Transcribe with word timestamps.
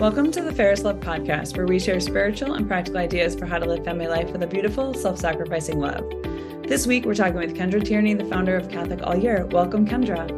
Welcome 0.00 0.32
to 0.32 0.42
the 0.42 0.52
Ferris 0.52 0.82
Love 0.82 0.98
Podcast, 0.98 1.56
where 1.56 1.66
we 1.66 1.78
share 1.78 2.00
spiritual 2.00 2.54
and 2.54 2.66
practical 2.66 2.98
ideas 2.98 3.36
for 3.36 3.46
how 3.46 3.60
to 3.60 3.64
live 3.64 3.84
family 3.84 4.08
life 4.08 4.32
with 4.32 4.42
a 4.42 4.46
beautiful, 4.46 4.92
self 4.92 5.20
sacrificing 5.20 5.78
love. 5.78 6.04
This 6.66 6.84
week, 6.84 7.04
we're 7.04 7.14
talking 7.14 7.36
with 7.36 7.54
Kendra 7.54 7.82
Tierney, 7.82 8.12
the 8.14 8.24
founder 8.24 8.56
of 8.56 8.68
Catholic 8.68 8.98
All 9.04 9.14
Year. 9.14 9.46
Welcome, 9.46 9.86
Kendra. 9.86 10.28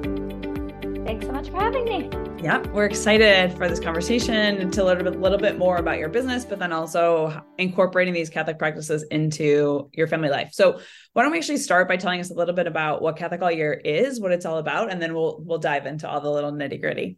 Thanks 1.06 1.24
so 1.24 1.32
much 1.32 1.48
for 1.48 1.58
having 1.58 1.87
me. 1.87 2.11
Yep, 2.42 2.66
we're 2.66 2.84
excited 2.84 3.56
for 3.56 3.66
this 3.66 3.80
conversation 3.80 4.71
to 4.72 4.84
learn 4.84 5.06
a 5.06 5.11
little 5.11 5.38
bit 5.38 5.57
more 5.57 5.79
about 5.79 5.98
your 5.98 6.11
business, 6.11 6.45
but 6.45 6.59
then 6.59 6.70
also 6.70 7.43
incorporating 7.57 8.12
these 8.12 8.29
Catholic 8.29 8.59
practices 8.59 9.04
into 9.04 9.88
your 9.95 10.07
family 10.07 10.29
life. 10.29 10.50
So, 10.52 10.80
why 11.14 11.23
don't 11.23 11.32
we 11.32 11.38
actually 11.38 11.57
start 11.57 11.88
by 11.88 11.96
telling 11.96 12.20
us 12.20 12.30
a 12.30 12.34
little 12.34 12.54
bit 12.54 12.66
about 12.66 13.00
what 13.00 13.16
Catholic 13.16 13.41
All 13.41 13.50
Year 13.50 13.73
is, 13.73 14.20
what 14.20 14.32
it's 14.32 14.45
all 14.45 14.59
about, 14.59 14.93
and 14.93 15.00
then 15.00 15.14
we'll 15.14 15.41
we'll 15.43 15.59
dive 15.59 15.86
into 15.86 16.07
all 16.07 16.20
the 16.20 16.30
little 16.30 16.52
nitty 16.52 16.79
gritty. 16.79 17.16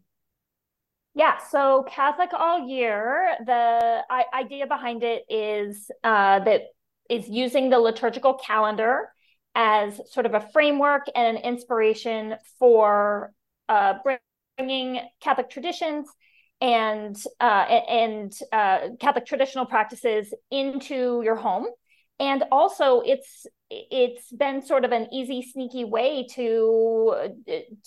Yeah, 1.14 1.38
so 1.50 1.84
Catholic 1.88 2.30
All 2.32 2.68
Year, 2.68 3.36
the 3.44 4.02
idea 4.32 4.66
behind 4.66 5.02
it 5.02 5.24
is 5.28 5.90
uh, 6.04 6.40
that 6.40 6.62
is 7.10 7.28
using 7.28 7.70
the 7.70 7.78
liturgical 7.78 8.34
calendar 8.34 9.10
as 9.54 10.00
sort 10.12 10.26
of 10.26 10.34
a 10.34 10.40
framework 10.52 11.06
and 11.16 11.36
an 11.36 11.42
inspiration 11.42 12.36
for 12.58 13.32
uh, 13.68 13.94
bringing 14.58 15.00
Catholic 15.20 15.50
traditions 15.50 16.08
and 16.60 17.16
uh, 17.40 17.44
and 17.44 18.32
uh, 18.52 18.90
Catholic 19.00 19.26
traditional 19.26 19.66
practices 19.66 20.32
into 20.50 21.22
your 21.24 21.36
home 21.36 21.66
and 22.18 22.44
also 22.50 23.00
it's 23.00 23.46
it's 23.70 24.32
been 24.32 24.62
sort 24.62 24.84
of 24.84 24.92
an 24.92 25.08
easy 25.12 25.42
sneaky 25.42 25.84
way 25.84 26.26
to 26.26 27.34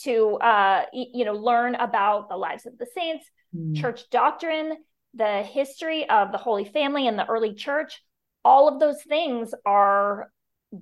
to 0.03 0.35
uh, 0.35 0.85
you 0.93 1.25
know 1.25 1.33
learn 1.33 1.75
about 1.75 2.29
the 2.29 2.37
lives 2.37 2.65
of 2.65 2.77
the 2.77 2.87
saints 2.93 3.25
mm. 3.55 3.75
church 3.75 4.09
doctrine 4.09 4.77
the 5.13 5.43
history 5.43 6.09
of 6.09 6.31
the 6.31 6.37
holy 6.37 6.65
family 6.65 7.07
and 7.07 7.17
the 7.17 7.27
early 7.27 7.53
church 7.53 8.01
all 8.45 8.67
of 8.67 8.79
those 8.79 9.01
things 9.03 9.53
are 9.65 10.31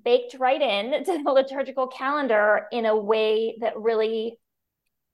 baked 0.04 0.36
right 0.40 0.62
in 0.62 1.04
to 1.06 1.24
the 1.24 1.32
liturgical 1.32 1.88
calendar 1.88 2.68
in 2.72 2.86
a 2.86 2.96
way 2.96 3.58
that 3.62 3.78
really 3.78 4.38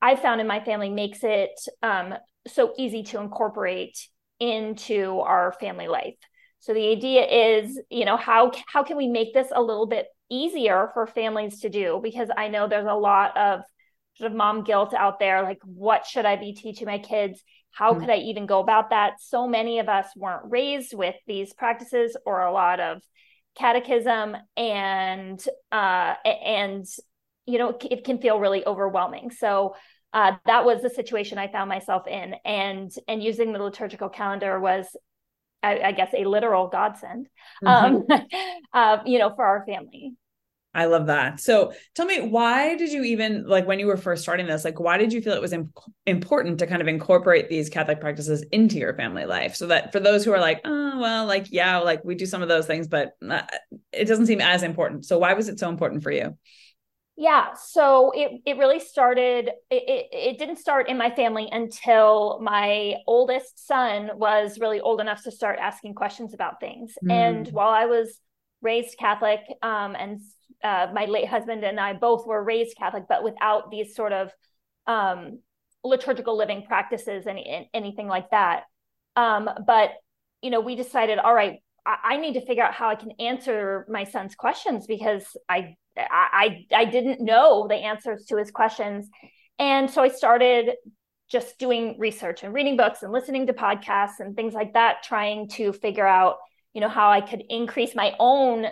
i 0.01 0.15
found 0.15 0.41
in 0.41 0.47
my 0.47 0.59
family 0.59 0.89
makes 0.89 1.19
it 1.23 1.57
um, 1.83 2.13
so 2.47 2.73
easy 2.77 3.03
to 3.03 3.19
incorporate 3.19 4.07
into 4.39 5.19
our 5.19 5.53
family 5.53 5.87
life 5.87 6.17
so 6.65 6.73
the 6.73 6.89
idea 6.89 7.25
is, 7.25 7.79
you 7.91 8.05
know, 8.05 8.17
how 8.17 8.51
how 8.65 8.81
can 8.81 8.97
we 8.97 9.07
make 9.07 9.35
this 9.35 9.49
a 9.55 9.61
little 9.61 9.85
bit 9.85 10.07
easier 10.31 10.89
for 10.95 11.05
families 11.05 11.59
to 11.59 11.69
do? 11.69 11.99
Because 12.01 12.29
I 12.35 12.47
know 12.47 12.67
there's 12.67 12.87
a 12.87 12.93
lot 12.95 13.37
of 13.37 13.61
sort 14.15 14.31
of 14.31 14.35
mom 14.35 14.63
guilt 14.63 14.91
out 14.91 15.19
there. 15.19 15.43
Like, 15.43 15.59
what 15.63 16.07
should 16.07 16.25
I 16.25 16.37
be 16.37 16.53
teaching 16.53 16.87
my 16.87 16.97
kids? 16.97 17.43
How 17.69 17.91
mm-hmm. 17.91 17.99
could 17.99 18.09
I 18.09 18.15
even 18.15 18.47
go 18.47 18.61
about 18.61 18.89
that? 18.89 19.21
So 19.21 19.47
many 19.47 19.77
of 19.77 19.87
us 19.89 20.07
weren't 20.15 20.49
raised 20.49 20.95
with 20.95 21.13
these 21.27 21.53
practices 21.53 22.17
or 22.25 22.41
a 22.41 22.51
lot 22.51 22.79
of 22.79 23.03
catechism, 23.55 24.35
and 24.57 25.39
uh, 25.71 26.15
and 26.25 26.83
you 27.45 27.59
know, 27.59 27.77
it 27.79 28.05
can 28.05 28.17
feel 28.17 28.39
really 28.39 28.65
overwhelming. 28.65 29.29
So 29.29 29.75
uh, 30.13 30.31
that 30.47 30.65
was 30.65 30.81
the 30.81 30.89
situation 30.89 31.37
I 31.37 31.47
found 31.47 31.69
myself 31.69 32.07
in, 32.07 32.33
and 32.43 32.91
and 33.07 33.21
using 33.21 33.53
the 33.53 33.59
liturgical 33.59 34.09
calendar 34.09 34.59
was 34.59 34.87
I, 35.65 35.87
I 35.87 35.91
guess 35.91 36.13
a 36.15 36.25
literal 36.25 36.67
godsend, 36.67 37.27
mm-hmm. 37.63 38.11
um, 38.11 38.21
uh, 38.73 38.97
you 39.05 39.19
know, 39.19 39.33
for 39.35 39.43
our 39.43 39.65
family. 39.65 40.13
I 40.75 40.85
love 40.85 41.07
that. 41.07 41.39
So 41.39 41.71
tell 41.95 42.05
me, 42.05 42.19
why 42.19 42.75
did 42.75 42.91
you 42.91 43.03
even 43.03 43.47
like 43.47 43.65
when 43.65 43.79
you 43.79 43.87
were 43.87 43.95
first 43.95 44.23
starting 44.23 44.45
this? 44.45 44.65
Like, 44.65 44.77
why 44.77 44.97
did 44.97 45.13
you 45.13 45.21
feel 45.21 45.33
it 45.33 45.41
was 45.41 45.53
imp- 45.53 45.79
important 46.05 46.59
to 46.59 46.67
kind 46.67 46.81
of 46.81 46.89
incorporate 46.89 47.47
these 47.47 47.69
Catholic 47.69 48.01
practices 48.01 48.43
into 48.51 48.77
your 48.77 48.93
family 48.93 49.23
life? 49.23 49.55
So 49.55 49.67
that 49.67 49.93
for 49.93 50.01
those 50.01 50.25
who 50.25 50.33
are 50.33 50.39
like, 50.39 50.59
oh, 50.65 50.99
well, 50.99 51.25
like, 51.25 51.47
yeah, 51.49 51.77
like 51.77 52.03
we 52.03 52.13
do 52.13 52.25
some 52.25 52.41
of 52.41 52.49
those 52.49 52.67
things, 52.67 52.89
but 52.89 53.13
uh, 53.27 53.43
it 53.93 54.05
doesn't 54.05 54.27
seem 54.27 54.41
as 54.41 54.63
important. 54.63 55.05
So 55.05 55.17
why 55.17 55.33
was 55.33 55.47
it 55.47 55.59
so 55.59 55.69
important 55.69 56.03
for 56.03 56.11
you? 56.11 56.37
Yeah, 57.17 57.53
so 57.53 58.11
it 58.13 58.41
it 58.45 58.57
really 58.57 58.79
started. 58.79 59.49
It, 59.69 59.83
it, 59.87 60.05
it 60.11 60.37
didn't 60.37 60.57
start 60.57 60.89
in 60.89 60.97
my 60.97 61.09
family 61.09 61.47
until 61.49 62.39
my 62.41 62.95
oldest 63.07 63.65
son 63.65 64.11
was 64.15 64.59
really 64.59 64.81
old 64.81 64.99
enough 64.99 65.23
to 65.23 65.31
start 65.31 65.57
asking 65.59 65.95
questions 65.95 66.33
about 66.33 66.59
things. 66.59 66.93
Mm. 67.05 67.11
And 67.11 67.47
while 67.49 67.69
I 67.69 67.85
was 67.85 68.19
raised 68.61 68.97
Catholic, 68.97 69.39
um, 69.61 69.95
and 69.95 70.19
uh, 70.61 70.87
my 70.93 71.05
late 71.05 71.27
husband 71.29 71.63
and 71.63 71.79
I 71.79 71.93
both 71.93 72.27
were 72.27 72.43
raised 72.43 72.75
Catholic, 72.75 73.03
but 73.07 73.23
without 73.23 73.71
these 73.71 73.95
sort 73.95 74.11
of 74.11 74.31
um, 74.85 75.39
liturgical 75.85 76.35
living 76.35 76.63
practices, 76.67 77.27
and 77.27 77.39
anything 77.73 78.07
like 78.07 78.29
that. 78.31 78.63
Um, 79.15 79.49
but 79.65 79.91
you 80.41 80.49
know, 80.49 80.59
we 80.59 80.75
decided, 80.75 81.17
all 81.17 81.33
right, 81.33 81.59
I, 81.85 81.97
I 82.03 82.17
need 82.17 82.33
to 82.33 82.45
figure 82.45 82.63
out 82.63 82.73
how 82.73 82.89
I 82.89 82.95
can 82.95 83.11
answer 83.19 83.85
my 83.89 84.03
son's 84.03 84.35
questions 84.35 84.85
because 84.85 85.25
I 85.47 85.77
I, 85.97 86.65
I 86.73 86.85
didn't 86.85 87.21
know 87.21 87.67
the 87.67 87.75
answers 87.75 88.25
to 88.25 88.37
his 88.37 88.51
questions. 88.51 89.09
And 89.59 89.89
so 89.89 90.01
I 90.01 90.09
started 90.09 90.71
just 91.29 91.57
doing 91.57 91.95
research 91.97 92.43
and 92.43 92.53
reading 92.53 92.77
books 92.77 93.01
and 93.01 93.11
listening 93.11 93.47
to 93.47 93.53
podcasts 93.53 94.19
and 94.19 94.35
things 94.35 94.53
like 94.53 94.73
that, 94.73 95.03
trying 95.03 95.49
to 95.49 95.73
figure 95.73 96.05
out, 96.05 96.37
you 96.73 96.81
know, 96.81 96.89
how 96.89 97.09
I 97.09 97.21
could 97.21 97.43
increase 97.49 97.95
my 97.95 98.13
own 98.19 98.67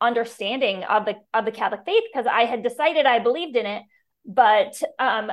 understanding 0.00 0.82
of 0.84 1.06
the 1.06 1.14
of 1.32 1.44
the 1.44 1.52
Catholic 1.52 1.80
faith 1.86 2.02
because 2.12 2.26
I 2.26 2.44
had 2.44 2.62
decided 2.62 3.06
I 3.06 3.20
believed 3.20 3.56
in 3.56 3.64
it, 3.64 3.82
but 4.26 4.74
um, 4.98 5.30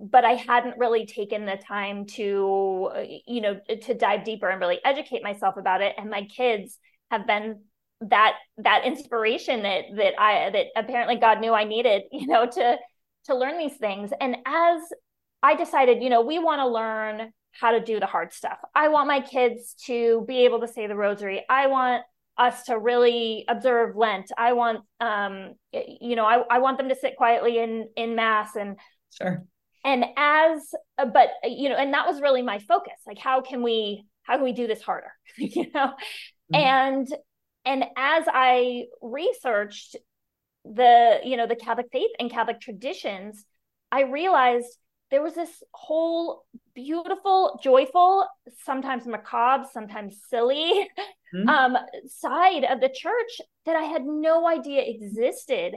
but 0.00 0.24
I 0.24 0.34
hadn't 0.34 0.78
really 0.78 1.06
taken 1.06 1.44
the 1.44 1.56
time 1.56 2.06
to, 2.14 2.90
you 3.26 3.40
know, 3.40 3.60
to 3.82 3.94
dive 3.94 4.24
deeper 4.24 4.48
and 4.48 4.60
really 4.60 4.80
educate 4.84 5.22
myself 5.22 5.56
about 5.56 5.82
it. 5.82 5.94
And 5.98 6.08
my 6.08 6.22
kids 6.22 6.78
have 7.10 7.26
been 7.26 7.60
that 8.00 8.34
that 8.58 8.84
inspiration 8.84 9.62
that 9.62 9.84
that 9.96 10.20
I 10.20 10.50
that 10.50 10.66
apparently 10.76 11.16
God 11.16 11.40
knew 11.40 11.52
I 11.52 11.64
needed, 11.64 12.02
you 12.12 12.26
know, 12.26 12.46
to 12.46 12.76
to 13.26 13.34
learn 13.34 13.58
these 13.58 13.76
things. 13.76 14.10
And 14.20 14.36
as 14.46 14.82
I 15.42 15.56
decided, 15.56 16.02
you 16.02 16.10
know, 16.10 16.22
we 16.22 16.38
want 16.38 16.60
to 16.60 16.68
learn 16.68 17.32
how 17.52 17.72
to 17.72 17.80
do 17.80 17.98
the 17.98 18.06
hard 18.06 18.32
stuff. 18.32 18.58
I 18.74 18.88
want 18.88 19.08
my 19.08 19.20
kids 19.20 19.74
to 19.86 20.24
be 20.28 20.44
able 20.44 20.60
to 20.60 20.68
say 20.68 20.86
the 20.86 20.96
rosary. 20.96 21.44
I 21.48 21.68
want 21.68 22.02
us 22.36 22.64
to 22.64 22.78
really 22.78 23.44
observe 23.48 23.96
Lent. 23.96 24.30
I 24.36 24.52
want 24.52 24.80
um 25.00 25.54
you 25.72 26.16
know, 26.16 26.24
I, 26.24 26.42
I 26.50 26.58
want 26.58 26.78
them 26.78 26.88
to 26.90 26.94
sit 26.94 27.16
quietly 27.16 27.58
in 27.58 27.88
in 27.96 28.14
mass 28.14 28.56
and 28.56 28.78
sure. 29.10 29.44
And 29.84 30.04
as 30.16 30.60
but 30.96 31.28
you 31.44 31.68
know, 31.68 31.76
and 31.76 31.94
that 31.94 32.06
was 32.06 32.20
really 32.20 32.42
my 32.42 32.58
focus. 32.58 33.00
Like 33.06 33.18
how 33.18 33.40
can 33.40 33.62
we 33.62 34.04
how 34.22 34.34
can 34.34 34.44
we 34.44 34.52
do 34.52 34.66
this 34.66 34.82
harder? 34.82 35.12
you 35.38 35.70
know? 35.72 35.94
Mm-hmm. 36.52 36.54
And 36.54 37.08
and 37.66 37.84
as 37.96 38.24
i 38.28 38.84
researched 39.02 39.96
the 40.64 41.20
you 41.24 41.36
know 41.36 41.46
the 41.46 41.56
catholic 41.56 41.86
faith 41.92 42.10
and 42.18 42.30
catholic 42.30 42.60
traditions 42.60 43.44
i 43.92 44.02
realized 44.02 44.78
there 45.10 45.22
was 45.22 45.34
this 45.34 45.62
whole 45.72 46.44
beautiful 46.74 47.60
joyful 47.62 48.26
sometimes 48.64 49.06
macabre 49.06 49.66
sometimes 49.72 50.18
silly 50.28 50.88
mm-hmm. 51.34 51.48
um, 51.48 51.76
side 52.06 52.64
of 52.64 52.80
the 52.80 52.88
church 52.88 53.40
that 53.64 53.76
i 53.76 53.82
had 53.82 54.04
no 54.04 54.46
idea 54.48 54.82
existed. 54.84 55.74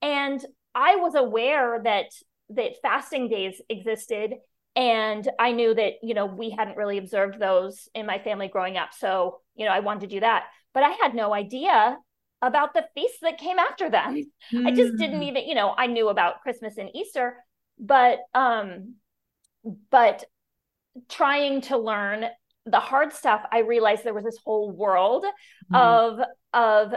And 0.00 0.44
i 0.74 0.96
was 0.96 1.14
aware 1.14 1.80
that 1.84 2.06
that 2.50 2.72
fasting 2.82 3.28
days 3.28 3.60
existed 3.68 4.34
and 4.74 5.28
i 5.38 5.52
knew 5.52 5.74
that 5.74 5.94
you 6.02 6.14
know 6.14 6.26
we 6.26 6.50
hadn't 6.50 6.76
really 6.76 6.98
observed 6.98 7.38
those 7.38 7.88
in 7.94 8.06
my 8.06 8.18
family 8.18 8.48
growing 8.48 8.76
up. 8.76 8.90
So 8.92 9.40
you 9.54 9.66
know 9.66 9.72
i 9.72 9.80
wanted 9.80 10.08
to 10.08 10.16
do 10.16 10.20
that 10.20 10.44
but 10.74 10.82
I 10.82 10.90
had 10.90 11.14
no 11.14 11.32
idea 11.34 11.96
about 12.40 12.74
the 12.74 12.84
feasts 12.94 13.18
that 13.22 13.38
came 13.38 13.58
after 13.58 13.88
them. 13.88 14.20
Mm. 14.52 14.66
I 14.66 14.72
just 14.72 14.96
didn't 14.96 15.18
hmm. 15.18 15.28
even, 15.28 15.48
you 15.48 15.54
know, 15.54 15.74
I 15.76 15.86
knew 15.86 16.08
about 16.08 16.40
Christmas 16.42 16.76
and 16.76 16.90
Easter, 16.94 17.36
but 17.78 18.18
um 18.34 18.96
but 19.90 20.24
trying 21.08 21.60
to 21.62 21.78
learn 21.78 22.24
the 22.66 22.80
hard 22.80 23.12
stuff, 23.12 23.42
I 23.50 23.60
realized 23.60 24.04
there 24.04 24.14
was 24.14 24.24
this 24.24 24.38
whole 24.44 24.70
world 24.72 25.24
mm. 25.72 25.76
of 25.78 26.20
of 26.52 26.94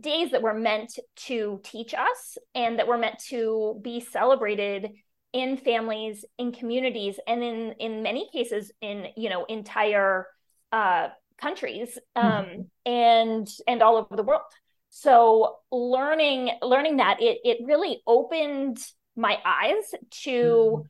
days 0.00 0.30
that 0.30 0.42
were 0.42 0.54
meant 0.54 0.98
to 1.16 1.60
teach 1.64 1.94
us 1.94 2.38
and 2.54 2.78
that 2.78 2.86
were 2.86 2.98
meant 2.98 3.18
to 3.28 3.80
be 3.82 4.00
celebrated 4.00 4.90
in 5.32 5.56
families 5.56 6.24
in 6.38 6.52
communities 6.52 7.18
and 7.26 7.42
in 7.42 7.72
in 7.80 8.02
many 8.02 8.28
cases 8.32 8.70
in 8.80 9.06
you 9.16 9.28
know 9.28 9.44
entire 9.46 10.26
uh 10.70 11.08
countries 11.40 11.98
um, 12.16 12.24
mm-hmm. 12.24 12.60
and 12.86 13.48
and 13.66 13.82
all 13.82 13.96
over 13.96 14.16
the 14.16 14.22
world 14.22 14.42
so 14.90 15.56
learning 15.72 16.50
learning 16.62 16.98
that 16.98 17.20
it 17.20 17.38
it 17.44 17.58
really 17.64 18.00
opened 18.06 18.78
my 19.16 19.38
eyes 19.44 19.84
to 20.10 20.30
mm-hmm. 20.30 20.82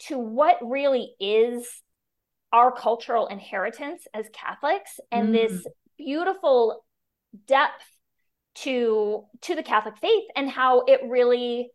to 0.00 0.18
what 0.18 0.56
really 0.62 1.14
is 1.20 1.66
our 2.52 2.72
cultural 2.72 3.26
inheritance 3.26 4.06
as 4.12 4.26
catholics 4.32 4.98
and 5.12 5.28
mm-hmm. 5.28 5.54
this 5.54 5.66
beautiful 5.96 6.84
depth 7.46 7.84
to 8.54 9.24
to 9.40 9.54
the 9.54 9.62
catholic 9.62 9.96
faith 9.98 10.24
and 10.34 10.50
how 10.50 10.80
it 10.80 11.00
really 11.06 11.70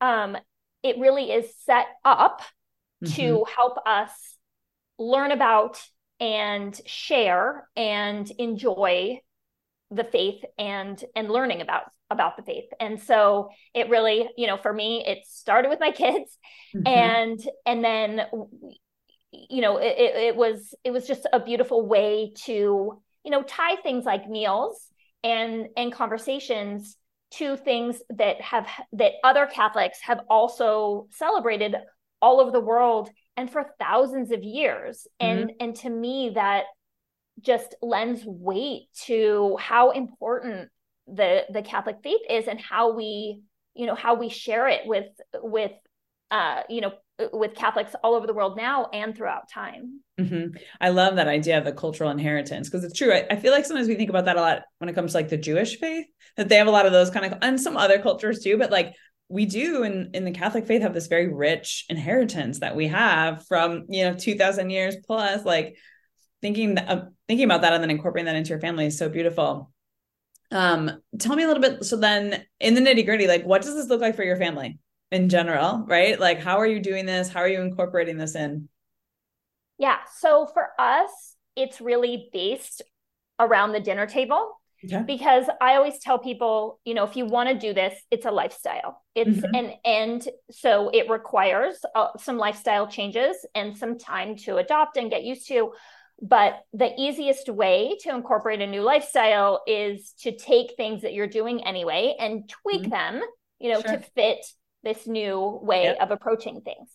um 0.00 0.36
it 0.82 0.98
really 0.98 1.30
is 1.30 1.50
set 1.64 1.86
up 2.04 2.42
to 3.04 3.22
mm-hmm. 3.22 3.54
help 3.54 3.78
us 3.86 4.10
learn 4.98 5.30
about 5.30 5.80
and 6.20 6.78
share 6.86 7.68
and 7.76 8.30
enjoy 8.38 9.20
the 9.90 10.04
faith 10.04 10.42
and 10.58 11.02
and 11.14 11.30
learning 11.30 11.60
about 11.60 11.84
about 12.10 12.36
the 12.36 12.42
faith 12.42 12.64
and 12.80 13.00
so 13.00 13.48
it 13.74 13.88
really 13.88 14.28
you 14.36 14.46
know 14.46 14.56
for 14.56 14.72
me 14.72 15.04
it 15.06 15.18
started 15.26 15.68
with 15.68 15.80
my 15.80 15.90
kids 15.92 16.38
mm-hmm. 16.74 16.86
and 16.86 17.40
and 17.64 17.84
then 17.84 18.22
you 19.32 19.60
know 19.60 19.76
it, 19.76 19.94
it 19.98 20.36
was 20.36 20.74
it 20.84 20.90
was 20.90 21.06
just 21.06 21.26
a 21.32 21.40
beautiful 21.40 21.86
way 21.86 22.32
to 22.44 23.00
you 23.24 23.30
know 23.30 23.42
tie 23.42 23.76
things 23.76 24.04
like 24.04 24.28
meals 24.28 24.88
and 25.22 25.68
and 25.76 25.92
conversations 25.92 26.96
to 27.32 27.56
things 27.56 28.00
that 28.10 28.40
have 28.40 28.68
that 28.92 29.12
other 29.24 29.46
catholics 29.46 29.98
have 30.00 30.20
also 30.30 31.08
celebrated 31.10 31.74
all 32.22 32.40
over 32.40 32.50
the 32.50 32.60
world 32.60 33.10
and 33.36 33.50
for 33.50 33.66
thousands 33.78 34.30
of 34.30 34.42
years 34.42 35.06
mm-hmm. 35.20 35.38
and 35.38 35.52
and 35.60 35.76
to 35.76 35.90
me 35.90 36.32
that 36.34 36.64
just 37.40 37.74
lends 37.82 38.22
weight 38.24 38.88
to 39.04 39.56
how 39.60 39.90
important 39.90 40.68
the 41.06 41.42
the 41.52 41.62
catholic 41.62 41.96
faith 42.02 42.20
is 42.28 42.48
and 42.48 42.60
how 42.60 42.92
we 42.94 43.40
you 43.74 43.86
know 43.86 43.94
how 43.94 44.14
we 44.14 44.28
share 44.28 44.68
it 44.68 44.82
with 44.86 45.06
with 45.34 45.72
uh 46.30 46.62
you 46.68 46.80
know 46.80 46.92
with 47.32 47.54
catholics 47.54 47.94
all 48.02 48.14
over 48.14 48.26
the 48.26 48.34
world 48.34 48.56
now 48.56 48.88
and 48.92 49.16
throughout 49.16 49.48
time 49.48 50.00
mm-hmm. 50.18 50.54
i 50.80 50.88
love 50.88 51.16
that 51.16 51.28
idea 51.28 51.56
of 51.56 51.64
the 51.64 51.72
cultural 51.72 52.10
inheritance 52.10 52.68
because 52.68 52.84
it's 52.84 52.98
true 52.98 53.12
I, 53.12 53.26
I 53.30 53.36
feel 53.36 53.52
like 53.52 53.64
sometimes 53.64 53.88
we 53.88 53.94
think 53.94 54.10
about 54.10 54.24
that 54.24 54.36
a 54.36 54.40
lot 54.40 54.62
when 54.78 54.88
it 54.88 54.94
comes 54.94 55.12
to 55.12 55.18
like 55.18 55.28
the 55.28 55.36
jewish 55.36 55.78
faith 55.78 56.06
that 56.36 56.48
they 56.48 56.56
have 56.56 56.66
a 56.66 56.72
lot 56.72 56.86
of 56.86 56.92
those 56.92 57.10
kind 57.10 57.32
of 57.32 57.38
and 57.42 57.60
some 57.60 57.76
other 57.76 58.00
cultures 58.00 58.40
too 58.40 58.58
but 58.58 58.70
like 58.70 58.94
we 59.28 59.44
do 59.44 59.82
in 59.82 60.10
in 60.14 60.24
the 60.24 60.30
catholic 60.30 60.66
faith 60.66 60.82
have 60.82 60.94
this 60.94 61.08
very 61.08 61.26
rich 61.26 61.84
inheritance 61.88 62.60
that 62.60 62.76
we 62.76 62.86
have 62.86 63.44
from 63.46 63.84
you 63.88 64.04
know 64.04 64.14
2000 64.14 64.70
years 64.70 64.96
plus 65.04 65.44
like 65.44 65.76
thinking 66.42 66.78
uh, 66.78 67.08
thinking 67.28 67.44
about 67.44 67.62
that 67.62 67.72
and 67.72 67.82
then 67.82 67.90
incorporating 67.90 68.26
that 68.26 68.36
into 68.36 68.50
your 68.50 68.60
family 68.60 68.86
is 68.86 68.98
so 68.98 69.08
beautiful. 69.08 69.72
Um 70.52 71.02
tell 71.18 71.34
me 71.34 71.42
a 71.42 71.48
little 71.48 71.62
bit 71.62 71.84
so 71.84 71.96
then 71.96 72.44
in 72.60 72.74
the 72.74 72.80
nitty 72.80 73.04
gritty 73.04 73.26
like 73.26 73.44
what 73.44 73.62
does 73.62 73.74
this 73.74 73.88
look 73.88 74.00
like 74.00 74.16
for 74.16 74.22
your 74.22 74.36
family 74.36 74.78
in 75.10 75.28
general 75.28 75.84
right? 75.88 76.18
Like 76.18 76.40
how 76.40 76.58
are 76.58 76.66
you 76.66 76.80
doing 76.80 77.06
this? 77.06 77.28
How 77.28 77.40
are 77.40 77.48
you 77.48 77.60
incorporating 77.60 78.16
this 78.16 78.36
in? 78.36 78.68
Yeah 79.78 79.98
so 80.18 80.46
for 80.46 80.68
us 80.78 81.34
it's 81.56 81.80
really 81.80 82.28
based 82.32 82.82
around 83.40 83.72
the 83.72 83.80
dinner 83.80 84.06
table 84.06 84.60
Okay. 84.86 85.02
Because 85.06 85.46
I 85.60 85.76
always 85.76 85.98
tell 85.98 86.18
people, 86.18 86.80
you 86.84 86.94
know, 86.94 87.04
if 87.04 87.16
you 87.16 87.26
want 87.26 87.48
to 87.48 87.54
do 87.58 87.74
this, 87.74 87.94
it's 88.10 88.26
a 88.26 88.30
lifestyle. 88.30 89.02
It's 89.14 89.30
mm-hmm. 89.30 89.54
and 89.54 89.72
and 89.84 90.28
so 90.50 90.90
it 90.92 91.10
requires 91.10 91.76
uh, 91.94 92.08
some 92.18 92.38
lifestyle 92.38 92.86
changes 92.86 93.36
and 93.54 93.76
some 93.76 93.98
time 93.98 94.36
to 94.38 94.56
adopt 94.56 94.96
and 94.96 95.10
get 95.10 95.24
used 95.24 95.48
to. 95.48 95.72
But 96.22 96.60
the 96.72 96.92
easiest 96.98 97.48
way 97.48 97.96
to 98.00 98.10
incorporate 98.14 98.62
a 98.62 98.66
new 98.66 98.82
lifestyle 98.82 99.62
is 99.66 100.14
to 100.20 100.36
take 100.36 100.74
things 100.76 101.02
that 101.02 101.12
you're 101.12 101.26
doing 101.26 101.64
anyway 101.66 102.14
and 102.18 102.48
tweak 102.48 102.82
mm-hmm. 102.82 102.90
them, 102.90 103.22
you 103.58 103.72
know, 103.72 103.80
sure. 103.80 103.92
to 103.92 103.98
fit 103.98 104.44
this 104.82 105.06
new 105.06 105.58
way 105.62 105.84
yep. 105.84 105.98
of 106.00 106.10
approaching 106.10 106.62
things. 106.62 106.88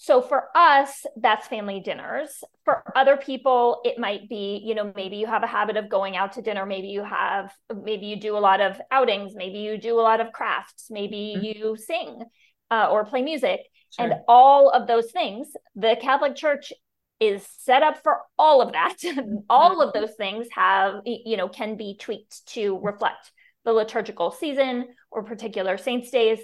So 0.00 0.22
for 0.22 0.44
us, 0.54 1.04
that's 1.16 1.48
family 1.48 1.80
dinners. 1.80 2.44
For 2.64 2.84
other 2.94 3.16
people, 3.16 3.80
it 3.84 3.98
might 3.98 4.28
be, 4.28 4.62
you 4.64 4.76
know, 4.76 4.92
maybe 4.94 5.16
you 5.16 5.26
have 5.26 5.42
a 5.42 5.48
habit 5.48 5.76
of 5.76 5.88
going 5.88 6.16
out 6.16 6.34
to 6.34 6.42
dinner. 6.42 6.64
Maybe 6.64 6.86
you 6.86 7.02
have, 7.02 7.52
maybe 7.82 8.06
you 8.06 8.14
do 8.14 8.36
a 8.36 8.38
lot 8.38 8.60
of 8.60 8.80
outings. 8.92 9.34
Maybe 9.34 9.58
you 9.58 9.76
do 9.76 9.98
a 9.98 10.00
lot 10.00 10.20
of 10.20 10.30
crafts. 10.32 10.86
Maybe 10.88 11.34
mm-hmm. 11.36 11.44
you 11.44 11.76
sing 11.76 12.22
uh, 12.70 12.88
or 12.92 13.06
play 13.06 13.22
music. 13.22 13.58
Sure. 13.90 14.04
And 14.04 14.14
all 14.28 14.70
of 14.70 14.86
those 14.86 15.10
things, 15.10 15.48
the 15.74 15.96
Catholic 16.00 16.36
Church 16.36 16.72
is 17.18 17.44
set 17.58 17.82
up 17.82 18.00
for 18.04 18.18
all 18.38 18.62
of 18.62 18.74
that. 18.74 18.98
all 19.50 19.82
of 19.82 19.92
mm-hmm. 19.92 20.00
those 20.00 20.14
things 20.14 20.46
have, 20.52 21.00
you 21.04 21.36
know, 21.36 21.48
can 21.48 21.76
be 21.76 21.96
tweaked 21.98 22.46
to 22.50 22.78
reflect 22.84 23.32
the 23.64 23.72
liturgical 23.72 24.30
season 24.30 24.86
or 25.10 25.24
particular 25.24 25.76
saints' 25.76 26.12
days 26.12 26.38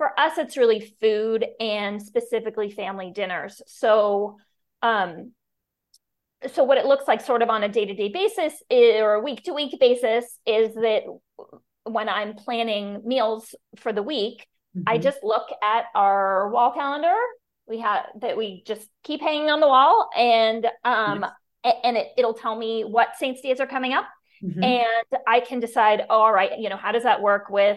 for 0.00 0.18
us 0.18 0.38
it's 0.38 0.56
really 0.56 0.80
food 0.98 1.44
and 1.60 2.00
specifically 2.00 2.70
family 2.70 3.12
dinners 3.14 3.60
so 3.66 4.38
um 4.80 5.32
so 6.54 6.64
what 6.64 6.78
it 6.78 6.86
looks 6.86 7.06
like 7.06 7.20
sort 7.20 7.42
of 7.42 7.50
on 7.50 7.62
a 7.64 7.68
day-to-day 7.68 8.08
basis 8.08 8.54
is, 8.70 8.98
or 9.02 9.12
a 9.12 9.20
week-to-week 9.20 9.78
basis 9.78 10.24
is 10.46 10.74
that 10.76 11.02
when 11.84 12.08
i'm 12.08 12.32
planning 12.32 13.02
meals 13.04 13.54
for 13.76 13.92
the 13.92 14.02
week 14.02 14.46
mm-hmm. 14.74 14.84
i 14.86 14.96
just 14.96 15.18
look 15.22 15.48
at 15.62 15.84
our 15.94 16.48
wall 16.48 16.72
calendar 16.72 17.14
we 17.68 17.80
have 17.80 18.06
that 18.22 18.38
we 18.38 18.62
just 18.66 18.88
keep 19.04 19.20
hanging 19.20 19.50
on 19.50 19.60
the 19.60 19.68
wall 19.68 20.08
and 20.16 20.64
um 20.82 21.26
yes. 21.62 21.74
and 21.84 21.98
it, 21.98 22.06
it'll 22.16 22.32
tell 22.32 22.56
me 22.56 22.84
what 22.84 23.18
saints 23.18 23.42
days 23.42 23.60
are 23.60 23.66
coming 23.66 23.92
up 23.92 24.06
mm-hmm. 24.42 24.64
and 24.64 25.20
i 25.28 25.40
can 25.40 25.60
decide 25.60 26.06
oh, 26.08 26.22
all 26.22 26.32
right 26.32 26.58
you 26.58 26.70
know 26.70 26.78
how 26.78 26.90
does 26.90 27.02
that 27.02 27.20
work 27.20 27.50
with 27.50 27.76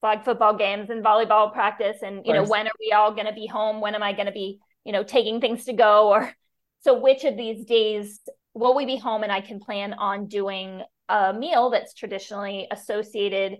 flag 0.00 0.24
football 0.24 0.56
games 0.56 0.90
and 0.90 1.04
volleyball 1.04 1.52
practice 1.52 1.98
and 2.02 2.26
you 2.26 2.32
know 2.32 2.44
when 2.44 2.66
are 2.66 2.72
we 2.80 2.92
all 2.92 3.12
going 3.12 3.26
to 3.26 3.32
be 3.32 3.46
home? 3.46 3.80
When 3.80 3.94
am 3.94 4.02
i 4.02 4.12
going 4.12 4.26
to 4.26 4.32
be 4.32 4.58
you 4.84 4.92
know 4.92 5.02
taking 5.02 5.40
things 5.40 5.64
to 5.66 5.72
go? 5.72 6.08
Or 6.08 6.32
so 6.80 6.98
which 6.98 7.24
of 7.24 7.36
these 7.36 7.64
days 7.64 8.20
will 8.54 8.74
we 8.74 8.86
be 8.86 8.96
home 8.96 9.22
and 9.22 9.30
i 9.30 9.40
can 9.40 9.60
plan 9.60 9.92
on 9.94 10.26
doing 10.26 10.82
a 11.08 11.32
meal 11.32 11.70
that's 11.70 11.94
traditionally 11.94 12.66
associated 12.70 13.58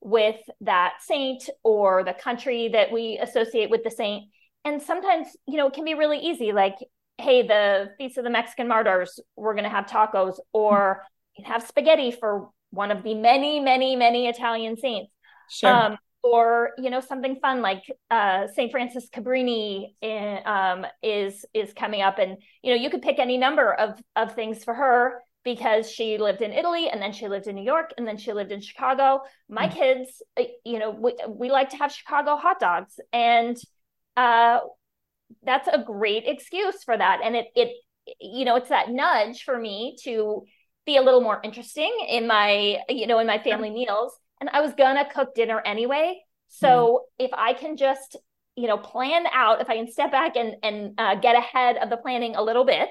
with 0.00 0.36
that 0.62 0.94
saint 1.00 1.48
or 1.62 2.02
the 2.02 2.14
country 2.14 2.68
that 2.68 2.90
we 2.90 3.18
associate 3.18 3.70
with 3.70 3.84
the 3.84 3.90
saint? 3.90 4.24
And 4.64 4.80
sometimes 4.80 5.28
you 5.46 5.56
know 5.56 5.68
it 5.68 5.74
can 5.74 5.84
be 5.84 5.94
really 5.94 6.18
easy 6.18 6.52
like 6.52 6.76
hey 7.18 7.46
the 7.46 7.90
feast 7.98 8.16
of 8.16 8.24
the 8.24 8.30
mexican 8.30 8.66
martyrs 8.66 9.20
we're 9.36 9.54
going 9.54 9.64
to 9.64 9.70
have 9.70 9.86
tacos 9.86 10.36
or 10.52 11.04
have 11.44 11.66
spaghetti 11.66 12.10
for 12.10 12.48
one 12.70 12.90
of 12.90 13.02
the 13.02 13.14
many 13.14 13.60
many 13.60 13.96
many 13.96 14.28
italian 14.28 14.76
saints 14.76 15.12
Sure. 15.50 15.70
Um, 15.70 15.98
or 16.22 16.70
you 16.78 16.88
know 16.88 17.00
something 17.00 17.36
fun 17.36 17.62
like 17.62 17.82
uh, 18.10 18.46
St. 18.46 18.70
Frances 18.70 19.08
Cabrini 19.10 19.94
in, 20.00 20.38
um, 20.46 20.86
is 21.02 21.44
is 21.52 21.72
coming 21.72 22.02
up, 22.02 22.18
and 22.18 22.36
you 22.62 22.74
know 22.74 22.80
you 22.80 22.90
could 22.90 23.02
pick 23.02 23.18
any 23.18 23.38
number 23.38 23.72
of 23.72 24.00
of 24.14 24.34
things 24.34 24.62
for 24.62 24.74
her 24.74 25.20
because 25.44 25.90
she 25.90 26.18
lived 26.18 26.40
in 26.40 26.52
Italy 26.52 26.88
and 26.88 27.02
then 27.02 27.12
she 27.12 27.26
lived 27.26 27.48
in 27.48 27.56
New 27.56 27.64
York 27.64 27.92
and 27.98 28.06
then 28.06 28.16
she 28.16 28.32
lived 28.32 28.52
in 28.52 28.60
Chicago. 28.60 29.22
My 29.48 29.66
mm-hmm. 29.66 29.76
kids, 29.76 30.22
uh, 30.38 30.44
you 30.64 30.78
know, 30.78 30.90
we, 30.90 31.14
we 31.28 31.50
like 31.50 31.70
to 31.70 31.76
have 31.78 31.90
Chicago 31.90 32.36
hot 32.36 32.60
dogs, 32.60 33.00
and 33.12 33.56
uh, 34.16 34.60
that's 35.42 35.68
a 35.68 35.82
great 35.82 36.24
excuse 36.26 36.84
for 36.84 36.96
that. 36.96 37.20
And 37.24 37.36
it 37.36 37.46
it 37.54 37.70
you 38.20 38.44
know 38.44 38.56
it's 38.56 38.68
that 38.68 38.90
nudge 38.90 39.42
for 39.44 39.58
me 39.58 39.96
to 40.04 40.44
be 40.84 40.96
a 40.96 41.02
little 41.02 41.20
more 41.20 41.40
interesting 41.42 42.06
in 42.08 42.26
my 42.26 42.78
you 42.88 43.06
know 43.06 43.18
in 43.18 43.26
my 43.26 43.38
family 43.38 43.70
meals 43.70 44.12
and 44.42 44.50
I 44.52 44.60
was 44.60 44.72
gonna 44.74 45.08
cook 45.08 45.36
dinner 45.36 45.62
anyway. 45.64 46.20
So 46.48 47.04
mm. 47.20 47.24
if 47.26 47.30
I 47.32 47.52
can 47.52 47.76
just, 47.76 48.16
you 48.56 48.66
know, 48.66 48.76
plan 48.76 49.24
out, 49.32 49.60
if 49.60 49.70
I 49.70 49.76
can 49.76 49.90
step 49.90 50.10
back 50.10 50.34
and 50.34 50.56
and 50.64 50.94
uh, 50.98 51.14
get 51.14 51.36
ahead 51.36 51.76
of 51.76 51.90
the 51.90 51.96
planning 51.96 52.34
a 52.34 52.42
little 52.42 52.64
bit, 52.64 52.90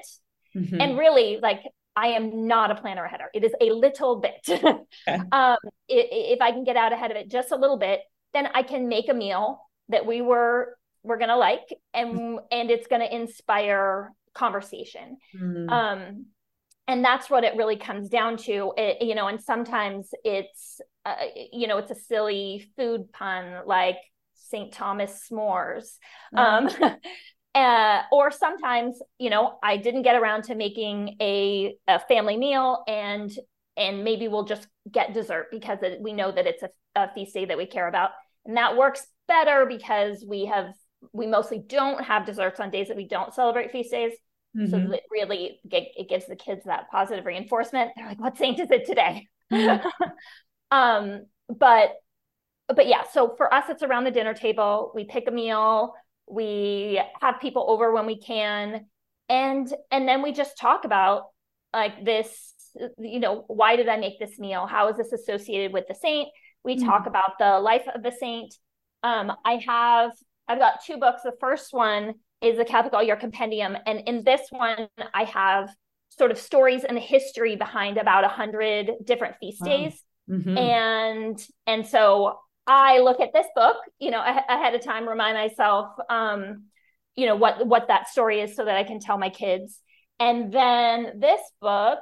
mm-hmm. 0.56 0.80
and 0.80 0.98
really 0.98 1.38
like 1.42 1.60
I 1.94 2.08
am 2.08 2.46
not 2.46 2.70
a 2.70 2.74
planner 2.74 3.04
aheader. 3.04 3.26
It 3.34 3.44
is 3.44 3.52
a 3.60 3.66
little 3.70 4.16
bit. 4.16 4.40
okay. 4.48 5.20
um, 5.30 5.58
if, 5.88 6.38
if 6.38 6.40
I 6.40 6.52
can 6.52 6.64
get 6.64 6.76
out 6.76 6.94
ahead 6.94 7.10
of 7.10 7.18
it 7.18 7.30
just 7.30 7.52
a 7.52 7.56
little 7.56 7.76
bit, 7.76 8.00
then 8.32 8.48
I 8.54 8.62
can 8.62 8.88
make 8.88 9.10
a 9.10 9.14
meal 9.14 9.60
that 9.90 10.06
we 10.06 10.22
were 10.22 10.78
we're 11.02 11.18
gonna 11.18 11.36
like, 11.36 11.68
and 11.92 12.18
mm. 12.18 12.38
and 12.50 12.70
it's 12.70 12.86
gonna 12.86 13.04
inspire 13.04 14.10
conversation. 14.34 15.18
Mm. 15.38 15.70
Um, 15.70 16.26
and 16.88 17.04
that's 17.04 17.28
what 17.28 17.44
it 17.44 17.56
really 17.56 17.76
comes 17.76 18.08
down 18.08 18.38
to 18.38 18.72
it, 18.78 19.02
you 19.02 19.14
know 19.14 19.28
and 19.28 19.40
sometimes 19.40 20.08
it's 20.24 20.80
uh, 21.04 21.14
you 21.52 21.66
know 21.66 21.78
it's 21.78 21.90
a 21.90 21.94
silly 21.94 22.70
food 22.76 23.12
pun 23.12 23.66
like 23.66 23.96
st 24.34 24.72
thomas 24.72 25.28
smores 25.30 25.98
mm-hmm. 26.34 26.82
um, 26.82 26.96
uh, 27.54 28.02
or 28.10 28.30
sometimes 28.30 29.00
you 29.18 29.30
know 29.30 29.58
i 29.62 29.76
didn't 29.76 30.02
get 30.02 30.16
around 30.16 30.44
to 30.44 30.54
making 30.54 31.16
a, 31.20 31.74
a 31.88 31.98
family 32.00 32.36
meal 32.36 32.82
and 32.86 33.32
and 33.76 34.04
maybe 34.04 34.28
we'll 34.28 34.44
just 34.44 34.68
get 34.90 35.14
dessert 35.14 35.46
because 35.50 35.78
it, 35.82 36.00
we 36.00 36.12
know 36.12 36.30
that 36.30 36.46
it's 36.46 36.62
a, 36.62 36.70
a 36.94 37.12
feast 37.14 37.34
day 37.34 37.44
that 37.44 37.56
we 37.56 37.66
care 37.66 37.88
about 37.88 38.10
and 38.44 38.56
that 38.56 38.76
works 38.76 39.06
better 39.28 39.66
because 39.66 40.24
we 40.28 40.46
have 40.46 40.72
we 41.12 41.26
mostly 41.26 41.58
don't 41.58 42.04
have 42.04 42.26
desserts 42.26 42.60
on 42.60 42.70
days 42.70 42.88
that 42.88 42.96
we 42.96 43.08
don't 43.08 43.34
celebrate 43.34 43.72
feast 43.72 43.90
days 43.90 44.12
Mm-hmm. 44.56 44.70
So 44.70 44.90
that 44.90 45.00
really 45.10 45.60
it 45.70 46.08
gives 46.08 46.26
the 46.26 46.36
kids 46.36 46.64
that 46.66 46.90
positive 46.90 47.24
reinforcement. 47.24 47.92
They're 47.96 48.06
like, 48.06 48.20
what 48.20 48.36
saint 48.36 48.60
is 48.60 48.70
it 48.70 48.86
today? 48.86 49.26
Mm-hmm. 49.50 49.88
um, 50.72 51.26
but 51.48 51.92
but 52.68 52.88
yeah, 52.88 53.02
so 53.12 53.34
for 53.36 53.52
us, 53.52 53.64
it's 53.68 53.82
around 53.82 54.04
the 54.04 54.10
dinner 54.10 54.34
table. 54.34 54.90
We 54.94 55.04
pick 55.04 55.28
a 55.28 55.30
meal, 55.30 55.94
we 56.26 57.00
have 57.20 57.40
people 57.40 57.66
over 57.68 57.92
when 57.92 58.06
we 58.06 58.18
can, 58.18 58.86
and 59.28 59.72
and 59.90 60.08
then 60.08 60.22
we 60.22 60.32
just 60.32 60.58
talk 60.58 60.84
about 60.84 61.26
like 61.72 62.04
this, 62.04 62.54
you 62.98 63.20
know, 63.20 63.44
why 63.46 63.76
did 63.76 63.88
I 63.88 63.98
make 63.98 64.18
this 64.18 64.38
meal? 64.38 64.66
How 64.66 64.88
is 64.88 64.96
this 64.96 65.12
associated 65.12 65.72
with 65.72 65.86
the 65.88 65.94
saint? 65.94 66.28
We 66.64 66.76
mm-hmm. 66.76 66.86
talk 66.86 67.06
about 67.06 67.38
the 67.38 67.60
life 67.60 67.86
of 67.94 68.02
the 68.02 68.12
saint. 68.12 68.54
Um, 69.02 69.32
I 69.44 69.62
have 69.66 70.12
I've 70.48 70.58
got 70.58 70.84
two 70.84 70.96
books. 70.96 71.22
The 71.22 71.36
first 71.38 71.72
one 71.72 72.14
is 72.40 72.56
the 72.56 72.64
Catholic 72.64 72.94
All 72.94 73.02
Year 73.02 73.16
Compendium. 73.16 73.76
And 73.86 74.00
in 74.06 74.24
this 74.24 74.40
one, 74.50 74.88
I 75.14 75.24
have 75.24 75.70
sort 76.10 76.30
of 76.30 76.38
stories 76.38 76.84
and 76.84 76.96
the 76.96 77.00
history 77.00 77.56
behind 77.56 77.98
about 77.98 78.24
a 78.24 78.28
hundred 78.28 78.90
different 79.04 79.36
feast 79.38 79.60
wow. 79.60 79.68
days. 79.68 80.02
Mm-hmm. 80.30 80.56
And 80.56 81.46
and 81.66 81.86
so 81.86 82.38
I 82.66 83.00
look 83.00 83.20
at 83.20 83.32
this 83.32 83.46
book, 83.54 83.76
you 83.98 84.10
know, 84.10 84.20
ahead 84.20 84.74
of 84.74 84.84
time, 84.84 85.08
remind 85.08 85.36
myself, 85.36 85.88
um, 86.08 86.64
you 87.16 87.26
know, 87.26 87.36
what 87.36 87.66
what 87.66 87.88
that 87.88 88.08
story 88.08 88.40
is, 88.40 88.54
so 88.54 88.64
that 88.64 88.76
I 88.76 88.84
can 88.84 89.00
tell 89.00 89.18
my 89.18 89.30
kids. 89.30 89.80
And 90.20 90.52
then 90.52 91.18
this 91.18 91.40
book 91.60 91.98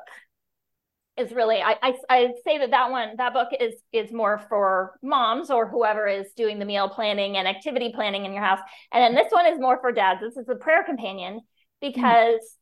is 1.17 1.33
really, 1.33 1.63
I, 1.63 1.77
I 1.83 1.95
I 2.09 2.33
say 2.45 2.59
that 2.59 2.71
that 2.71 2.91
one 2.91 3.17
that 3.17 3.33
book 3.33 3.49
is 3.59 3.75
is 3.93 4.13
more 4.13 4.39
for 4.49 4.99
moms 5.03 5.51
or 5.51 5.67
whoever 5.67 6.07
is 6.07 6.33
doing 6.37 6.59
the 6.59 6.67
meal 6.67 6.89
planning 6.91 7.37
and 7.37 7.49
activity 7.49 7.93
planning 7.95 8.27
in 8.27 8.33
your 8.35 8.45
house. 8.45 8.61
And 8.93 9.03
then 9.03 9.15
this 9.15 9.33
one 9.33 9.47
is 9.47 9.59
more 9.59 9.81
for 9.81 9.93
dads. 9.93 10.21
This 10.21 10.37
is 10.37 10.49
a 10.49 10.57
prayer 10.57 10.85
companion 10.85 11.41
because. 11.81 12.35
Mm-hmm 12.35 12.57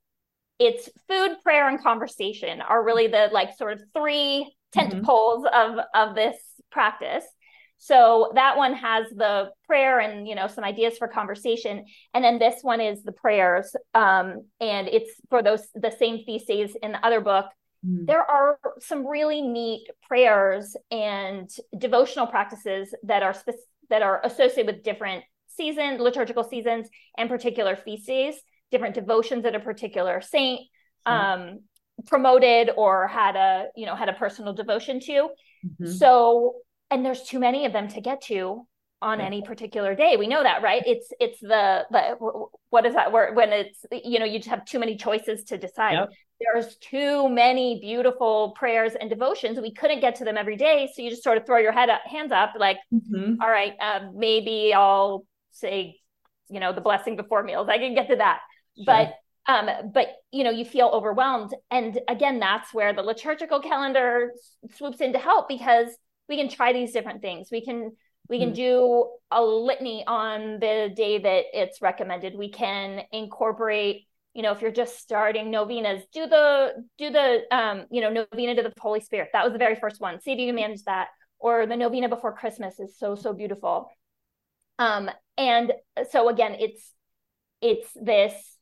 it's 0.61 0.88
food 1.09 1.37
prayer 1.45 1.69
and 1.69 1.81
conversation 1.81 2.61
are 2.61 2.85
really 2.85 3.07
the 3.07 3.29
like 3.33 3.57
sort 3.57 3.75
of 3.75 3.83
three 3.95 4.53
tent 4.72 4.92
mm-hmm. 4.92 5.04
poles 5.04 5.46
of 5.52 5.78
of 5.94 6.14
this 6.14 6.37
practice 6.70 7.25
so 7.78 8.32
that 8.34 8.56
one 8.56 8.75
has 8.75 9.06
the 9.10 9.50
prayer 9.66 10.00
and 10.00 10.26
you 10.26 10.34
know 10.34 10.48
some 10.48 10.64
ideas 10.64 10.98
for 10.98 11.06
conversation, 11.06 11.87
and 12.12 12.25
then 12.25 12.38
this 12.38 12.56
one 12.62 12.80
is 12.80 13.04
the 13.04 13.12
prayers, 13.12 13.75
um, 13.94 14.44
and 14.60 14.88
it's 14.88 15.12
for 15.30 15.42
those 15.42 15.66
the 15.75 15.94
same 15.96 16.25
feast 16.25 16.48
days 16.48 16.76
in 16.82 16.92
the 16.92 17.06
other 17.06 17.20
book. 17.20 17.46
Mm. 17.87 18.06
There 18.06 18.28
are 18.28 18.58
some 18.80 19.06
really 19.06 19.40
neat 19.40 19.87
prayers 20.08 20.76
and 20.90 21.48
devotional 21.78 22.26
practices 22.26 22.92
that 23.04 23.22
are 23.22 23.34
spe- 23.34 23.68
that 23.90 24.02
are 24.02 24.20
associated 24.25 24.66
with 24.66 24.82
different 24.82 25.22
seasons, 25.46 26.00
liturgical 26.00 26.44
seasons, 26.44 26.88
and 27.16 27.28
particular 27.28 27.76
feast 27.76 28.08
days. 28.08 28.34
Different 28.72 28.96
devotions 28.96 29.44
at 29.46 29.54
a 29.54 29.60
particular 29.60 30.20
saint. 30.20 30.60
Um, 31.06 31.60
promoted 32.07 32.71
or 32.76 33.07
had 33.07 33.37
a 33.37 33.67
you 33.76 33.87
know 33.87 33.95
had 33.95 34.09
a 34.09 34.14
personal 34.14 34.52
devotion 34.52 35.00
to. 35.00 35.28
Mm-hmm. 35.67 35.90
so 35.90 36.55
and 36.90 37.05
there's 37.05 37.25
too 37.25 37.38
many 37.38 37.67
of 37.67 37.73
them 37.73 37.88
to 37.88 38.00
get 38.00 38.23
to 38.23 38.67
on 39.00 39.21
any 39.21 39.43
particular 39.43 39.95
day. 39.95 40.17
We 40.17 40.26
know 40.26 40.43
that 40.43 40.62
right? 40.62 40.83
It's 40.87 41.12
it's 41.21 41.40
the 41.40 41.87
the 41.90 42.17
what 42.71 42.87
is 42.87 42.95
that 42.95 43.12
word? 43.12 43.37
When 43.37 43.52
it's 43.52 43.85
you 43.93 44.19
know 44.19 44.25
you 44.25 44.38
just 44.38 44.49
have 44.49 44.64
too 44.64 44.78
many 44.78 44.97
choices 44.97 45.45
to 45.45 45.59
decide. 45.59 45.95
Yep. 45.95 46.11
there's 46.40 46.76
too 46.76 47.28
many 47.28 47.81
beautiful 47.81 48.55
prayers 48.57 48.93
and 49.00 49.09
devotions. 49.11 49.61
We 49.61 49.73
couldn't 49.73 50.00
get 50.00 50.17
to 50.17 50.25
them 50.25 50.37
every 50.37 50.57
day. 50.57 50.90
So 50.95 51.02
you 51.02 51.11
just 51.11 51.23
sort 51.23 51.38
of 51.38 51.47
throw 51.47 51.59
your 51.59 51.73
head 51.73 51.90
up, 51.90 52.00
hands 52.05 52.33
up 52.33 52.55
like 52.59 52.78
mm-hmm. 52.93 53.40
all 53.40 53.50
right 53.50 53.75
uh, 53.81 54.00
maybe 54.14 54.73
i'll 54.75 55.25
say 55.50 56.00
you 56.50 56.61
know 56.61 56.73
the 56.73 56.81
blessing 56.81 57.17
before 57.17 57.43
meals. 57.43 57.69
I 57.69 57.78
can 57.78 57.95
get 57.95 58.09
to 58.09 58.17
that. 58.17 58.40
Sure. 58.76 58.85
but 58.87 59.14
um, 59.49 59.71
but 59.93 60.09
you 60.31 60.45
know 60.45 60.50
you 60.50 60.64
feel 60.64 60.88
overwhelmed. 60.88 61.55
And 61.71 61.99
again 62.07 62.38
that's 62.38 62.73
where 62.73 62.93
the 62.93 63.02
liturgical 63.02 63.61
calendar 63.61 64.33
swoops 64.76 65.00
in 65.00 65.14
to 65.14 65.19
help 65.19 65.49
because 65.49 65.88
we 66.28 66.37
can 66.37 66.49
try 66.49 66.73
these 66.73 66.93
different 66.93 67.23
things. 67.23 67.49
We 67.50 67.64
can 67.64 67.93
we 68.28 68.38
can 68.38 68.49
mm-hmm. 68.49 68.57
do 68.57 69.11
a 69.31 69.43
litany 69.43 70.05
on 70.07 70.61
the 70.61 70.93
day 70.95 71.19
that 71.19 71.45
it's 71.55 71.81
recommended. 71.81 72.35
We 72.37 72.50
can 72.50 73.00
incorporate 73.11 74.05
you 74.35 74.43
know 74.43 74.52
if 74.52 74.61
you're 74.61 74.71
just 74.71 74.99
starting 74.99 75.50
novenas 75.50 76.05
do 76.12 76.26
the 76.26 76.85
do 76.99 77.11
the 77.11 77.43
um 77.50 77.87
you 77.90 78.02
know 78.02 78.11
novena 78.11 78.55
to 78.55 78.62
the 78.62 78.73
holy 78.78 79.00
spirit. 79.00 79.31
That 79.33 79.45
was 79.45 79.55
the 79.55 79.59
very 79.59 79.76
first 79.76 79.99
one. 80.00 80.21
See 80.21 80.33
if 80.33 80.38
you 80.38 80.47
can 80.47 80.57
manage 80.57 80.85
that. 80.85 81.09
Or 81.38 81.67
the 81.67 81.76
novena 81.76 82.09
before 82.11 82.35
christmas 82.37 82.78
is 82.78 82.99
so 82.99 83.14
so 83.14 83.33
beautiful. 83.33 83.90
Um 84.78 85.09
and 85.38 85.73
so 86.11 86.28
again 86.28 86.57
it's 86.61 86.93
it's 87.62 87.88
this 87.95 88.58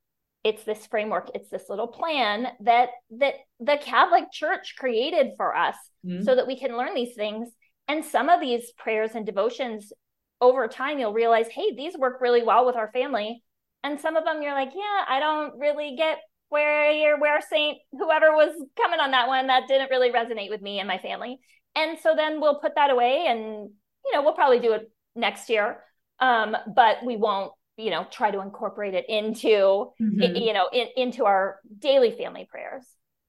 it's 0.47 0.63
this 0.63 0.87
framework 0.87 1.29
it's 1.35 1.51
this 1.51 1.65
little 1.69 1.89
plan 1.89 2.47
that 2.61 2.91
that 3.11 3.35
the 3.59 3.77
catholic 3.83 4.31
church 4.31 4.77
created 4.79 5.33
for 5.37 5.57
us 5.57 5.75
mm-hmm. 6.07 6.23
so 6.23 6.37
that 6.37 6.47
we 6.47 6.59
can 6.59 6.77
learn 6.77 6.95
these 6.95 7.17
things. 7.17 7.49
And 7.89 8.05
some 8.05 8.29
of 8.29 8.41
these 8.41 8.73
prayers 8.79 9.11
and 9.15 9.27
devotions 9.27 9.93
over 10.41 10.69
time 10.69 11.01
you'll 11.01 11.13
realize 11.13 11.49
hey 11.49 11.75
these 11.75 11.99
work 11.99 12.21
really 12.21 12.45
well 12.45 12.65
with 12.65 12.77
our 12.77 12.93
family. 12.93 13.43
And 13.83 14.01
some 14.01 14.15
of 14.17 14.25
them 14.25 14.41
you're 14.41 14.55
like 14.55 14.71
yeah 14.75 15.05
i 15.09 15.19
don't 15.19 15.59
really 15.59 15.97
get 15.97 16.19
where 16.49 16.93
you're 16.93 17.19
where 17.19 17.41
saint 17.41 17.79
whoever 17.91 18.31
was 18.31 18.55
coming 18.77 19.01
on 19.01 19.11
that 19.11 19.27
one 19.27 19.49
that 19.49 19.67
didn't 19.67 19.91
really 19.91 20.13
resonate 20.13 20.51
with 20.51 20.63
me 20.63 20.79
and 20.79 20.87
my 20.87 20.99
family. 20.99 21.41
And 21.75 21.99
so 21.99 22.15
then 22.15 22.41
we'll 22.41 22.61
put 22.61 22.77
that 22.77 22.91
away 22.91 23.27
and 23.27 23.71
you 24.05 24.13
know 24.13 24.23
we'll 24.23 24.35
probably 24.35 24.61
do 24.61 24.75
it 24.75 24.91
next 25.17 25.51
year. 25.51 25.83
Um, 26.21 26.57
but 26.75 27.05
we 27.05 27.17
won't 27.17 27.53
you 27.77 27.91
know 27.91 28.07
try 28.11 28.31
to 28.31 28.41
incorporate 28.41 28.95
it 28.95 29.09
into 29.09 29.91
mm-hmm. 30.01 30.37
you 30.37 30.53
know 30.53 30.69
in, 30.73 30.89
into 30.97 31.25
our 31.25 31.61
daily 31.79 32.11
family 32.11 32.47
prayers. 32.51 32.85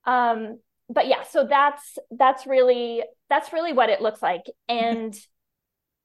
Um 0.06 0.60
but 0.90 1.08
yeah 1.08 1.24
so 1.24 1.46
that's 1.46 1.98
that's 2.12 2.48
really 2.48 3.04
that's 3.30 3.52
really 3.54 3.74
what 3.74 3.90
it 3.90 4.02
looks 4.02 4.22
like. 4.22 4.44
And 4.68 5.16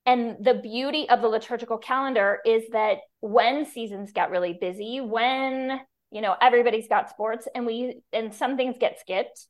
and 0.05 0.37
the 0.45 0.55
beauty 0.55 1.09
of 1.09 1.23
the 1.23 1.29
liturgical 1.29 1.79
calendar 1.79 2.41
is 2.45 2.65
that 2.73 2.99
when 3.21 3.65
seasons 3.65 4.13
get 4.13 4.31
really 4.31 4.59
busy 4.61 5.01
when 5.01 5.81
you 6.11 6.21
know 6.21 6.35
everybody's 6.41 6.89
got 6.89 7.09
sports 7.09 7.47
and 7.55 7.67
we 7.67 8.03
and 8.13 8.35
some 8.35 8.57
things 8.57 8.77
get 8.79 8.99
skipped 8.99 9.47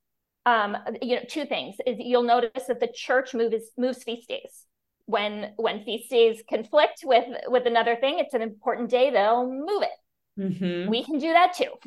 um 0.46 0.76
you 1.00 1.16
know 1.16 1.22
two 1.28 1.44
things 1.44 1.76
is 1.86 1.96
you'll 1.98 2.22
notice 2.22 2.64
that 2.68 2.80
the 2.80 2.92
church 2.94 3.34
moves 3.34 3.64
moves 3.76 4.02
feast 4.02 4.28
days 4.28 4.66
when 5.06 5.52
when 5.56 5.84
feast 5.84 6.10
days 6.10 6.42
conflict 6.48 7.02
with 7.04 7.24
with 7.46 7.66
another 7.66 7.96
thing 7.96 8.18
it's 8.18 8.34
an 8.34 8.42
important 8.42 8.88
day 8.88 9.10
they'll 9.10 9.50
move 9.50 9.82
it 9.82 10.40
mm-hmm. 10.40 10.88
we 10.88 11.04
can 11.04 11.18
do 11.18 11.32
that 11.32 11.52
too 11.54 11.70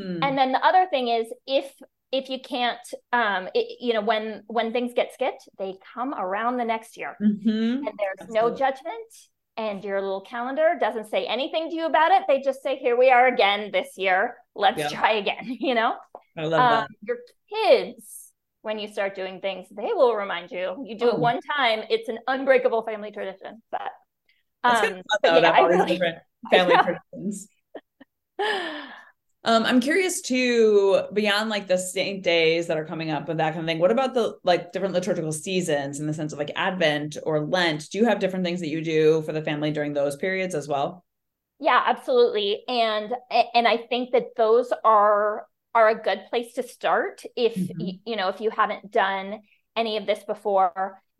mm. 0.00 0.18
and 0.22 0.38
then 0.38 0.52
the 0.52 0.64
other 0.64 0.86
thing 0.90 1.08
is 1.08 1.26
if 1.46 1.70
if 2.12 2.30
you 2.30 2.38
can't 2.40 2.80
um 3.12 3.48
it, 3.54 3.78
you 3.80 3.92
know 3.92 4.00
when 4.00 4.42
when 4.46 4.72
things 4.72 4.92
get 4.94 5.12
skipped 5.12 5.48
they 5.58 5.74
come 5.94 6.14
around 6.14 6.56
the 6.56 6.64
next 6.64 6.96
year 6.96 7.16
mm-hmm. 7.20 7.48
and 7.48 7.84
there's 7.98 8.18
That's 8.18 8.32
no 8.32 8.54
judgment 8.54 9.12
and 9.58 9.82
your 9.82 10.00
little 10.00 10.20
calendar 10.20 10.76
doesn't 10.78 11.10
say 11.10 11.26
anything 11.26 11.70
to 11.70 11.76
you 11.76 11.86
about 11.86 12.12
it 12.12 12.22
they 12.28 12.40
just 12.40 12.62
say 12.62 12.76
here 12.76 12.96
we 12.96 13.10
are 13.10 13.26
again 13.26 13.70
this 13.72 13.96
year 13.96 14.36
let's 14.54 14.78
yeah. 14.78 14.88
try 14.88 15.12
again 15.12 15.44
you 15.60 15.74
know 15.74 15.94
i 16.36 16.44
love 16.44 16.60
um, 16.60 16.68
that 16.68 16.88
your 17.02 17.18
kids 17.52 18.25
when 18.66 18.80
you 18.80 18.88
start 18.88 19.14
doing 19.14 19.40
things, 19.40 19.68
they 19.70 19.92
will 19.94 20.16
remind 20.16 20.50
you. 20.50 20.84
You 20.84 20.98
do 20.98 21.06
oh. 21.06 21.14
it 21.14 21.18
one 21.20 21.38
time, 21.56 21.84
it's 21.88 22.08
an 22.08 22.18
unbreakable 22.26 22.82
family 22.82 23.12
tradition. 23.12 23.62
But, 23.70 23.92
um, 24.64 25.02
but 25.22 25.40
yeah, 25.40 25.50
I 25.50 25.60
really, 25.60 25.86
different 25.86 26.18
family 26.50 26.74
traditions. 26.74 27.48
Um, 29.44 29.62
I'm 29.62 29.78
curious 29.78 30.20
too, 30.20 31.02
beyond 31.12 31.48
like 31.48 31.68
the 31.68 31.78
saint 31.78 32.24
days 32.24 32.66
that 32.66 32.76
are 32.76 32.84
coming 32.84 33.12
up 33.12 33.28
and 33.28 33.38
that 33.38 33.50
kind 33.50 33.60
of 33.60 33.66
thing. 33.66 33.78
What 33.78 33.92
about 33.92 34.12
the 34.12 34.34
like 34.42 34.72
different 34.72 34.92
liturgical 34.92 35.30
seasons 35.30 36.00
in 36.00 36.08
the 36.08 36.12
sense 36.12 36.32
of 36.32 36.40
like 36.40 36.50
Advent 36.56 37.16
or 37.22 37.46
Lent? 37.46 37.88
Do 37.92 37.98
you 37.98 38.06
have 38.06 38.18
different 38.18 38.44
things 38.44 38.58
that 38.58 38.68
you 38.68 38.82
do 38.82 39.22
for 39.22 39.32
the 39.32 39.42
family 39.42 39.70
during 39.70 39.92
those 39.92 40.16
periods 40.16 40.56
as 40.56 40.66
well? 40.66 41.04
Yeah, 41.60 41.80
absolutely. 41.86 42.64
And 42.66 43.14
and 43.54 43.68
I 43.68 43.76
think 43.76 44.10
that 44.10 44.34
those 44.36 44.72
are 44.82 45.46
are 45.76 45.90
a 45.90 45.94
good 45.94 46.22
place 46.30 46.54
to 46.54 46.62
start 46.62 47.22
if 47.36 47.54
mm-hmm. 47.54 47.98
you, 48.06 48.16
know 48.16 48.28
if 48.28 48.40
you 48.40 48.48
haven't 48.48 48.90
done 48.90 49.40
any 49.76 49.98
of 49.98 50.06
this 50.06 50.24
before 50.24 50.72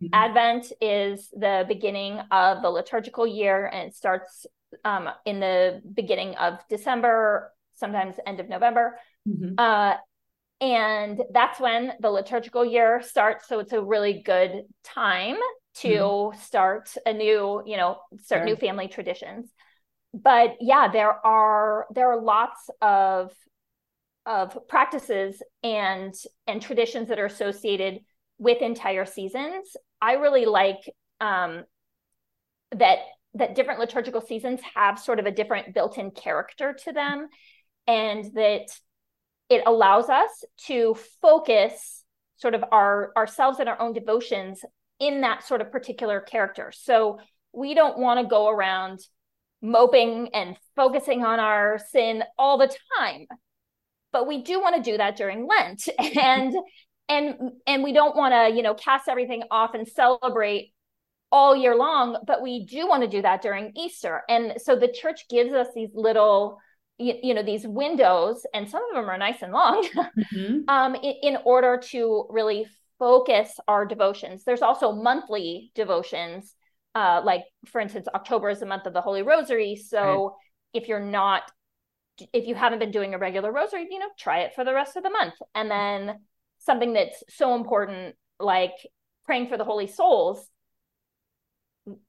mm-hmm. 0.03 0.07
advent 0.15 0.73
is 0.81 1.29
the 1.33 1.67
beginning 1.69 2.19
of 2.31 2.63
the 2.63 2.71
liturgical 2.71 3.27
year 3.27 3.67
and 3.67 3.89
it 3.89 3.95
starts 3.95 4.47
um, 4.85 5.11
in 5.27 5.41
the 5.41 5.83
beginning 5.95 6.35
of 6.37 6.59
december 6.71 7.53
sometimes 7.75 8.17
end 8.27 8.41
of 8.41 8.49
november 8.49 8.99
mm-hmm. 9.29 9.53
uh, 9.59 9.95
and 10.63 11.23
that's 11.35 11.61
when 11.61 11.93
the 12.01 12.11
liturgical 12.11 12.65
year 12.65 13.03
starts 13.03 13.47
so 13.47 13.59
it's 13.59 13.75
a 13.75 13.83
really 13.83 14.23
good 14.23 14.63
time 14.83 15.37
to 15.75 15.89
mm-hmm. 15.89 16.41
start 16.41 16.95
a 17.05 17.13
new 17.13 17.63
you 17.67 17.77
know 17.77 17.99
start 18.23 18.41
sure. 18.41 18.47
new 18.47 18.57
family 18.57 18.89
traditions 18.89 19.51
but 20.15 20.57
yeah 20.61 20.91
there 20.91 21.13
are 21.27 21.87
there 21.95 22.11
are 22.11 22.23
lots 22.23 22.71
of 22.81 23.31
of 24.27 24.59
practices 24.69 25.41
and 25.63 26.13
and 26.47 26.61
traditions 26.61 27.09
that 27.09 27.19
are 27.19 27.27
associated 27.27 28.01
with 28.39 28.61
entire 28.61 29.07
seasons. 29.07 29.77
I 30.03 30.15
really 30.15 30.45
like 30.45 30.81
um, 31.21 31.65
that 32.73 32.99
that 33.35 33.55
different 33.55 33.81
liturgical 33.81 34.21
seasons 34.21 34.61
have 34.75 34.99
sort 34.99 35.21
of 35.21 35.27
a 35.27 35.31
different 35.31 35.75
built-in 35.75 36.11
character 36.11 36.77
to 36.85 36.93
them, 36.93 37.29
and 37.87 38.25
that 38.35 38.67
it 39.49 39.63
allows 39.65 40.09
us 40.09 40.45
to 40.67 40.97
focus 41.23 42.03
sort 42.39 42.55
of 42.55 42.65
our 42.73 43.13
ourselves 43.17 43.61
and 43.61 43.69
our 43.69 43.81
own 43.81 43.93
devotions 43.93 44.65
in 44.99 45.21
that 45.21 45.45
sort 45.45 45.61
of 45.61 45.71
particular 45.71 46.21
character. 46.21 46.73
So 46.75 47.21
we 47.53 47.75
don't 47.75 47.99
want 47.99 48.21
to 48.21 48.27
go 48.27 48.49
around 48.49 49.01
moping 49.63 50.31
and 50.35 50.57
focusing 50.75 51.25
on 51.25 51.41
our 51.41 51.79
sin 51.91 52.23
all 52.37 52.59
the 52.59 52.75
time 52.99 53.27
but 54.17 54.27
we 54.27 54.43
do 54.43 54.63
want 54.63 54.75
to 54.77 54.91
do 54.91 54.97
that 54.97 55.17
during 55.17 55.47
Lent. 55.47 55.89
And 56.17 56.55
and 57.09 57.35
and 57.67 57.85
we 57.85 57.93
don't 57.93 58.17
want 58.17 58.33
to, 58.33 58.57
you 58.57 58.63
know, 58.63 58.75
cast 58.75 59.09
everything 59.09 59.43
off 59.51 59.75
and 59.75 59.87
celebrate 59.87 60.73
all 61.31 61.55
year 61.55 61.77
long, 61.77 62.17
but 62.27 62.41
we 62.41 62.65
do 62.65 62.89
want 62.89 63.03
to 63.03 63.09
do 63.09 63.21
that 63.21 63.43
during 63.43 63.73
Easter. 63.77 64.23
And 64.29 64.55
so 64.57 64.75
the 64.75 64.89
church 64.89 65.29
gives 65.29 65.53
us 65.53 65.67
these 65.75 65.91
little, 65.93 66.59
you, 66.99 67.15
you 67.23 67.35
know, 67.35 67.43
these 67.43 67.67
windows, 67.67 68.47
and 68.55 68.69
some 68.69 68.83
of 68.89 68.97
them 68.97 69.11
are 69.11 69.19
nice 69.19 69.43
and 69.43 69.53
long, 69.53 69.87
mm-hmm. 69.95 70.61
um, 70.69 70.95
in, 70.95 71.15
in 71.23 71.39
order 71.45 71.79
to 71.91 72.27
really 72.31 72.67
focus 72.99 73.53
our 73.69 73.85
devotions. 73.85 74.45
There's 74.45 74.63
also 74.63 74.93
monthly 74.93 75.71
devotions. 75.75 76.55
Uh, 76.95 77.21
like 77.23 77.45
for 77.67 77.81
instance, 77.81 78.09
October 78.15 78.49
is 78.49 78.61
the 78.61 78.67
month 78.67 78.87
of 78.87 78.95
the 78.95 79.03
Holy 79.03 79.23
Rosary. 79.23 79.77
So 79.77 80.01
right. 80.03 80.83
if 80.83 80.89
you're 80.89 81.05
not, 81.05 81.43
if 82.33 82.47
you 82.47 82.55
haven't 82.55 82.79
been 82.79 82.91
doing 82.91 83.15
a 83.15 83.19
regular 83.19 83.53
rosary, 83.53 83.87
you 83.91 83.99
know, 83.99 84.09
try 84.19 84.41
it 84.41 84.55
for 84.55 84.65
the 84.65 84.75
rest 84.75 84.97
of 84.97 85.03
the 85.03 85.11
month. 85.11 85.35
And 85.55 85.71
then 85.71 86.21
something 86.59 86.93
that's 86.93 87.23
so 87.29 87.55
important, 87.55 88.17
like 88.39 88.75
praying 89.25 89.49
for 89.49 89.57
the 89.57 89.65
holy 89.65 89.87
souls, 89.87 90.47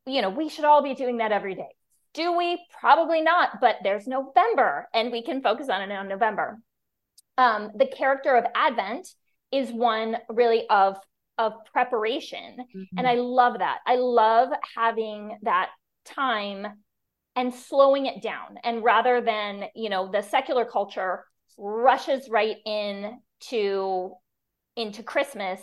you 0.05 0.21
know, 0.21 0.29
we 0.29 0.49
should 0.49 0.65
all 0.65 0.81
be 0.81 0.95
doing 0.95 1.17
that 1.17 1.31
every 1.31 1.55
day. 1.55 1.69
Do 2.13 2.35
we? 2.35 2.59
Probably 2.79 3.21
not, 3.21 3.61
but 3.61 3.77
there's 3.83 4.07
November 4.07 4.87
and 4.93 5.11
we 5.11 5.21
can 5.21 5.41
focus 5.41 5.69
on 5.69 5.81
it 5.81 5.93
on 5.93 6.07
November. 6.07 6.59
Um, 7.37 7.71
the 7.75 7.85
character 7.85 8.35
of 8.35 8.45
Advent 8.55 9.07
is 9.51 9.71
one 9.71 10.17
really 10.29 10.67
of 10.69 10.97
of 11.37 11.53
preparation 11.71 12.57
mm-hmm. 12.59 12.97
and 12.97 13.07
i 13.07 13.13
love 13.13 13.59
that 13.59 13.79
i 13.85 13.95
love 13.95 14.49
having 14.75 15.37
that 15.43 15.69
time 16.05 16.65
and 17.37 17.53
slowing 17.53 18.07
it 18.07 18.21
down 18.21 18.57
and 18.63 18.83
rather 18.83 19.21
than 19.21 19.65
you 19.75 19.89
know 19.89 20.11
the 20.11 20.21
secular 20.21 20.65
culture 20.65 21.23
rushes 21.57 22.27
right 22.29 22.57
in 22.65 23.19
to 23.39 24.11
into 24.75 25.03
christmas 25.03 25.61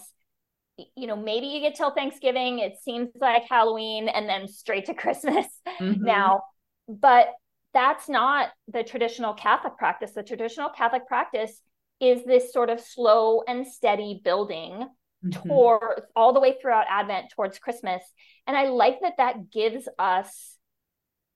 you 0.96 1.06
know 1.06 1.16
maybe 1.16 1.48
you 1.48 1.60
get 1.60 1.74
till 1.74 1.90
thanksgiving 1.90 2.60
it 2.60 2.76
seems 2.82 3.10
like 3.20 3.42
halloween 3.48 4.08
and 4.08 4.28
then 4.28 4.48
straight 4.48 4.86
to 4.86 4.94
christmas 4.94 5.46
mm-hmm. 5.80 6.02
now 6.02 6.40
but 6.88 7.28
that's 7.74 8.08
not 8.08 8.50
the 8.68 8.82
traditional 8.82 9.34
catholic 9.34 9.76
practice 9.76 10.12
the 10.12 10.22
traditional 10.22 10.70
catholic 10.70 11.06
practice 11.06 11.60
is 12.00 12.24
this 12.24 12.52
sort 12.52 12.70
of 12.70 12.80
slow 12.80 13.42
and 13.46 13.66
steady 13.66 14.20
building 14.24 14.88
mm-hmm. 15.24 15.48
toward 15.48 16.02
all 16.14 16.32
the 16.32 16.40
way 16.40 16.56
throughout 16.60 16.86
Advent 16.88 17.30
towards 17.30 17.58
Christmas. 17.58 18.02
And 18.46 18.56
I 18.56 18.66
like 18.66 19.00
that 19.00 19.14
that 19.18 19.50
gives 19.50 19.88
us 19.98 20.53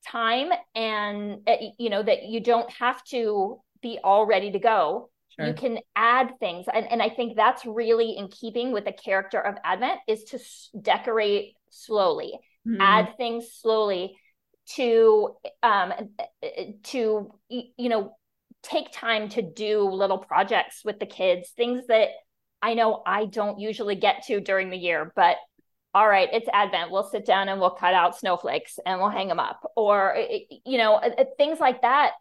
time 0.06 0.50
and, 0.74 1.40
eh, 1.46 1.70
you 1.78 1.90
know, 1.90 2.02
that 2.02 2.24
you 2.24 2.40
don't 2.40 2.70
have 2.72 3.02
to 3.04 3.60
be 3.82 3.98
all 4.02 4.26
ready 4.26 4.52
to 4.52 4.58
go. 4.58 5.10
Sure. 5.36 5.46
You 5.46 5.54
can 5.54 5.78
add 5.94 6.32
things. 6.40 6.66
And, 6.72 6.90
and 6.90 7.02
I 7.02 7.08
think 7.10 7.36
that's 7.36 7.64
really 7.64 8.16
in 8.16 8.28
keeping 8.28 8.72
with 8.72 8.84
the 8.84 8.92
character 8.92 9.40
of 9.40 9.56
Advent 9.64 10.00
is 10.08 10.24
to 10.24 10.36
s- 10.36 10.70
decorate 10.80 11.54
slowly, 11.70 12.32
mm-hmm. 12.66 12.80
add 12.80 13.16
things 13.16 13.52
slowly 13.52 14.16
to 14.74 15.34
um 15.62 15.94
to 16.82 17.32
you 17.48 17.88
know 17.88 18.14
take 18.62 18.92
time 18.92 19.30
to 19.30 19.40
do 19.40 19.82
little 19.88 20.18
projects 20.18 20.82
with 20.84 20.98
the 20.98 21.06
kids, 21.06 21.50
things 21.50 21.86
that 21.86 22.08
I 22.60 22.74
know 22.74 23.02
I 23.06 23.26
don't 23.26 23.60
usually 23.60 23.94
get 23.94 24.24
to 24.24 24.40
during 24.40 24.70
the 24.70 24.76
year, 24.76 25.12
but 25.14 25.36
all 25.94 26.08
right, 26.08 26.28
it's 26.32 26.48
Advent. 26.52 26.90
We'll 26.90 27.08
sit 27.08 27.24
down 27.24 27.48
and 27.48 27.60
we'll 27.60 27.70
cut 27.70 27.94
out 27.94 28.18
snowflakes 28.18 28.78
and 28.84 29.00
we'll 29.00 29.08
hang 29.08 29.28
them 29.28 29.40
up, 29.40 29.60
or, 29.76 30.16
you 30.64 30.78
know, 30.78 31.00
things 31.38 31.60
like 31.60 31.82
that. 31.82 32.12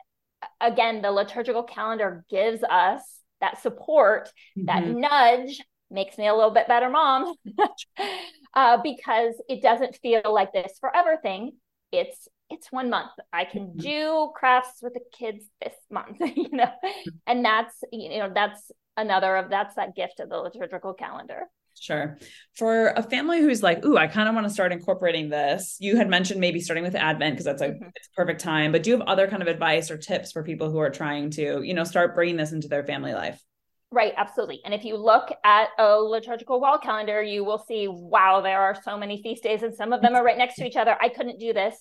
Again, 0.61 1.01
the 1.01 1.11
liturgical 1.11 1.63
calendar 1.63 2.23
gives 2.29 2.63
us 2.63 3.01
that 3.41 3.61
support, 3.61 4.31
mm-hmm. 4.57 4.65
that 4.65 4.85
nudge 4.85 5.61
makes 5.89 6.17
me 6.17 6.27
a 6.27 6.33
little 6.33 6.51
bit 6.51 6.67
better 6.67 6.89
mom 6.89 7.33
uh, 8.53 8.77
because 8.81 9.33
it 9.49 9.61
doesn't 9.61 9.97
feel 10.01 10.21
like 10.25 10.53
this 10.53 10.77
forever 10.79 11.17
thing. 11.21 11.53
It's 11.91 12.27
it's 12.49 12.71
one 12.71 12.89
month. 12.89 13.11
I 13.33 13.45
can 13.45 13.67
mm-hmm. 13.67 13.79
do 13.79 14.31
crafts 14.35 14.79
with 14.81 14.93
the 14.93 15.01
kids 15.11 15.43
this 15.61 15.73
month, 15.91 16.17
you 16.35 16.49
know, 16.51 16.65
mm-hmm. 16.65 17.09
and 17.25 17.43
that's, 17.43 17.75
you 17.91 18.19
know, 18.19 18.31
that's 18.33 18.71
another 18.95 19.35
of 19.35 19.49
that's 19.49 19.75
that 19.75 19.95
gift 19.95 20.19
of 20.19 20.29
the 20.29 20.37
liturgical 20.37 20.93
calendar. 20.93 21.43
Sure. 21.79 22.17
For 22.55 22.87
a 22.89 23.03
family 23.03 23.39
who's 23.39 23.61
like, 23.61 23.85
ooh, 23.85 23.97
I 23.97 24.07
kind 24.07 24.27
of 24.27 24.35
want 24.35 24.47
to 24.47 24.53
start 24.53 24.71
incorporating 24.71 25.29
this. 25.29 25.77
You 25.79 25.95
had 25.95 26.09
mentioned 26.09 26.39
maybe 26.39 26.59
starting 26.59 26.83
with 26.83 26.95
Advent 26.95 27.35
because 27.35 27.45
that's 27.45 27.61
a 27.61 27.69
mm-hmm. 27.69 27.89
it's 27.95 28.07
a 28.07 28.15
perfect 28.15 28.41
time. 28.41 28.71
But 28.71 28.83
do 28.83 28.89
you 28.89 28.97
have 28.97 29.07
other 29.07 29.27
kind 29.27 29.41
of 29.41 29.47
advice 29.47 29.91
or 29.91 29.97
tips 29.97 30.31
for 30.31 30.43
people 30.43 30.71
who 30.71 30.79
are 30.79 30.89
trying 30.89 31.29
to, 31.31 31.61
you 31.61 31.73
know, 31.73 31.83
start 31.83 32.15
bringing 32.15 32.37
this 32.37 32.51
into 32.51 32.67
their 32.67 32.83
family 32.83 33.13
life? 33.13 33.41
Right, 33.89 34.13
absolutely. 34.17 34.59
And 34.65 34.73
if 34.73 34.83
you 34.83 34.97
look 34.97 35.31
at 35.45 35.69
a 35.79 35.95
liturgical 35.95 36.59
wall 36.59 36.77
calendar, 36.77 37.23
you 37.23 37.45
will 37.45 37.63
see, 37.67 37.87
wow, 37.87 38.41
there 38.41 38.59
are 38.59 38.75
so 38.83 38.97
many 38.97 39.21
feast 39.21 39.43
days, 39.43 39.63
and 39.63 39.73
some 39.73 39.93
of 39.93 40.01
them 40.01 40.13
are 40.13 40.23
right 40.23 40.37
next 40.37 40.55
to 40.55 40.65
each 40.65 40.75
other. 40.75 40.97
I 40.99 41.07
couldn't 41.07 41.39
do 41.39 41.53
this. 41.53 41.75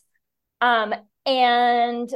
Um, 0.60 0.94
and 1.24 2.08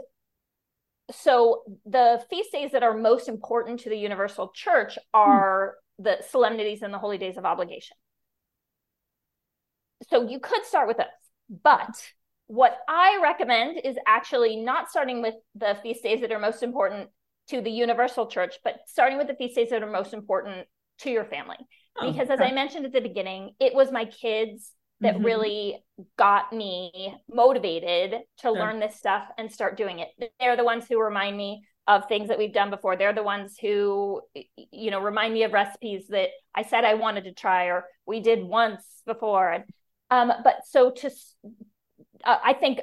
so 1.10 1.62
the 1.86 2.22
feast 2.30 2.52
days 2.52 2.70
that 2.70 2.84
are 2.84 2.96
most 2.96 3.28
important 3.28 3.80
to 3.80 3.90
the 3.90 3.96
universal 3.96 4.52
church 4.54 4.96
are 5.12 5.74
hmm. 5.74 5.89
The 6.00 6.18
solemnities 6.30 6.82
and 6.82 6.92
the 6.92 6.98
holy 6.98 7.18
days 7.18 7.36
of 7.36 7.44
obligation. 7.44 7.96
So 10.08 10.28
you 10.28 10.40
could 10.40 10.64
start 10.64 10.88
with 10.88 10.96
those, 10.96 11.06
but 11.62 11.94
what 12.46 12.78
I 12.88 13.20
recommend 13.22 13.80
is 13.84 13.96
actually 14.06 14.56
not 14.56 14.90
starting 14.90 15.22
with 15.22 15.34
the 15.54 15.78
feast 15.82 16.02
days 16.02 16.22
that 16.22 16.32
are 16.32 16.38
most 16.38 16.62
important 16.62 17.10
to 17.48 17.60
the 17.60 17.70
universal 17.70 18.26
church, 18.26 18.56
but 18.64 18.76
starting 18.86 19.18
with 19.18 19.28
the 19.28 19.34
feast 19.34 19.56
days 19.56 19.70
that 19.70 19.82
are 19.82 19.90
most 19.90 20.14
important 20.14 20.66
to 21.00 21.10
your 21.10 21.24
family. 21.24 21.56
Oh, 22.00 22.10
because 22.10 22.30
as 22.30 22.40
I 22.40 22.52
mentioned 22.52 22.86
at 22.86 22.92
the 22.92 23.00
beginning, 23.00 23.52
it 23.60 23.74
was 23.74 23.92
my 23.92 24.04
kids 24.04 24.72
that 25.00 25.16
mm-hmm. 25.16 25.24
really 25.24 25.84
got 26.16 26.52
me 26.52 27.14
motivated 27.28 28.10
to 28.10 28.42
sure. 28.42 28.52
learn 28.52 28.80
this 28.80 28.96
stuff 28.96 29.24
and 29.38 29.50
start 29.50 29.76
doing 29.76 29.98
it. 30.00 30.08
They're 30.38 30.56
the 30.56 30.64
ones 30.64 30.86
who 30.88 31.00
remind 31.00 31.36
me 31.36 31.62
of 31.86 32.06
things 32.06 32.28
that 32.28 32.38
we've 32.38 32.52
done 32.52 32.70
before. 32.70 32.96
They're 32.96 33.12
the 33.12 33.22
ones 33.22 33.56
who, 33.60 34.22
you 34.54 34.90
know, 34.90 35.00
remind 35.00 35.34
me 35.34 35.42
of 35.42 35.52
recipes 35.52 36.06
that 36.08 36.28
I 36.54 36.62
said 36.62 36.84
I 36.84 36.94
wanted 36.94 37.24
to 37.24 37.32
try 37.32 37.64
or 37.66 37.84
we 38.06 38.20
did 38.20 38.44
once 38.44 38.84
before. 39.06 39.50
And 39.50 39.64
Um, 40.10 40.32
but 40.42 40.66
so 40.66 40.90
to, 40.90 41.10
uh, 42.24 42.38
I 42.44 42.52
think 42.52 42.80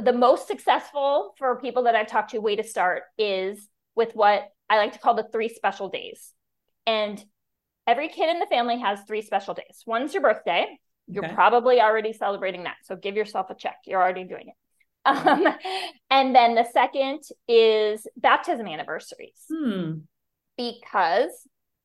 the 0.00 0.12
most 0.12 0.46
successful 0.46 1.34
for 1.38 1.60
people 1.60 1.84
that 1.84 1.94
I've 1.94 2.06
talked 2.08 2.30
to 2.30 2.38
way 2.38 2.56
to 2.56 2.62
start 2.62 3.02
is 3.18 3.68
with 3.94 4.14
what 4.14 4.48
I 4.70 4.78
like 4.78 4.92
to 4.92 4.98
call 4.98 5.14
the 5.14 5.28
three 5.30 5.48
special 5.48 5.88
days. 5.88 6.32
And 6.86 7.22
every 7.86 8.08
kid 8.08 8.30
in 8.30 8.38
the 8.38 8.46
family 8.46 8.78
has 8.78 9.00
three 9.02 9.22
special 9.22 9.54
days. 9.54 9.82
One's 9.86 10.14
your 10.14 10.22
birthday, 10.22 10.78
you're 11.08 11.24
okay. 11.24 11.34
probably 11.34 11.80
already 11.80 12.12
celebrating 12.12 12.62
that. 12.62 12.76
So 12.84 12.96
give 12.96 13.16
yourself 13.16 13.50
a 13.50 13.54
check. 13.54 13.76
You're 13.86 14.00
already 14.00 14.24
doing 14.24 14.48
it. 14.48 14.54
Um, 15.12 15.48
and 16.10 16.32
then 16.32 16.54
the 16.54 16.64
second 16.72 17.22
is 17.48 18.06
baptism 18.16 18.68
anniversaries. 18.68 19.40
Hmm. 19.52 19.92
Because 20.56 21.30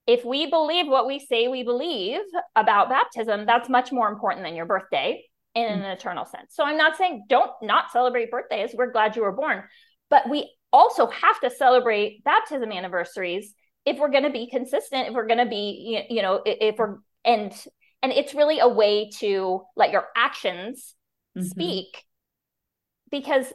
if 0.05 0.23
we 0.23 0.49
believe 0.49 0.87
what 0.87 1.07
we 1.07 1.19
say 1.19 1.47
we 1.47 1.63
believe 1.63 2.21
about 2.55 2.89
baptism, 2.89 3.45
that's 3.45 3.69
much 3.69 3.91
more 3.91 4.07
important 4.07 4.45
than 4.45 4.55
your 4.55 4.65
birthday 4.65 5.23
in 5.53 5.65
an 5.65 5.81
mm. 5.81 5.93
eternal 5.93 6.25
sense. 6.25 6.53
So 6.53 6.63
I'm 6.63 6.77
not 6.77 6.95
saying 6.95 7.25
don't 7.27 7.51
not 7.61 7.91
celebrate 7.91 8.29
birthdays. 8.29 8.71
We're 8.73 8.91
glad 8.91 9.15
you 9.15 9.23
were 9.23 9.31
born. 9.31 9.63
But 10.09 10.29
we 10.29 10.53
also 10.71 11.07
have 11.07 11.39
to 11.41 11.49
celebrate 11.49 12.23
baptism 12.23 12.71
anniversaries 12.71 13.53
if 13.85 13.97
we're 13.97 14.11
going 14.11 14.23
to 14.23 14.29
be 14.29 14.49
consistent, 14.49 15.07
if 15.07 15.13
we're 15.13 15.27
going 15.27 15.39
to 15.39 15.45
be, 15.45 16.05
you 16.09 16.21
know, 16.21 16.41
if 16.45 16.75
we're, 16.77 16.97
and 17.25 17.51
and 18.03 18.11
it's 18.11 18.33
really 18.33 18.59
a 18.59 18.67
way 18.67 19.09
to 19.19 19.63
let 19.75 19.91
your 19.91 20.05
actions 20.15 20.93
mm-hmm. 21.37 21.47
speak 21.47 22.03
because 23.11 23.45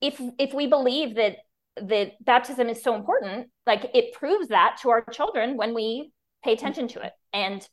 if 0.00 0.20
if 0.38 0.54
we 0.54 0.66
believe 0.66 1.16
that 1.16 1.36
that 1.76 2.12
baptism 2.24 2.68
is 2.68 2.82
so 2.82 2.94
important 2.94 3.48
like 3.66 3.90
it 3.94 4.12
proves 4.12 4.48
that 4.48 4.78
to 4.82 4.90
our 4.90 5.04
children 5.12 5.56
when 5.56 5.74
we 5.74 6.12
pay 6.44 6.52
attention 6.52 6.88
to 6.88 7.00
it 7.00 7.12
and 7.32 7.66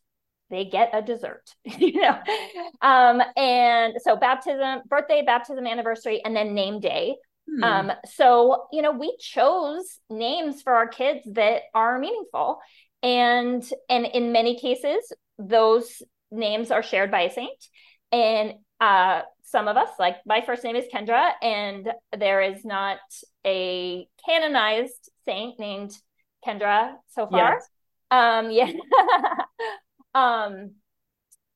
they 0.50 0.65
get 0.65 0.89
a 0.93 1.02
dessert 1.02 1.43
you 1.63 2.02
know 2.02 2.17
um 2.82 3.21
and 3.36 3.95
so 4.02 4.15
baptism 4.15 4.82
birthday 4.88 5.23
baptism 5.26 5.65
anniversary 5.65 6.21
and 6.23 6.36
then 6.36 6.54
name 6.54 6.80
day 6.80 7.15
hmm. 7.50 7.63
um 7.63 7.91
so 8.06 8.67
you 8.71 8.82
know 8.82 8.91
we 8.91 9.15
chose 9.19 10.00
names 10.10 10.62
for 10.62 10.73
our 10.73 10.88
kids 10.88 11.21
that 11.34 11.63
are 11.73 11.97
meaningful 12.00 12.60
and 13.04 13.69
and 13.89 14.06
in 14.06 14.32
many 14.32 14.60
cases 14.60 15.12
those 15.39 16.02
names 16.32 16.71
are 16.71 16.84
shared 16.84 17.12
by 17.12 17.21
a 17.21 17.32
saint. 17.32 17.67
And 18.12 18.54
uh, 18.80 19.21
some 19.47 19.69
of 19.69 19.77
us, 19.77 19.89
like 19.97 20.17
my 20.25 20.41
first 20.41 20.63
name 20.65 20.75
is 20.75 20.86
Kendra, 20.93 21.31
and 21.41 21.89
there 22.17 22.41
is 22.41 22.65
not 22.65 22.99
a 23.45 24.05
canonized 24.27 25.10
saint 25.23 25.57
named 25.57 25.91
Kendra 26.45 26.95
so 27.07 27.27
far. 27.27 27.53
Yes. 27.53 27.69
Um, 28.12 28.51
yeah. 28.51 28.71
um, 30.13 30.71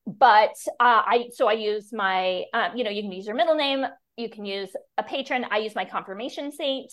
but 0.07 0.55
uh, 0.79 1.03
I 1.05 1.29
so 1.33 1.47
I 1.47 1.53
use 1.53 1.91
my 1.91 2.45
um, 2.53 2.77
you 2.77 2.85
know 2.85 2.89
you 2.89 3.01
can 3.01 3.11
use 3.11 3.25
your 3.25 3.35
middle 3.35 3.55
name 3.55 3.85
you 4.17 4.29
can 4.29 4.45
use 4.45 4.69
a 4.97 5.03
patron 5.03 5.45
i 5.51 5.57
use 5.57 5.73
my 5.73 5.85
confirmation 5.85 6.51
saint 6.51 6.91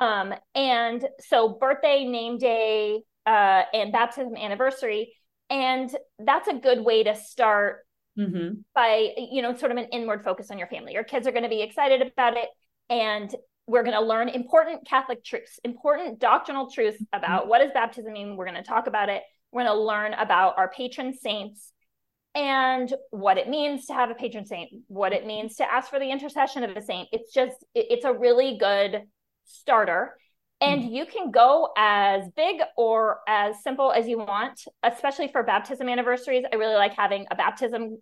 um, 0.00 0.34
and 0.54 1.08
so 1.18 1.56
birthday 1.58 2.04
name 2.04 2.36
day 2.36 3.00
uh, 3.26 3.62
and 3.72 3.92
baptism 3.92 4.36
anniversary 4.36 5.12
and 5.48 5.94
that's 6.18 6.48
a 6.48 6.54
good 6.54 6.84
way 6.84 7.02
to 7.02 7.14
start 7.16 7.78
mm-hmm. 8.20 8.60
by 8.74 9.10
you 9.16 9.42
know 9.42 9.56
sort 9.56 9.72
of 9.72 9.78
an 9.78 9.86
inward 9.92 10.22
focus 10.22 10.50
on 10.50 10.58
your 10.58 10.66
family 10.68 10.92
your 10.92 11.04
kids 11.04 11.26
are 11.26 11.32
going 11.32 11.42
to 11.42 11.48
be 11.48 11.62
excited 11.62 12.02
about 12.02 12.36
it 12.36 12.48
and 12.88 13.34
we're 13.66 13.82
going 13.82 13.96
to 13.96 14.04
learn 14.04 14.28
important 14.28 14.86
catholic 14.86 15.24
truths 15.24 15.58
important 15.64 16.18
doctrinal 16.18 16.70
truths 16.70 17.02
about 17.12 17.42
mm-hmm. 17.42 17.50
what 17.50 17.58
does 17.60 17.70
baptism 17.72 18.12
mean 18.12 18.36
we're 18.36 18.44
going 18.44 18.56
to 18.56 18.62
talk 18.62 18.86
about 18.86 19.08
it 19.08 19.22
we're 19.52 19.64
going 19.64 19.74
to 19.74 19.82
learn 19.82 20.12
about 20.14 20.58
our 20.58 20.70
patron 20.70 21.14
saints 21.14 21.72
and 22.34 22.94
what 23.10 23.38
it 23.38 23.48
means 23.48 23.86
to 23.86 23.92
have 23.92 24.10
a 24.10 24.14
patron 24.14 24.46
saint 24.46 24.70
what 24.86 25.12
it 25.12 25.26
means 25.26 25.56
to 25.56 25.72
ask 25.72 25.90
for 25.90 25.98
the 25.98 26.10
intercession 26.10 26.62
of 26.62 26.76
a 26.76 26.82
saint 26.82 27.08
it's 27.12 27.32
just 27.32 27.64
it's 27.74 28.04
a 28.04 28.12
really 28.12 28.58
good 28.58 29.02
starter 29.44 30.16
and 30.60 30.82
mm-hmm. 30.82 30.92
you 30.92 31.06
can 31.06 31.30
go 31.30 31.70
as 31.76 32.24
big 32.36 32.60
or 32.76 33.20
as 33.26 33.62
simple 33.62 33.92
as 33.92 34.06
you 34.06 34.18
want, 34.18 34.60
especially 34.82 35.28
for 35.28 35.42
baptism 35.42 35.88
anniversaries. 35.88 36.44
I 36.52 36.56
really 36.56 36.74
like 36.74 36.94
having 36.94 37.26
a 37.30 37.34
baptism, 37.34 37.98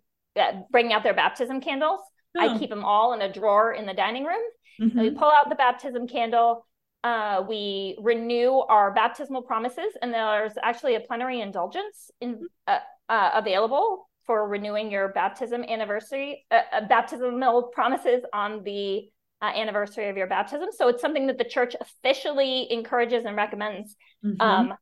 bringing 0.71 0.93
out 0.93 1.03
their 1.03 1.13
baptism 1.13 1.61
candles. 1.61 2.01
Oh. 2.37 2.41
I 2.41 2.57
keep 2.57 2.69
them 2.69 2.85
all 2.85 3.13
in 3.13 3.21
a 3.21 3.31
drawer 3.31 3.73
in 3.73 3.85
the 3.85 3.93
dining 3.93 4.25
room. 4.25 4.41
Mm-hmm. 4.79 4.99
We 4.99 5.09
pull 5.11 5.31
out 5.31 5.49
the 5.49 5.55
baptism 5.55 6.07
candle. 6.07 6.65
Uh, 7.03 7.43
we 7.47 7.97
renew 8.01 8.59
our 8.59 8.93
baptismal 8.93 9.41
promises, 9.43 9.93
and 10.01 10.13
there's 10.13 10.53
actually 10.61 10.95
a 10.95 10.99
plenary 10.99 11.41
indulgence 11.41 12.11
in, 12.19 12.35
mm-hmm. 12.35 12.45
uh, 12.67 12.79
uh, 13.07 13.31
available 13.35 14.09
for 14.25 14.47
renewing 14.47 14.91
your 14.91 15.09
baptism 15.09 15.63
anniversary, 15.63 16.45
uh, 16.51 16.61
uh, 16.71 16.87
baptismal 16.87 17.63
promises 17.73 18.23
on 18.31 18.63
the 18.63 19.09
uh, 19.41 19.45
anniversary 19.45 20.09
of 20.09 20.17
your 20.17 20.27
baptism. 20.27 20.69
So 20.71 20.87
it's 20.89 21.01
something 21.01 21.27
that 21.27 21.37
the 21.37 21.45
church 21.45 21.75
officially 21.79 22.71
encourages 22.71 23.25
and 23.25 23.35
recommends 23.35 23.95
mm-hmm. 24.23 24.39
um, 24.39 24.73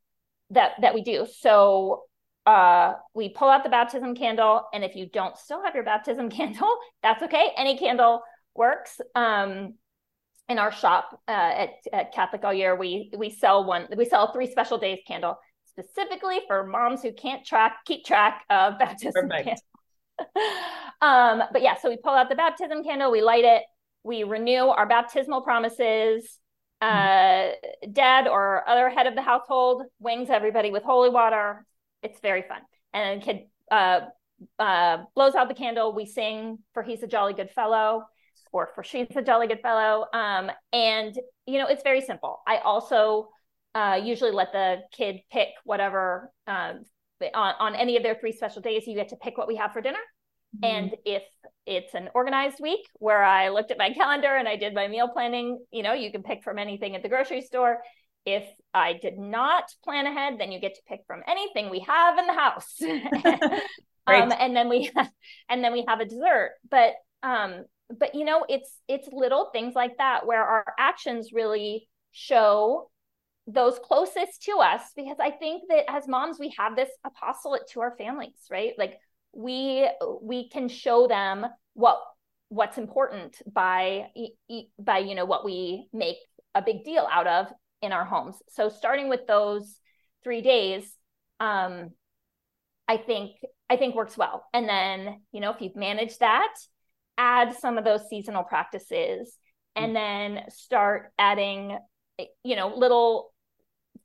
that 0.50 0.72
that 0.82 0.94
we 0.94 1.02
do. 1.02 1.28
So 1.40 2.04
uh, 2.48 2.94
we 3.14 3.28
pull 3.28 3.50
out 3.50 3.64
the 3.64 3.70
baptism 3.70 4.16
candle, 4.16 4.64
and 4.74 4.84
if 4.84 4.96
you 4.96 5.06
don't 5.06 5.38
still 5.38 5.62
have 5.64 5.76
your 5.76 5.84
baptism 5.84 6.30
candle, 6.38 6.78
that's 7.04 7.22
okay. 7.24 7.52
Any 7.58 7.78
candle 7.78 8.22
works. 8.56 9.00
Um, 9.14 9.76
in 10.50 10.60
our 10.60 10.72
shop 10.72 11.10
uh, 11.28 11.32
at, 11.32 11.70
at 11.92 12.14
Catholic 12.14 12.46
All 12.46 12.54
Year, 12.54 12.74
we 12.74 13.12
we 13.18 13.30
sell 13.30 13.66
one. 13.66 13.86
We 13.98 14.06
sell 14.06 14.30
a 14.30 14.34
three 14.34 14.50
special 14.50 14.78
days 14.78 15.00
candle 15.06 15.38
specifically 15.66 16.40
for 16.48 16.66
moms 16.66 17.02
who 17.02 17.12
can't 17.12 17.46
track 17.46 17.80
keep 17.86 18.06
track 18.06 18.46
of 18.50 18.80
baptism 18.80 19.30
candle. 19.30 19.56
um, 21.02 21.44
but 21.52 21.62
yeah, 21.62 21.76
so 21.76 21.90
we 21.90 21.98
pull 21.98 22.14
out 22.14 22.30
the 22.30 22.36
baptism 22.36 22.82
candle, 22.82 23.12
we 23.12 23.22
light 23.22 23.44
it, 23.44 23.64
we 24.04 24.24
renew 24.24 24.68
our 24.68 24.88
baptismal 24.88 25.42
promises. 25.42 26.40
Uh, 26.80 27.50
dad 27.92 28.28
or 28.28 28.64
other 28.70 28.88
head 28.88 29.08
of 29.08 29.16
the 29.16 29.22
household 29.22 29.82
wings 30.00 30.30
everybody 30.30 30.70
with 30.70 30.84
holy 30.84 31.10
water. 31.10 31.66
It's 32.08 32.20
very 32.22 32.44
fun. 32.44 32.60
And 32.94 33.22
the 33.22 33.26
kid 33.26 33.42
uh, 33.72 34.02
uh, 34.60 35.04
blows 35.16 35.36
out 35.36 35.50
the 35.50 35.56
candle. 35.56 35.94
We 35.94 36.06
sing 36.06 36.60
for 36.74 36.84
He's 36.84 37.04
a 37.04 37.08
Jolly 37.08 37.34
Good 37.34 37.52
Fellow 37.52 38.04
or 38.52 38.70
for 38.74 38.84
She's 38.84 39.08
a 39.16 39.22
Jolly 39.22 39.48
Good 39.48 39.62
Fellow. 39.62 40.06
Um, 40.14 40.50
and, 40.72 41.18
you 41.46 41.60
know, 41.60 41.68
it's 41.68 41.84
very 41.84 42.02
simple. 42.02 42.40
I 42.48 42.58
also 42.58 43.30
uh, 43.76 44.00
usually 44.02 44.32
let 44.32 44.52
the 44.54 44.78
kid 44.92 45.18
pick 45.32 45.50
whatever 45.64 46.32
um, 46.48 46.86
on, 47.34 47.54
on 47.60 47.76
any 47.76 47.98
of 47.98 48.04
their 48.04 48.16
three 48.16 48.32
special 48.32 48.62
days. 48.62 48.88
You 48.88 48.96
get 48.96 49.10
to 49.10 49.18
pick 49.18 49.38
what 49.38 49.48
we 49.48 49.58
have 49.58 49.74
for 49.74 49.82
dinner. 49.82 50.00
Mm-hmm. 50.56 50.76
And 50.76 50.96
if 51.06 51.24
it's 51.66 51.94
an 51.94 52.10
organized 52.16 52.60
week 52.62 52.88
where 52.94 53.24
I 53.24 53.50
looked 53.50 53.72
at 53.72 53.78
my 53.78 53.92
calendar 53.94 54.34
and 54.36 54.48
I 54.48 54.56
did 54.56 54.74
my 54.74 54.88
meal 54.88 55.10
planning, 55.10 55.60
you 55.72 55.84
know, 55.84 55.94
you 55.94 56.12
can 56.12 56.24
pick 56.24 56.44
from 56.44 56.58
anything 56.58 56.96
at 56.96 57.04
the 57.04 57.10
grocery 57.10 57.42
store. 57.42 57.80
If 58.28 58.44
I 58.74 58.94
did 58.94 59.18
not 59.18 59.64
plan 59.86 60.06
ahead, 60.06 60.38
then 60.38 60.52
you 60.52 60.60
get 60.60 60.76
to 60.76 60.82
pick 60.86 61.00
from 61.08 61.24
anything 61.26 61.70
we 61.70 61.80
have 61.80 62.18
in 62.18 62.28
the 62.28 62.34
house. 62.34 62.76
um, 64.08 64.34
and 64.38 64.54
then 64.54 64.68
we 64.68 64.92
and 65.50 65.64
then 65.64 65.72
we 65.72 65.86
have 65.88 66.02
a 66.02 66.06
dessert. 66.06 66.52
But 66.70 66.96
um, 67.24 67.64
but 67.90 68.16
you 68.16 68.26
know, 68.26 68.46
it's 68.50 68.70
it's 68.90 69.08
little 69.14 69.50
things 69.54 69.76
like 69.76 69.98
that 69.98 70.26
where 70.26 70.44
our 70.44 70.66
actions 70.78 71.32
really 71.32 71.88
show 72.12 72.90
those 73.48 73.80
closest 73.80 74.44
to 74.44 74.58
us 74.58 74.82
because 74.98 75.16
I 75.22 75.32
think 75.32 75.64
that 75.70 75.90
as 75.90 76.06
moms 76.06 76.38
we 76.38 76.54
have 76.58 76.76
this 76.76 76.90
apostolate 77.06 77.68
to 77.72 77.80
our 77.80 77.96
families, 77.98 78.36
right? 78.52 78.74
Like 78.78 79.00
we 79.34 79.90
we 80.22 80.50
can 80.50 80.68
show 80.68 81.08
them 81.08 81.46
what 81.74 82.00
what's 82.50 82.78
important 82.78 83.42
by 83.52 84.08
by 84.78 84.98
you 85.00 85.16
know 85.16 85.26
what 85.26 85.46
we 85.46 85.88
make 85.94 86.18
a 86.56 86.62
big 86.62 86.84
deal 86.84 87.08
out 87.10 87.28
of 87.28 87.48
in 87.82 87.92
our 87.92 88.06
homes. 88.06 88.36
So 88.50 88.70
starting 88.70 89.10
with 89.10 89.28
those 89.28 89.80
three 90.24 90.42
days 90.42 90.84
um 91.40 91.92
i 92.88 92.98
think 92.98 93.32
i 93.70 93.78
think 93.78 93.96
works 93.96 94.18
well. 94.18 94.46
And 94.54 94.68
then 94.68 95.22
you 95.32 95.40
know 95.40 95.52
if 95.52 95.62
you've 95.62 95.76
managed 95.76 96.20
that 96.20 96.54
add 97.18 97.56
some 97.56 97.78
of 97.78 97.84
those 97.84 98.08
seasonal 98.10 98.44
practices 98.44 99.38
and 99.76 99.96
then 99.96 100.42
start 100.50 101.12
adding 101.20 101.78
you 102.44 102.56
know 102.56 102.74
little 102.76 103.34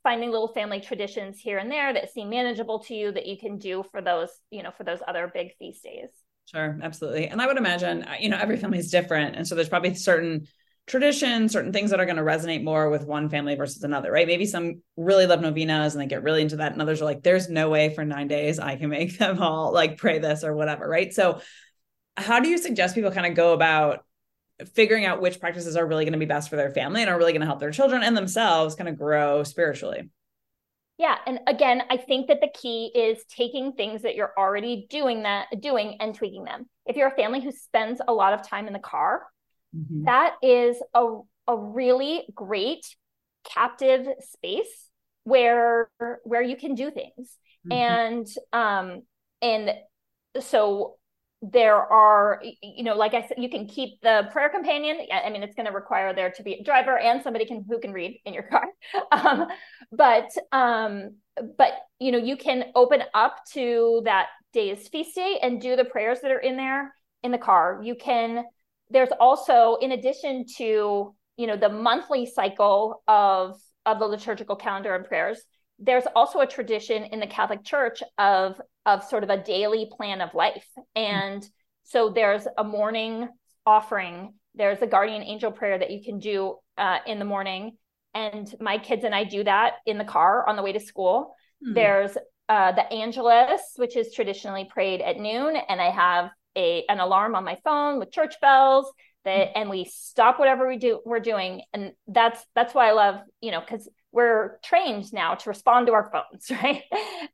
finding 0.03 0.31
little 0.31 0.53
family 0.53 0.81
traditions 0.81 1.39
here 1.39 1.59
and 1.59 1.71
there 1.71 1.93
that 1.93 2.13
seem 2.13 2.29
manageable 2.29 2.81
to 2.81 2.95
you 2.95 3.13
that 3.13 3.27
you 3.27 3.39
can 3.39 3.59
do 3.59 3.85
for 3.91 4.03
those 4.03 4.29
you 4.51 4.63
know 4.63 4.71
for 4.71 4.85
those 4.85 4.99
other 5.07 5.31
big 5.33 5.57
feast 5.59 5.83
days. 5.83 6.11
Sure. 6.47 6.79
Absolutely. 6.83 7.29
And 7.29 7.41
i 7.41 7.47
would 7.47 7.57
imagine 7.57 8.03
uh, 8.03 8.17
you 8.21 8.29
know 8.29 8.39
every 8.39 8.57
family 8.57 8.79
is 8.79 8.91
different. 8.91 9.37
And 9.37 9.47
so 9.47 9.55
there's 9.55 9.69
probably 9.69 9.95
certain 9.95 10.47
traditions 10.87 11.53
certain 11.53 11.73
things 11.73 11.91
that 11.91 12.01
are 12.01 12.07
going 12.07 12.17
to 12.17 12.23
resonate 12.23 12.65
more 12.65 12.91
with 12.91 13.05
one 13.05 13.29
family 13.29 13.55
versus 13.55 13.83
another 13.85 14.11
right 14.11 14.27
maybe 14.27 14.47
some 14.47 14.83
really 14.97 15.27
love 15.27 15.41
novenas 15.41 15.95
and 15.95 16.03
they 16.03 16.07
get 16.07 16.25
really 16.25 16.43
into 16.43 16.57
that 16.57 16.73
and 16.73 16.83
others 16.83 17.01
are 17.01 17.05
like 17.05 17.23
there's 17.23 17.49
no 17.49 17.71
way 17.71 17.95
for 17.95 18.05
nine 18.05 18.27
days 18.27 18.59
i 18.59 18.75
can 18.75 18.91
make 18.91 19.17
them 19.19 19.41
all 19.41 19.73
like 19.73 19.97
pray 19.97 20.19
this 20.19 20.43
or 20.43 20.55
whatever 20.55 20.89
right 20.89 21.15
so 21.15 21.41
how 22.17 22.41
do 22.41 22.49
you 22.49 22.59
suggest 22.59 22.95
people 22.95 23.11
kind 23.11 23.27
of 23.27 23.35
go 23.35 23.53
about 23.53 24.05
figuring 24.75 25.05
out 25.05 25.21
which 25.21 25.41
practices 25.41 25.77
are 25.77 25.87
really 25.87 26.05
going 26.05 26.13
to 26.13 26.19
be 26.19 26.27
best 26.27 26.51
for 26.51 26.57
their 26.57 26.71
family 26.71 27.03
and 27.03 27.11
are 27.11 27.19
really 27.19 27.33
going 27.33 27.41
to 27.41 27.47
help 27.47 27.61
their 27.61 27.71
children 27.71 28.03
and 28.03 28.17
themselves 28.17 28.75
kind 28.75 28.89
of 28.89 28.99
grow 28.99 29.43
spiritually. 29.43 30.11
Yeah, 30.99 31.17
and 31.27 31.41
again, 31.49 31.83
I 31.91 31.97
think 31.97 32.29
that 32.29 32.41
the 32.41 32.51
key 32.55 32.93
is 32.95 33.25
taking 33.25 33.73
things 33.73 34.03
that 34.03 34.15
you're 34.15 34.33
already 34.39 34.87
doing 34.89 35.23
that 35.23 35.47
doing 35.61 35.97
and 36.01 36.15
tweaking 36.15 36.45
them. 36.45 36.69
If 36.87 36.97
you're 36.97 37.09
a 37.09 37.17
family 37.17 37.41
who 37.41 37.51
spends 37.51 38.01
a 38.07 38.13
lot 38.13 38.35
of 38.35 38.47
time 38.47 38.67
in 38.67 38.73
the 38.73 38.79
car, 38.79 39.23
mm-hmm. 39.77 40.05
that 40.05 40.35
is 40.43 40.77
a 40.95 41.19
a 41.49 41.57
really 41.57 42.25
great 42.35 42.87
captive 43.45 44.07
space 44.21 44.91
where 45.25 45.91
where 46.25 46.43
you 46.43 46.57
can 46.57 46.75
do 46.75 46.91
things. 46.91 47.37
Mm-hmm. 47.67 47.73
And 47.73 48.27
um 48.53 49.03
and 49.41 49.73
so 50.41 50.97
there 51.43 51.77
are 51.77 52.41
you 52.63 52.85
know 52.85 52.95
like 52.95 53.15
i 53.15 53.27
said 53.27 53.37
you 53.37 53.49
can 53.49 53.67
keep 53.67 54.01
the 54.01 54.29
prayer 54.31 54.49
companion 54.49 54.97
i 55.13 55.29
mean 55.29 55.43
it's 55.43 55.57
going 55.57 55.67
to 55.67 55.73
require 55.73 56.15
there 56.15 56.31
to 56.31 56.45
be 56.45 56.55
a 56.55 56.63
driver 56.63 56.97
and 56.97 57.21
somebody 57.21 57.45
can 57.45 57.65
who 57.69 57.81
can 57.81 57.93
read 57.93 58.21
in 58.25 58.33
your 58.33 58.45
car 58.45 58.65
um, 59.13 59.49
but 59.91 60.31
um 60.53 61.17
but 61.59 61.73
you 61.99 62.13
know 62.13 62.19
you 62.19 62.37
can 62.37 62.67
open 62.77 63.03
up 63.13 63.39
to 63.53 64.03
that 64.05 64.29
day's 64.53 64.87
feast 64.87 65.17
day 65.17 65.41
and 65.43 65.61
do 65.61 65.75
the 65.75 65.85
prayers 65.85 66.21
that 66.21 66.31
are 66.31 66.39
in 66.39 66.57
there 66.57 66.95
in 67.25 67.33
the 67.33 67.39
car 67.39 67.81
you 67.83 67.97
can 67.97 68.45
there's 68.93 69.11
also 69.19 69.77
in 69.81 69.93
addition 69.93 70.45
to 70.59 71.15
you 71.37 71.47
know 71.47 71.57
the 71.57 71.69
monthly 71.69 72.27
cycle 72.27 73.03
of 73.09 73.59
of 73.87 73.99
the 73.99 74.07
liturgical 74.07 74.57
calendar 74.57 74.95
and 74.95 75.05
prayers 75.05 75.43
there's 75.79 76.05
also 76.15 76.41
a 76.41 76.47
tradition 76.47 77.05
in 77.05 77.19
the 77.19 77.27
Catholic 77.27 77.65
Church 77.65 78.03
of 78.19 78.61
of 78.87 79.05
sort 79.05 79.25
of 79.25 79.31
a 79.31 79.43
daily 79.43 79.89
plan 79.97 80.21
of 80.21 80.35
life. 80.35 80.67
And 80.97 81.47
so 81.85 82.11
there's 82.11 82.47
a 82.59 82.65
morning 82.65 83.29
offering, 83.65 84.35
there's 84.55 84.83
a 84.83 84.87
guardian 84.87 85.23
angel 85.23 85.53
prayer 85.53 85.79
that 85.79 85.91
you 85.91 86.03
can 86.03 86.19
do 86.19 86.57
uh, 86.79 86.99
in 87.07 87.19
the 87.19 87.25
morning. 87.25 87.77
And 88.15 88.53
my 88.61 88.79
kids 88.79 89.05
and 89.05 89.15
I 89.15 89.25
do 89.25 89.45
that 89.45 89.75
in 89.87 89.99
the 89.99 90.05
car 90.05 90.49
on 90.49 90.57
the 90.57 90.63
way 90.63 90.73
to 90.73 90.81
school. 90.81 91.35
Mm-hmm. 91.65 91.75
There's 91.75 92.17
uh, 92.49 92.73
the 92.73 92.93
Angelus, 92.93 93.61
which 93.77 93.97
is 93.97 94.13
traditionally 94.13 94.69
prayed 94.69 95.01
at 95.01 95.17
noon, 95.17 95.57
and 95.57 95.81
I 95.81 95.91
have 95.91 96.31
a 96.57 96.85
an 96.89 97.01
alarm 97.01 97.35
on 97.35 97.45
my 97.45 97.57
phone 97.65 97.99
with 97.99 98.13
church 98.13 98.35
bells 98.41 98.91
that, 99.25 99.49
mm-hmm. 99.49 99.61
and 99.61 99.71
we 99.71 99.85
stop 99.85 100.39
whatever 100.39 100.69
we 100.69 100.79
do 100.79 101.01
we're 101.05 101.21
doing, 101.21 101.63
and 101.73 101.93
that's 102.07 102.45
that's 102.55 102.75
why 102.75 102.89
I 102.89 102.93
love 102.93 103.21
you 103.41 103.51
know 103.51 103.61
because 103.61 103.89
we're 104.11 104.59
trained 104.63 105.13
now 105.13 105.35
to 105.35 105.49
respond 105.49 105.87
to 105.87 105.95
our 105.95 106.11
phones, 106.11 106.51
right? 106.63 106.83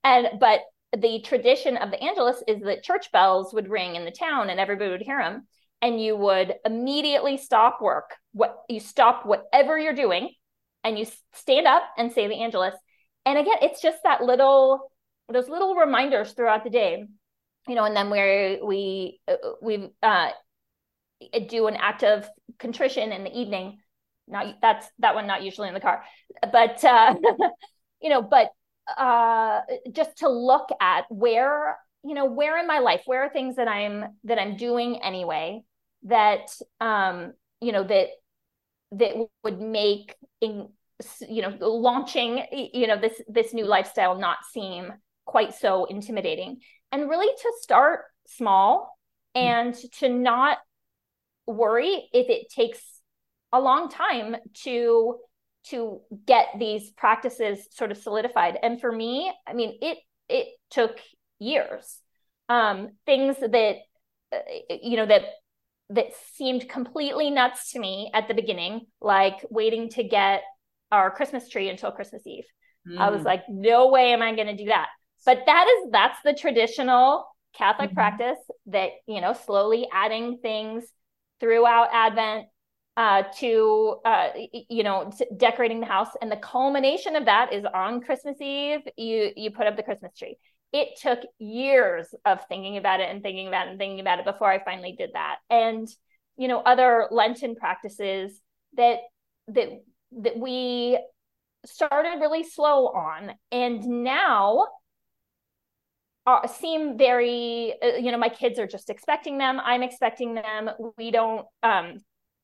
And 0.04 0.38
but 0.40 0.60
the 0.96 1.20
tradition 1.20 1.76
of 1.76 1.90
the 1.90 2.02
Angelus 2.02 2.42
is 2.46 2.62
that 2.62 2.82
church 2.82 3.12
bells 3.12 3.52
would 3.52 3.68
ring 3.68 3.96
in 3.96 4.04
the 4.04 4.10
town 4.10 4.48
and 4.48 4.58
everybody 4.60 4.90
would 4.90 5.02
hear 5.02 5.18
them, 5.18 5.46
and 5.82 6.02
you 6.02 6.16
would 6.16 6.54
immediately 6.64 7.36
stop 7.36 7.80
work. 7.80 8.14
What 8.32 8.58
you 8.68 8.80
stop 8.80 9.26
whatever 9.26 9.78
you're 9.78 9.94
doing, 9.94 10.30
and 10.84 10.98
you 10.98 11.06
stand 11.34 11.66
up 11.66 11.82
and 11.96 12.12
say 12.12 12.28
the 12.28 12.40
Angelus. 12.40 12.74
And 13.26 13.38
again, 13.38 13.56
it's 13.62 13.82
just 13.82 13.98
that 14.04 14.22
little 14.22 14.90
those 15.30 15.48
little 15.48 15.74
reminders 15.74 16.32
throughout 16.32 16.64
the 16.64 16.70
day, 16.70 17.04
you 17.68 17.74
know. 17.74 17.84
And 17.84 17.96
then 17.96 18.10
where 18.10 18.64
we 18.64 19.20
we 19.62 19.90
uh, 20.02 20.30
do 21.48 21.66
an 21.66 21.76
act 21.76 22.04
of 22.04 22.28
contrition 22.58 23.12
in 23.12 23.24
the 23.24 23.38
evening 23.38 23.78
not 24.28 24.56
that's 24.60 24.86
that 24.98 25.14
one 25.14 25.26
not 25.26 25.42
usually 25.42 25.68
in 25.68 25.74
the 25.74 25.80
car 25.80 26.02
but 26.52 26.82
uh 26.84 27.14
you 28.02 28.10
know 28.10 28.22
but 28.22 28.50
uh 28.96 29.60
just 29.92 30.18
to 30.18 30.28
look 30.28 30.68
at 30.80 31.04
where 31.08 31.76
you 32.04 32.14
know 32.14 32.26
where 32.26 32.58
in 32.58 32.66
my 32.66 32.78
life 32.78 33.02
where 33.06 33.24
are 33.24 33.28
things 33.28 33.56
that 33.56 33.68
i'm 33.68 34.04
that 34.24 34.38
i'm 34.38 34.56
doing 34.56 35.02
anyway 35.02 35.62
that 36.04 36.46
um 36.80 37.32
you 37.60 37.72
know 37.72 37.84
that 37.84 38.08
that 38.92 39.14
would 39.44 39.60
make 39.60 40.14
in, 40.40 40.68
you 41.28 41.42
know 41.42 41.54
launching 41.60 42.42
you 42.72 42.86
know 42.86 42.98
this 42.98 43.20
this 43.28 43.52
new 43.52 43.64
lifestyle 43.64 44.18
not 44.18 44.38
seem 44.52 44.92
quite 45.24 45.54
so 45.54 45.84
intimidating 45.86 46.60
and 46.92 47.08
really 47.08 47.26
to 47.26 47.52
start 47.60 48.02
small 48.26 48.96
hmm. 49.34 49.40
and 49.40 49.74
to 49.98 50.08
not 50.08 50.58
worry 51.46 52.08
if 52.12 52.28
it 52.28 52.50
takes 52.50 52.80
a 53.52 53.60
long 53.60 53.88
time 53.88 54.36
to 54.52 55.16
to 55.64 56.00
get 56.26 56.48
these 56.58 56.90
practices 56.90 57.66
sort 57.70 57.90
of 57.90 57.96
solidified 57.96 58.58
and 58.62 58.80
for 58.80 58.92
me 58.92 59.32
i 59.46 59.54
mean 59.54 59.78
it 59.80 59.98
it 60.28 60.48
took 60.70 60.98
years 61.38 62.00
um 62.48 62.90
things 63.06 63.36
that 63.38 63.76
uh, 64.32 64.38
you 64.82 64.96
know 64.96 65.06
that 65.06 65.22
that 65.90 66.08
seemed 66.34 66.68
completely 66.68 67.30
nuts 67.30 67.72
to 67.72 67.78
me 67.78 68.10
at 68.12 68.28
the 68.28 68.34
beginning 68.34 68.82
like 69.00 69.44
waiting 69.50 69.88
to 69.88 70.02
get 70.02 70.42
our 70.92 71.10
christmas 71.10 71.48
tree 71.48 71.70
until 71.70 71.90
christmas 71.90 72.26
eve 72.26 72.44
mm. 72.86 72.98
i 72.98 73.08
was 73.10 73.22
mm. 73.22 73.26
like 73.26 73.42
no 73.48 73.88
way 73.88 74.12
am 74.12 74.22
i 74.22 74.34
going 74.34 74.46
to 74.48 74.56
do 74.56 74.68
that 74.68 74.88
but 75.24 75.42
that 75.46 75.66
is 75.68 75.90
that's 75.90 76.18
the 76.24 76.34
traditional 76.34 77.26
catholic 77.56 77.90
mm-hmm. 77.90 77.96
practice 77.96 78.38
that 78.66 78.90
you 79.06 79.20
know 79.20 79.32
slowly 79.32 79.88
adding 79.92 80.38
things 80.42 80.84
throughout 81.40 81.88
advent 81.92 82.46
uh, 82.98 83.22
to 83.38 84.00
uh, 84.04 84.30
you 84.68 84.82
know 84.82 85.10
decorating 85.36 85.78
the 85.78 85.86
house. 85.86 86.08
And 86.20 86.32
the 86.32 86.36
culmination 86.36 87.14
of 87.14 87.26
that 87.26 87.52
is 87.52 87.64
on 87.64 88.00
christmas 88.00 88.36
eve 88.40 88.80
you 88.96 89.30
you 89.36 89.52
put 89.52 89.68
up 89.68 89.76
the 89.76 89.84
christmas 89.84 90.12
tree. 90.18 90.36
It 90.72 90.98
took 91.00 91.20
years 91.38 92.12
of 92.24 92.40
thinking 92.48 92.76
about 92.76 92.98
it 92.98 93.08
and 93.08 93.22
thinking 93.22 93.46
about 93.46 93.68
it 93.68 93.70
and 93.70 93.78
thinking 93.78 94.00
about 94.00 94.18
it 94.18 94.24
before 94.24 94.50
i 94.50 94.62
finally 94.64 94.96
did 94.98 95.10
that. 95.14 95.36
And 95.48 95.86
you 96.36 96.48
know 96.48 96.58
other 96.58 97.06
lenten 97.12 97.54
practices 97.54 98.40
that 98.76 98.98
that 99.46 99.68
that 100.20 100.36
we 100.36 100.98
started 101.66 102.18
really 102.18 102.42
slow 102.42 102.88
on. 102.88 103.32
And 103.52 103.84
now 104.02 104.66
are, 106.28 106.46
seem 106.48 106.98
very 106.98 107.74
uh, 107.82 107.96
you 107.96 108.10
know 108.12 108.18
my 108.18 108.28
kids 108.28 108.58
are 108.58 108.66
just 108.66 108.90
expecting 108.90 109.38
them 109.38 109.60
i'm 109.64 109.82
expecting 109.82 110.34
them 110.34 110.70
we 110.96 111.10
don't 111.10 111.46
um 111.62 111.98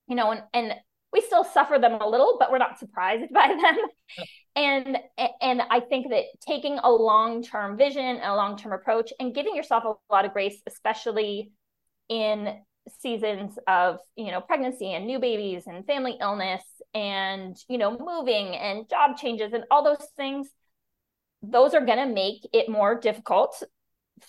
you 0.09 0.17
know, 0.17 0.31
and, 0.33 0.43
and 0.53 0.75
we 1.13 1.21
still 1.21 1.45
suffer 1.45 1.79
them 1.79 2.01
a 2.01 2.09
little, 2.09 2.37
but 2.39 2.51
we're 2.51 2.59
not 2.59 2.79
surprised 2.79 3.33
by 3.33 3.49
them. 3.49 3.77
and 4.57 4.99
and 5.41 5.63
I 5.71 5.81
think 5.81 6.11
that 6.11 6.25
taking 6.47 6.79
a 6.79 6.91
long-term 6.91 7.77
vision, 7.77 8.05
and 8.05 8.25
a 8.25 8.35
long-term 8.35 8.73
approach, 8.73 9.13
and 9.21 9.35
giving 9.35 9.55
yourself 9.55 9.85
a 9.85 10.13
lot 10.13 10.25
of 10.25 10.33
grace, 10.33 10.61
especially 10.67 11.53
in 12.09 12.59
seasons 13.01 13.59
of 13.67 13.99
you 14.15 14.31
know 14.31 14.43
pregnancy 14.43 14.93
and 14.93 15.07
new 15.07 15.19
babies 15.19 15.63
and 15.67 15.87
family 15.87 16.19
illness 16.21 16.63
and 16.93 17.57
you 17.67 17.79
know 17.79 17.97
moving 17.99 18.55
and 18.57 18.91
job 18.91 19.17
changes 19.17 19.55
and 19.55 19.65
all 19.71 19.83
those 19.83 20.07
things 20.19 20.51
those 21.43 21.73
are 21.73 21.85
going 21.87 21.97
to 21.97 22.15
make 22.15 22.47
it 22.53 22.69
more 22.69 23.01
difficult 23.01 23.63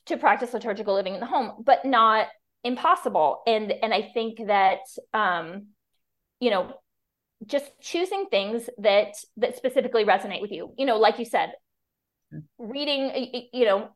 to 0.06 0.18
practice 0.18 0.54
liturgical 0.54 0.94
living 0.94 1.14
in 1.14 1.20
the 1.20 1.26
home 1.26 1.64
but 1.64 1.86
not 1.86 2.28
impossible 2.64 3.42
and 3.46 3.72
and 3.72 3.94
i 3.94 4.02
think 4.14 4.40
that 4.48 4.80
um 5.14 5.68
you 6.40 6.50
know 6.50 6.74
just 7.46 7.72
choosing 7.80 8.26
things 8.32 8.70
that 8.78 9.14
that 9.38 9.56
specifically 9.56 10.06
resonate 10.06 10.42
with 10.42 10.52
you 10.52 10.74
you 10.78 10.86
know 10.86 10.98
like 10.98 11.20
you 11.20 11.26
said 11.26 11.52
reading 12.58 13.48
you 13.54 13.66
know 13.66 13.90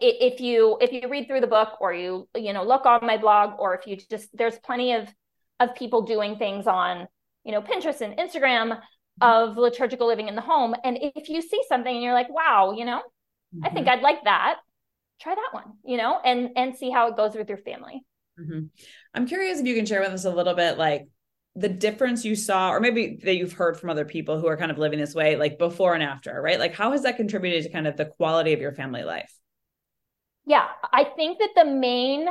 if 0.00 0.40
you 0.40 0.76
if 0.80 0.92
you 0.92 1.08
read 1.08 1.26
through 1.26 1.40
the 1.40 1.46
book 1.46 1.80
or 1.80 1.92
you 1.92 2.28
you 2.36 2.52
know 2.52 2.64
look 2.64 2.86
on 2.86 3.06
my 3.06 3.16
blog 3.16 3.58
or 3.58 3.74
if 3.74 3.86
you 3.86 3.96
just 4.10 4.28
there's 4.36 4.58
plenty 4.58 4.92
of 4.92 5.08
of 5.60 5.74
people 5.74 6.02
doing 6.02 6.36
things 6.36 6.66
on 6.66 7.06
you 7.44 7.52
know 7.52 7.62
pinterest 7.62 8.00
and 8.00 8.18
instagram 8.18 8.78
of 9.20 9.56
liturgical 9.56 10.06
living 10.06 10.28
in 10.28 10.34
the 10.34 10.40
home 10.42 10.74
and 10.84 10.98
if 11.00 11.28
you 11.28 11.40
see 11.40 11.62
something 11.68 11.94
and 11.94 12.02
you're 12.02 12.12
like 12.12 12.28
wow 12.28 12.74
you 12.76 12.84
know 12.84 12.98
mm-hmm. 12.98 13.64
i 13.64 13.70
think 13.70 13.86
mm-hmm. 13.86 13.98
i'd 13.98 14.02
like 14.02 14.22
that 14.24 14.56
try 15.20 15.34
that 15.34 15.48
one 15.52 15.72
you 15.84 15.96
know 15.96 16.20
and 16.24 16.50
and 16.56 16.76
see 16.76 16.90
how 16.90 17.08
it 17.08 17.16
goes 17.16 17.34
with 17.34 17.48
your 17.48 17.58
family. 17.58 18.04
Mm-hmm. 18.38 18.66
i'm 19.14 19.26
curious 19.26 19.60
if 19.60 19.66
you 19.66 19.74
can 19.74 19.86
share 19.86 20.00
with 20.00 20.10
us 20.10 20.26
a 20.26 20.30
little 20.30 20.52
bit 20.52 20.76
like 20.76 21.08
the 21.54 21.70
difference 21.70 22.22
you 22.22 22.36
saw 22.36 22.70
or 22.70 22.80
maybe 22.80 23.18
that 23.24 23.34
you've 23.34 23.54
heard 23.54 23.80
from 23.80 23.88
other 23.88 24.04
people 24.04 24.38
who 24.38 24.46
are 24.46 24.58
kind 24.58 24.70
of 24.70 24.76
living 24.76 24.98
this 24.98 25.14
way 25.14 25.36
like 25.36 25.58
before 25.58 25.94
and 25.94 26.02
after 26.02 26.38
right? 26.42 26.58
Like 26.60 26.74
how 26.74 26.92
has 26.92 27.04
that 27.04 27.16
contributed 27.16 27.62
to 27.62 27.70
kind 27.70 27.86
of 27.86 27.96
the 27.96 28.04
quality 28.04 28.52
of 28.52 28.60
your 28.60 28.72
family 28.72 29.04
life? 29.04 29.32
Yeah 30.44 30.66
i 30.92 31.04
think 31.04 31.38
that 31.38 31.50
the 31.56 31.64
main 31.64 32.26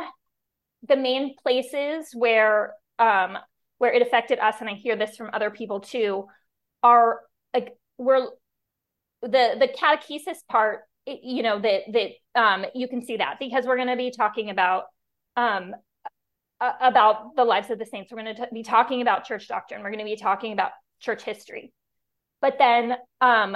the 0.88 0.96
main 0.96 1.36
places 1.42 2.12
where 2.14 2.74
um 3.00 3.38
where 3.80 3.94
it 3.94 4.02
affected 4.02 4.40
us 4.40 4.56
and 4.60 4.70
i 4.70 4.74
hear 4.74 4.96
this 4.96 5.18
from 5.18 5.32
other 5.34 5.50
people 5.50 5.80
too 5.80 6.28
are 6.84 7.22
like 7.54 7.76
we're 7.98 8.28
the 9.22 9.56
the 9.60 9.70
catechesis 9.76 10.38
part 10.48 10.82
you 11.06 11.44
know 11.44 11.60
that 11.60 11.82
that 11.92 12.42
um, 12.42 12.66
you 12.74 12.88
can 12.88 13.04
see 13.06 13.18
that 13.18 13.38
because 13.40 13.66
we're 13.66 13.76
going 13.76 13.88
to 13.90 13.96
be 13.96 14.12
talking 14.12 14.50
about 14.50 14.86
um, 15.38 15.76
about 16.60 17.36
the 17.36 17.44
lives 17.44 17.70
of 17.70 17.80
the 17.80 17.86
saints. 17.86 18.12
We're 18.12 18.24
going 18.24 18.36
to 18.36 18.48
be 18.54 18.64
talking 18.64 19.02
about 19.02 19.26
church 19.26 19.48
doctrine. 19.48 19.82
We're 19.82 19.92
going 19.92 20.00
to 20.00 20.06
be 20.06 20.16
talking 20.16 20.54
about 20.54 20.72
church 21.00 21.24
history, 21.24 21.74
but 22.42 22.58
then 22.58 22.96
um, 23.22 23.56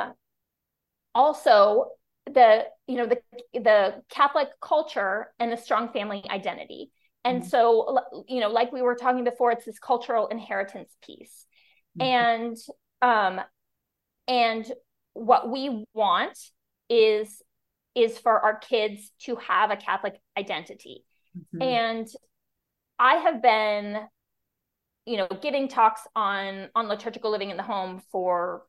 also 1.16 1.88
the 2.26 2.66
you 2.88 2.98
know 2.98 3.08
the 3.08 3.20
the 3.54 4.02
Catholic 4.10 4.50
culture 4.62 5.34
and 5.40 5.52
the 5.52 5.58
strong 5.58 5.90
family 5.90 6.24
identity. 6.30 6.92
And 7.26 7.42
mm-hmm. 7.42 7.50
so 7.50 8.00
you 8.28 8.40
know, 8.40 8.50
like 8.50 8.72
we 8.72 8.82
were 8.82 8.96
talking 8.96 9.24
before, 9.24 9.52
it's 9.52 9.66
this 9.66 9.80
cultural 9.80 10.28
inheritance 10.28 10.96
piece, 11.04 11.46
mm-hmm. 12.00 12.02
and 12.02 12.58
um, 13.02 13.42
and 14.28 14.72
what 15.14 15.52
we 15.52 15.86
want 15.94 16.38
is 16.90 17.42
is 17.96 18.18
for 18.18 18.40
our 18.40 18.58
kids 18.58 19.12
to 19.20 19.36
have 19.38 19.72
a 19.72 19.76
Catholic 19.76 20.20
identity. 20.38 21.04
Mm-hmm. 21.38 21.62
And 21.62 22.08
I 22.98 23.16
have 23.16 23.42
been, 23.42 23.98
you 25.06 25.18
know, 25.18 25.28
giving 25.42 25.68
talks 25.68 26.02
on 26.16 26.70
on 26.76 26.88
liturgical 26.88 27.32
living 27.32 27.50
in 27.50 27.58
the 27.58 27.64
home 27.64 28.02
for 28.12 28.64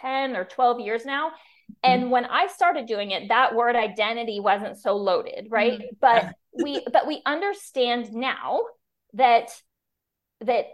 10 0.00 0.36
or 0.36 0.44
12 0.44 0.80
years 0.80 1.04
now. 1.04 1.28
Mm-hmm. 1.28 1.72
And 1.84 2.10
when 2.10 2.24
I 2.24 2.46
started 2.48 2.86
doing 2.86 3.10
it, 3.10 3.28
that 3.28 3.54
word 3.54 3.76
identity 3.76 4.40
wasn't 4.40 4.78
so 4.78 4.96
loaded, 4.96 5.48
right? 5.50 5.74
Mm-hmm. 5.74 5.96
But 6.00 6.34
we 6.62 6.84
but 6.92 7.06
we 7.06 7.22
understand 7.26 8.12
now 8.12 8.62
that 9.14 9.50
that 10.40 10.66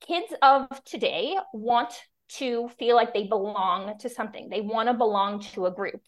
kids 0.00 0.32
of 0.42 0.66
today 0.84 1.36
want 1.52 1.92
to 2.36 2.68
feel 2.78 2.96
like 2.96 3.12
they 3.12 3.26
belong 3.26 3.98
to 4.00 4.08
something. 4.08 4.48
They 4.48 4.60
want 4.60 4.88
to 4.88 4.94
belong 4.94 5.40
to 5.54 5.66
a 5.66 5.70
group. 5.70 6.00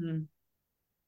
Mm. 0.00 0.26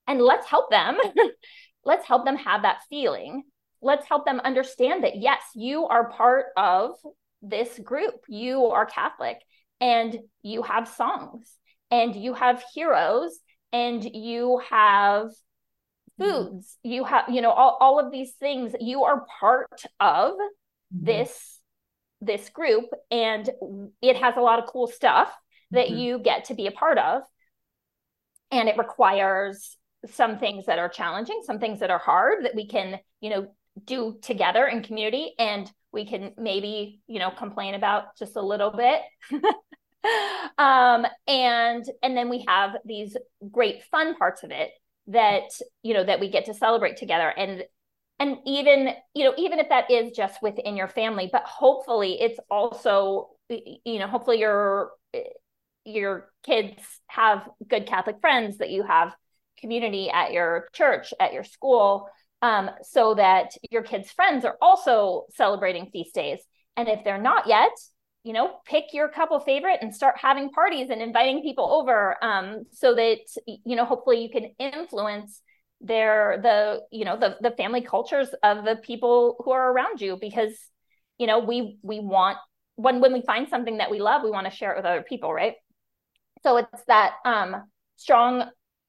And 0.06 0.22
let's 0.22 0.46
help 0.46 0.70
them. 0.70 0.96
let's 1.84 2.06
help 2.06 2.24
them 2.24 2.37
have 2.37 2.62
that 2.62 2.80
feeling. 2.88 3.44
Let's 3.80 4.06
help 4.08 4.24
them 4.24 4.40
understand 4.40 5.04
that, 5.04 5.16
yes, 5.16 5.40
you 5.54 5.87
are 5.87 6.11
part 6.11 6.46
of 6.56 6.92
this 7.42 7.78
group. 7.78 8.24
You 8.28 8.66
are 8.66 8.87
Catholic 8.87 9.38
and 9.80 10.18
you 10.42 10.62
have 10.62 10.88
songs 10.88 11.52
and 11.90 12.16
you 12.16 12.34
have 12.34 12.64
heroes 12.74 13.38
and 13.72 14.02
you 14.02 14.61
have 14.70 15.28
mm-hmm. 15.28 16.24
foods. 16.24 16.76
You 16.82 17.04
have, 17.04 17.24
you 17.28 17.40
know, 17.40 17.50
all, 17.50 17.76
all 17.80 18.00
of 18.00 18.11
these 18.11 18.32
things. 18.32 18.74
You 18.80 19.04
are 19.04 19.26
part 19.40 19.84
of 20.00 20.32
mm-hmm. 20.32 21.04
this 21.04 21.58
this 22.20 22.48
group 22.50 22.87
and 23.11 23.48
it 24.02 24.16
has 24.16 24.37
a 24.37 24.40
lot 24.40 24.59
of 24.59 24.66
cool 24.66 24.87
stuff 24.87 25.33
that 25.70 25.88
mm-hmm. 25.88 25.98
you 25.98 26.18
get 26.18 26.46
to 26.46 26.54
be 26.54 26.66
a 26.66 26.72
part 26.72 26.98
of. 26.98 27.22
And 28.50 28.68
it 28.68 28.78
requires 28.78 29.76
some 30.11 30.38
things 30.38 30.66
that 30.66 30.78
are 30.78 30.88
challenging 30.88 31.42
some 31.44 31.59
things 31.59 31.81
that 31.81 31.90
are 31.90 31.98
hard 31.98 32.44
that 32.44 32.54
we 32.54 32.68
can 32.68 33.00
you 33.20 33.31
know 33.31 33.48
do 33.85 34.16
together 34.22 34.66
in 34.66 34.83
community. 34.83 35.35
And 35.38 35.70
we 35.92 36.07
can 36.07 36.33
maybe 36.37 37.00
you 37.07 37.18
know 37.18 37.31
complain 37.31 37.74
about 37.74 38.16
just 38.18 38.37
a 38.37 38.42
little 38.42 38.70
bit. 38.70 39.00
Um 40.59 41.04
and 41.26 41.85
and 42.02 42.16
then 42.16 42.31
we 42.31 42.44
have 42.46 42.76
these 42.85 43.16
great 43.50 43.83
fun 43.90 44.14
parts 44.14 44.44
of 44.44 44.52
it 44.52 44.70
that 45.09 45.48
you 45.83 45.92
know 45.92 46.04
that 46.04 46.20
we 46.20 46.31
get 46.31 46.44
to 46.46 46.54
celebrate 46.54 46.96
together. 46.96 47.28
And 47.28 47.64
and 48.18 48.37
even 48.46 48.90
you 49.14 49.24
know 49.24 49.35
even 49.37 49.59
if 49.59 49.68
that 49.68 49.90
is 49.90 50.12
just 50.12 50.42
within 50.42 50.76
your 50.76 50.88
family 50.88 51.28
but 51.31 51.44
hopefully 51.44 52.20
it's 52.20 52.38
also 52.50 53.31
you 53.48 53.98
know 53.98 54.07
hopefully 54.07 54.38
your 54.38 54.90
your 55.85 56.31
kids 56.44 56.83
have 57.07 57.48
good 57.68 57.87
catholic 57.87 58.16
friends 58.20 58.59
that 58.59 58.70
you 58.70 58.83
have 58.83 59.14
community 59.59 60.11
at 60.11 60.33
your 60.33 60.68
church 60.72 61.12
at 61.20 61.33
your 61.33 61.44
school 61.44 62.09
um, 62.42 62.70
so 62.83 63.14
that 63.14 63.50
your 63.70 63.83
kids 63.83 64.11
friends 64.11 64.44
are 64.44 64.57
also 64.62 65.24
celebrating 65.35 65.90
feast 65.90 66.14
days. 66.14 66.40
And 66.76 66.88
if 66.88 67.02
they're 67.04 67.20
not 67.20 67.46
yet 67.46 67.72
you 68.24 68.33
know 68.33 68.59
pick 68.66 68.87
your 68.92 69.09
couple 69.09 69.38
favorite 69.40 69.78
and 69.81 69.94
start 69.94 70.16
having 70.18 70.50
parties 70.50 70.90
and 70.90 71.00
inviting 71.00 71.40
people 71.40 71.70
over 71.72 72.16
um, 72.22 72.64
so 72.72 72.94
that 72.94 73.18
you 73.46 73.76
know 73.76 73.85
hopefully 73.85 74.22
you 74.22 74.28
can 74.28 74.50
influence 74.59 75.40
they're 75.81 76.41
the 76.43 76.81
you 76.91 77.05
know 77.05 77.17
the 77.17 77.37
the 77.41 77.53
family 77.53 77.81
cultures 77.81 78.29
of 78.43 78.64
the 78.64 78.77
people 78.77 79.37
who 79.45 79.53
are 79.53 79.71
around 79.73 80.01
you 80.01 80.19
because 80.21 80.53
you 81.19 81.27
know 81.27 81.38
we 81.38 81.79
we 81.83 82.01
want 82.01 82.37
when 82.77 83.01
when 83.01 83.12
we 83.12 83.23
find 83.23 83.49
something 83.49 83.79
that 83.79 83.91
we 83.91 84.01
love 84.01 84.23
we 84.23 84.31
want 84.31 84.47
to 84.47 84.57
share 84.57 84.73
it 84.73 84.77
with 84.77 84.85
other 84.85 85.03
people 85.03 85.33
right 85.33 85.55
so 86.43 86.57
it's 86.57 86.85
that 86.88 87.14
um 87.25 87.62
strong 87.97 88.43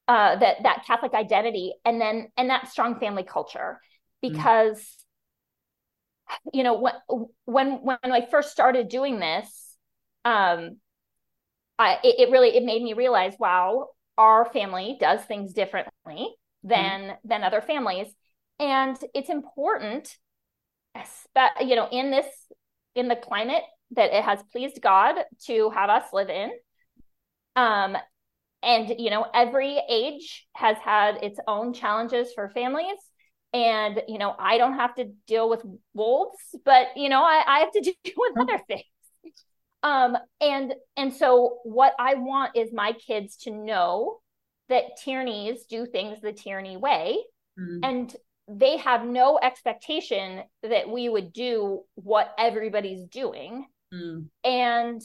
uh 0.07 0.35
that 0.37 0.57
that 0.63 0.83
catholic 0.85 1.13
identity 1.13 1.73
and 1.85 2.01
then 2.01 2.27
and 2.37 2.49
that 2.49 2.67
strong 2.67 2.99
family 2.99 3.23
culture 3.23 3.79
mm. 4.23 4.31
because 4.31 4.79
mm-hmm. 4.79 6.49
you 6.53 6.63
know 6.63 6.73
when 6.73 7.27
when 7.45 7.71
when 7.83 8.11
i 8.11 8.25
first 8.31 8.51
started 8.51 8.89
doing 8.89 9.19
this 9.19 9.75
um 10.25 10.77
I, 11.77 11.97
it, 12.03 12.27
it 12.27 12.31
really 12.31 12.49
it 12.49 12.63
made 12.65 12.81
me 12.83 12.93
realize 12.93 13.35
wow 13.39 13.89
our 14.17 14.45
family 14.51 14.97
does 14.99 15.21
things 15.21 15.53
differently 15.53 16.35
than 16.63 17.01
mm-hmm. 17.01 17.27
than 17.27 17.43
other 17.43 17.61
families 17.61 18.07
and 18.59 18.97
it's 19.13 19.29
important 19.29 20.17
you 21.61 21.75
know 21.75 21.87
in 21.91 22.11
this 22.11 22.25
in 22.95 23.07
the 23.07 23.15
climate 23.15 23.63
that 23.91 24.13
it 24.13 24.23
has 24.23 24.41
pleased 24.51 24.81
god 24.81 25.15
to 25.45 25.69
have 25.69 25.89
us 25.89 26.05
live 26.13 26.29
in 26.29 26.51
um 27.55 27.95
and 28.61 28.95
you 28.99 29.09
know 29.09 29.25
every 29.33 29.79
age 29.89 30.47
has 30.53 30.77
had 30.77 31.23
its 31.23 31.39
own 31.47 31.73
challenges 31.73 32.33
for 32.33 32.49
families 32.49 32.97
and 33.53 34.01
you 34.07 34.17
know 34.17 34.35
i 34.37 34.57
don't 34.57 34.75
have 34.75 34.93
to 34.93 35.05
deal 35.27 35.49
with 35.49 35.61
wolves 35.93 36.37
but 36.65 36.87
you 36.95 37.09
know 37.09 37.23
i, 37.23 37.43
I 37.47 37.59
have 37.59 37.71
to 37.71 37.81
deal 38.03 38.13
with 38.17 38.33
mm-hmm. 38.33 38.41
other 38.41 38.61
things 38.67 38.83
um 39.83 40.17
and 40.41 40.73
and 40.97 41.13
so 41.13 41.59
what 41.63 41.93
i 41.97 42.15
want 42.15 42.57
is 42.57 42.73
my 42.73 42.91
kids 42.91 43.37
to 43.37 43.51
know 43.51 44.19
that 44.69 44.97
Tierneys 45.03 45.65
do 45.65 45.85
things 45.85 46.21
the 46.21 46.31
Tierney 46.31 46.77
way. 46.77 47.17
Mm. 47.59 47.79
And 47.83 48.15
they 48.47 48.77
have 48.77 49.05
no 49.05 49.39
expectation 49.41 50.41
that 50.63 50.89
we 50.89 51.07
would 51.07 51.33
do 51.33 51.83
what 51.95 52.33
everybody's 52.37 53.03
doing. 53.05 53.65
Mm. 53.93 54.27
And 54.43 55.01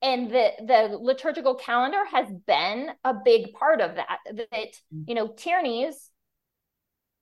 and 0.00 0.30
the 0.30 0.50
the 0.60 0.98
liturgical 1.00 1.56
calendar 1.56 2.04
has 2.10 2.28
been 2.46 2.90
a 3.04 3.14
big 3.24 3.52
part 3.52 3.80
of 3.80 3.96
that 3.96 4.18
that 4.26 4.72
mm. 4.94 5.04
you 5.06 5.14
know 5.14 5.28
Tierneys 5.28 6.10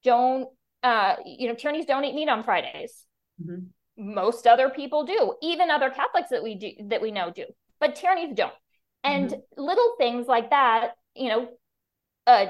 don't 0.05 0.49
uh 0.83 1.17
you 1.25 1.49
know 1.49 1.55
Tierneys 1.55 1.87
don't 1.87 2.05
eat 2.05 2.15
meat 2.15 2.29
on 2.29 2.45
Fridays. 2.45 3.05
Mm-hmm. 3.43 4.15
Most 4.15 4.47
other 4.47 4.69
people 4.69 5.05
do. 5.05 5.35
Even 5.43 5.71
other 5.71 5.91
Catholics 5.91 6.29
that 6.31 6.43
we 6.43 6.55
do 6.55 6.71
that 6.89 7.01
we 7.01 7.11
know 7.11 7.31
do. 7.31 7.47
But 7.81 7.97
Tierneys 7.97 8.35
don't. 8.35 8.53
And 9.03 9.31
mm-hmm. 9.31 9.63
little 9.63 9.95
things 9.99 10.27
like 10.27 10.51
that 10.51 10.93
you 11.17 11.29
know, 11.29 11.49
uh, 12.27 12.47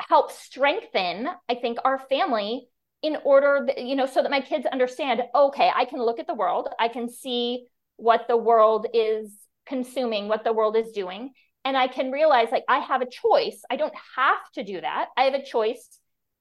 help 0.00 0.32
strengthen, 0.32 1.28
I 1.48 1.54
think, 1.54 1.78
our 1.84 1.98
family 1.98 2.68
in 3.02 3.16
order, 3.24 3.64
that, 3.66 3.84
you 3.84 3.96
know, 3.96 4.06
so 4.06 4.22
that 4.22 4.30
my 4.30 4.40
kids 4.40 4.66
understand, 4.66 5.22
okay, 5.34 5.70
I 5.74 5.84
can 5.84 6.02
look 6.02 6.18
at 6.18 6.26
the 6.26 6.34
world, 6.34 6.68
I 6.78 6.88
can 6.88 7.08
see 7.08 7.66
what 7.96 8.26
the 8.28 8.36
world 8.36 8.86
is 8.92 9.32
consuming, 9.66 10.28
what 10.28 10.44
the 10.44 10.52
world 10.52 10.76
is 10.76 10.92
doing, 10.92 11.32
and 11.64 11.76
I 11.76 11.86
can 11.86 12.10
realize 12.10 12.48
like 12.50 12.64
I 12.68 12.78
have 12.78 13.02
a 13.02 13.06
choice. 13.06 13.62
I 13.70 13.76
don't 13.76 13.94
have 14.16 14.38
to 14.54 14.64
do 14.64 14.80
that. 14.80 15.08
I 15.16 15.24
have 15.24 15.34
a 15.34 15.44
choice 15.44 15.86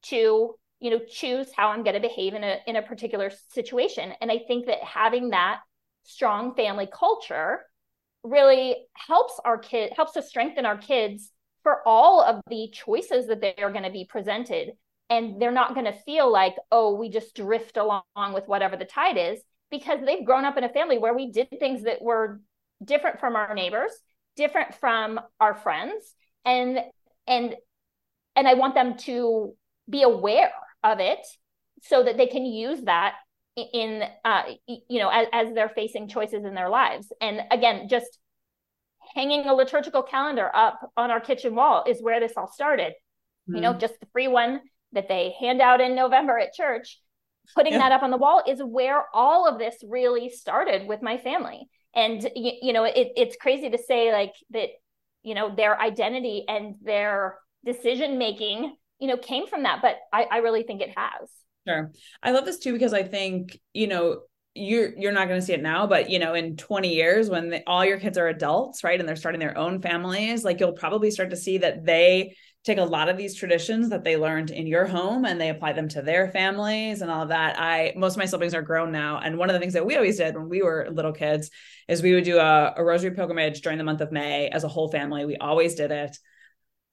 to, 0.03 0.55
you 0.79 0.89
know, 0.89 1.01
choose 1.09 1.47
how 1.55 1.69
I'm 1.69 1.83
going 1.83 1.95
to 1.95 2.07
behave 2.07 2.33
in 2.33 2.43
a 2.43 2.57
in 2.65 2.77
a 2.77 2.81
particular 2.81 3.31
situation. 3.49 4.13
And 4.21 4.31
I 4.31 4.39
think 4.47 4.67
that 4.67 4.81
having 4.81 5.31
that 5.31 5.59
strong 6.03 6.55
family 6.55 6.87
culture 6.91 7.65
really 8.23 8.75
helps 8.95 9.39
our 9.45 9.57
kid 9.57 9.93
helps 9.95 10.13
to 10.13 10.21
strengthen 10.21 10.65
our 10.65 10.77
kids 10.77 11.31
for 11.63 11.87
all 11.87 12.21
of 12.21 12.41
the 12.49 12.69
choices 12.71 13.27
that 13.27 13.41
they're 13.41 13.71
going 13.71 13.83
to 13.83 13.91
be 13.91 14.05
presented. 14.05 14.71
And 15.09 15.41
they're 15.41 15.51
not 15.51 15.73
going 15.73 15.85
to 15.85 15.99
feel 16.05 16.31
like 16.31 16.55
oh 16.71 16.95
we 16.95 17.09
just 17.09 17.35
drift 17.35 17.77
along 17.77 18.03
with 18.33 18.47
whatever 18.47 18.77
the 18.77 18.85
tide 18.85 19.17
is 19.17 19.39
because 19.71 19.99
they've 20.05 20.25
grown 20.25 20.45
up 20.45 20.57
in 20.57 20.63
a 20.63 20.69
family 20.69 20.97
where 20.97 21.15
we 21.15 21.31
did 21.31 21.49
things 21.59 21.83
that 21.83 22.01
were 22.01 22.41
different 22.83 23.19
from 23.19 23.35
our 23.35 23.53
neighbors 23.53 23.91
different 24.35 24.73
from 24.75 25.19
our 25.39 25.53
friends 25.53 26.15
and 26.45 26.79
and 27.27 27.55
and 28.35 28.47
i 28.47 28.53
want 28.53 28.73
them 28.73 28.95
to 28.95 29.53
be 29.89 30.03
aware 30.03 30.51
of 30.83 30.99
it 30.99 31.19
so 31.81 32.03
that 32.03 32.17
they 32.17 32.27
can 32.27 32.45
use 32.45 32.81
that 32.83 33.15
in 33.73 34.03
uh, 34.25 34.43
you 34.67 34.99
know 34.99 35.09
as, 35.09 35.27
as 35.33 35.53
they're 35.53 35.69
facing 35.69 36.07
choices 36.07 36.45
in 36.45 36.53
their 36.53 36.69
lives 36.69 37.11
and 37.21 37.41
again 37.51 37.87
just 37.89 38.17
hanging 39.15 39.45
a 39.45 39.53
liturgical 39.53 40.03
calendar 40.03 40.49
up 40.53 40.79
on 40.97 41.11
our 41.11 41.19
kitchen 41.19 41.55
wall 41.55 41.83
is 41.87 42.01
where 42.01 42.19
this 42.19 42.33
all 42.37 42.51
started 42.51 42.91
mm-hmm. 42.91 43.55
you 43.55 43.61
know 43.61 43.71
mm-hmm. 43.71 43.79
just 43.79 43.99
the 43.99 44.07
free 44.13 44.27
one 44.27 44.59
that 44.93 45.07
they 45.07 45.33
hand 45.39 45.61
out 45.61 45.81
in 45.81 45.95
november 45.95 46.37
at 46.37 46.53
church 46.53 46.99
putting 47.55 47.73
yeah. 47.73 47.79
that 47.79 47.91
up 47.91 48.03
on 48.03 48.11
the 48.11 48.17
wall 48.17 48.43
is 48.47 48.61
where 48.63 49.05
all 49.13 49.47
of 49.47 49.57
this 49.57 49.75
really 49.87 50.29
started 50.29 50.87
with 50.87 51.01
my 51.01 51.17
family 51.17 51.67
and 51.95 52.23
you, 52.35 52.51
you 52.61 52.73
know 52.73 52.83
it, 52.83 53.09
it's 53.15 53.35
crazy 53.35 53.69
to 53.69 53.77
say 53.77 54.11
like 54.11 54.33
that 54.51 54.69
you 55.23 55.33
know 55.33 55.53
their 55.53 55.79
identity 55.79 56.45
and 56.47 56.75
their 56.81 57.37
decision 57.65 58.17
making 58.17 58.75
you 58.99 59.07
know 59.07 59.17
came 59.17 59.47
from 59.47 59.63
that 59.63 59.81
but 59.81 59.95
I, 60.13 60.27
I 60.31 60.37
really 60.37 60.63
think 60.63 60.81
it 60.81 60.93
has 60.95 61.29
Sure. 61.69 61.91
I 62.23 62.31
love 62.31 62.45
this 62.45 62.59
too 62.59 62.73
because 62.73 62.93
I 62.93 63.03
think, 63.03 63.59
you 63.73 63.87
know, 63.87 64.21
you're 64.55 64.97
you're 64.97 65.11
not 65.11 65.27
going 65.27 65.39
to 65.39 65.45
see 65.45 65.53
it 65.53 65.61
now 65.61 65.85
but 65.85 66.09
you 66.09 66.17
know 66.17 66.33
in 66.33 66.57
20 66.57 66.91
years 66.93 67.29
when 67.29 67.61
all 67.67 67.85
your 67.85 67.99
kids 67.99 68.17
are 68.17 68.27
adults 68.27 68.83
right 68.83 68.99
and 68.99 69.07
they're 69.07 69.15
starting 69.15 69.39
their 69.39 69.55
own 69.55 69.79
families 69.79 70.43
like 70.43 70.59
you'll 70.59 70.71
probably 70.73 71.11
start 71.11 71.29
to 71.29 71.35
see 71.37 71.59
that 71.59 71.85
they 71.85 72.35
take 72.65 72.79
a 72.79 72.83
lot 72.83 73.07
of 73.09 73.15
these 73.15 73.35
traditions 73.35 73.89
that 73.89 74.03
they 74.03 74.17
learned 74.17 74.49
in 74.49 74.65
your 74.65 74.85
home 74.85 75.23
and 75.23 75.39
they 75.39 75.49
apply 75.49 75.71
them 75.71 75.87
to 75.87 76.01
their 76.01 76.29
families 76.31 77.01
and 77.01 77.11
all 77.11 77.21
of 77.21 77.29
that. 77.29 77.57
I 77.59 77.93
most 77.95 78.13
of 78.13 78.17
my 78.17 78.25
siblings 78.25 78.55
are 78.55 78.63
grown 78.63 78.91
now 78.91 79.19
and 79.23 79.37
one 79.37 79.49
of 79.49 79.53
the 79.53 79.59
things 79.59 79.73
that 79.73 79.85
we 79.85 79.95
always 79.95 80.17
did 80.17 80.35
when 80.35 80.49
we 80.49 80.63
were 80.63 80.89
little 80.91 81.13
kids 81.13 81.51
is 81.87 82.01
we 82.01 82.13
would 82.15 82.25
do 82.25 82.39
a, 82.39 82.73
a 82.75 82.83
rosary 82.83 83.11
pilgrimage 83.11 83.61
during 83.61 83.77
the 83.77 83.83
month 83.83 84.01
of 84.01 84.11
may 84.11 84.49
as 84.49 84.63
a 84.63 84.67
whole 84.67 84.91
family. 84.91 85.25
We 85.25 85.37
always 85.37 85.75
did 85.75 85.91
it 85.91 86.17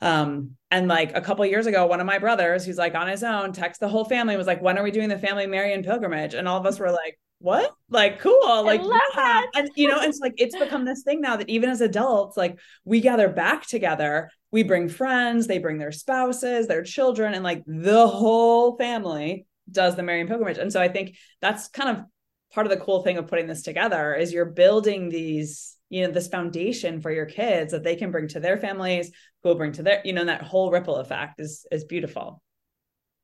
um, 0.00 0.56
and 0.70 0.88
like 0.88 1.16
a 1.16 1.20
couple 1.20 1.44
years 1.46 1.66
ago, 1.66 1.86
one 1.86 2.00
of 2.00 2.06
my 2.06 2.18
brothers, 2.18 2.64
who's 2.64 2.76
like 2.76 2.94
on 2.94 3.08
his 3.08 3.22
own, 3.22 3.52
text 3.52 3.80
the 3.80 3.88
whole 3.88 4.04
family 4.04 4.36
was 4.36 4.46
like, 4.46 4.60
"When 4.60 4.78
are 4.78 4.82
we 4.82 4.90
doing 4.90 5.08
the 5.08 5.18
family 5.18 5.46
Marian 5.46 5.82
pilgrimage?" 5.82 6.34
And 6.34 6.46
all 6.46 6.58
of 6.58 6.66
us 6.66 6.78
were 6.78 6.90
like, 6.90 7.18
"What? 7.38 7.72
Like, 7.88 8.18
cool! 8.20 8.64
Like, 8.64 8.82
yeah. 8.82 9.42
and 9.54 9.70
you 9.76 9.88
know, 9.88 10.00
it's 10.00 10.18
like 10.18 10.34
it's 10.36 10.56
become 10.56 10.84
this 10.84 11.02
thing 11.02 11.20
now 11.20 11.36
that 11.36 11.48
even 11.48 11.70
as 11.70 11.80
adults, 11.80 12.36
like 12.36 12.58
we 12.84 13.00
gather 13.00 13.28
back 13.28 13.66
together, 13.66 14.30
we 14.50 14.64
bring 14.64 14.88
friends, 14.88 15.46
they 15.46 15.58
bring 15.58 15.78
their 15.78 15.92
spouses, 15.92 16.66
their 16.66 16.82
children, 16.82 17.32
and 17.32 17.44
like 17.44 17.62
the 17.66 18.06
whole 18.06 18.76
family 18.76 19.46
does 19.70 19.96
the 19.96 20.02
Marian 20.02 20.28
pilgrimage. 20.28 20.58
And 20.58 20.72
so 20.72 20.80
I 20.80 20.88
think 20.88 21.16
that's 21.40 21.68
kind 21.68 21.96
of 21.96 22.04
part 22.52 22.66
of 22.66 22.70
the 22.70 22.84
cool 22.84 23.02
thing 23.02 23.18
of 23.18 23.28
putting 23.28 23.46
this 23.46 23.62
together 23.62 24.14
is 24.14 24.32
you're 24.32 24.44
building 24.44 25.08
these 25.08 25.76
you 25.88 26.02
know 26.04 26.12
this 26.12 26.28
foundation 26.28 27.00
for 27.00 27.10
your 27.10 27.26
kids 27.26 27.72
that 27.72 27.84
they 27.84 27.96
can 27.96 28.10
bring 28.10 28.28
to 28.28 28.40
their 28.40 28.56
families 28.56 29.12
will 29.46 29.54
bring 29.54 29.72
to 29.72 29.82
their 29.82 30.02
you 30.04 30.12
know 30.12 30.24
that 30.24 30.42
whole 30.42 30.70
ripple 30.70 30.96
effect 30.96 31.40
is 31.40 31.66
is 31.70 31.84
beautiful 31.84 32.42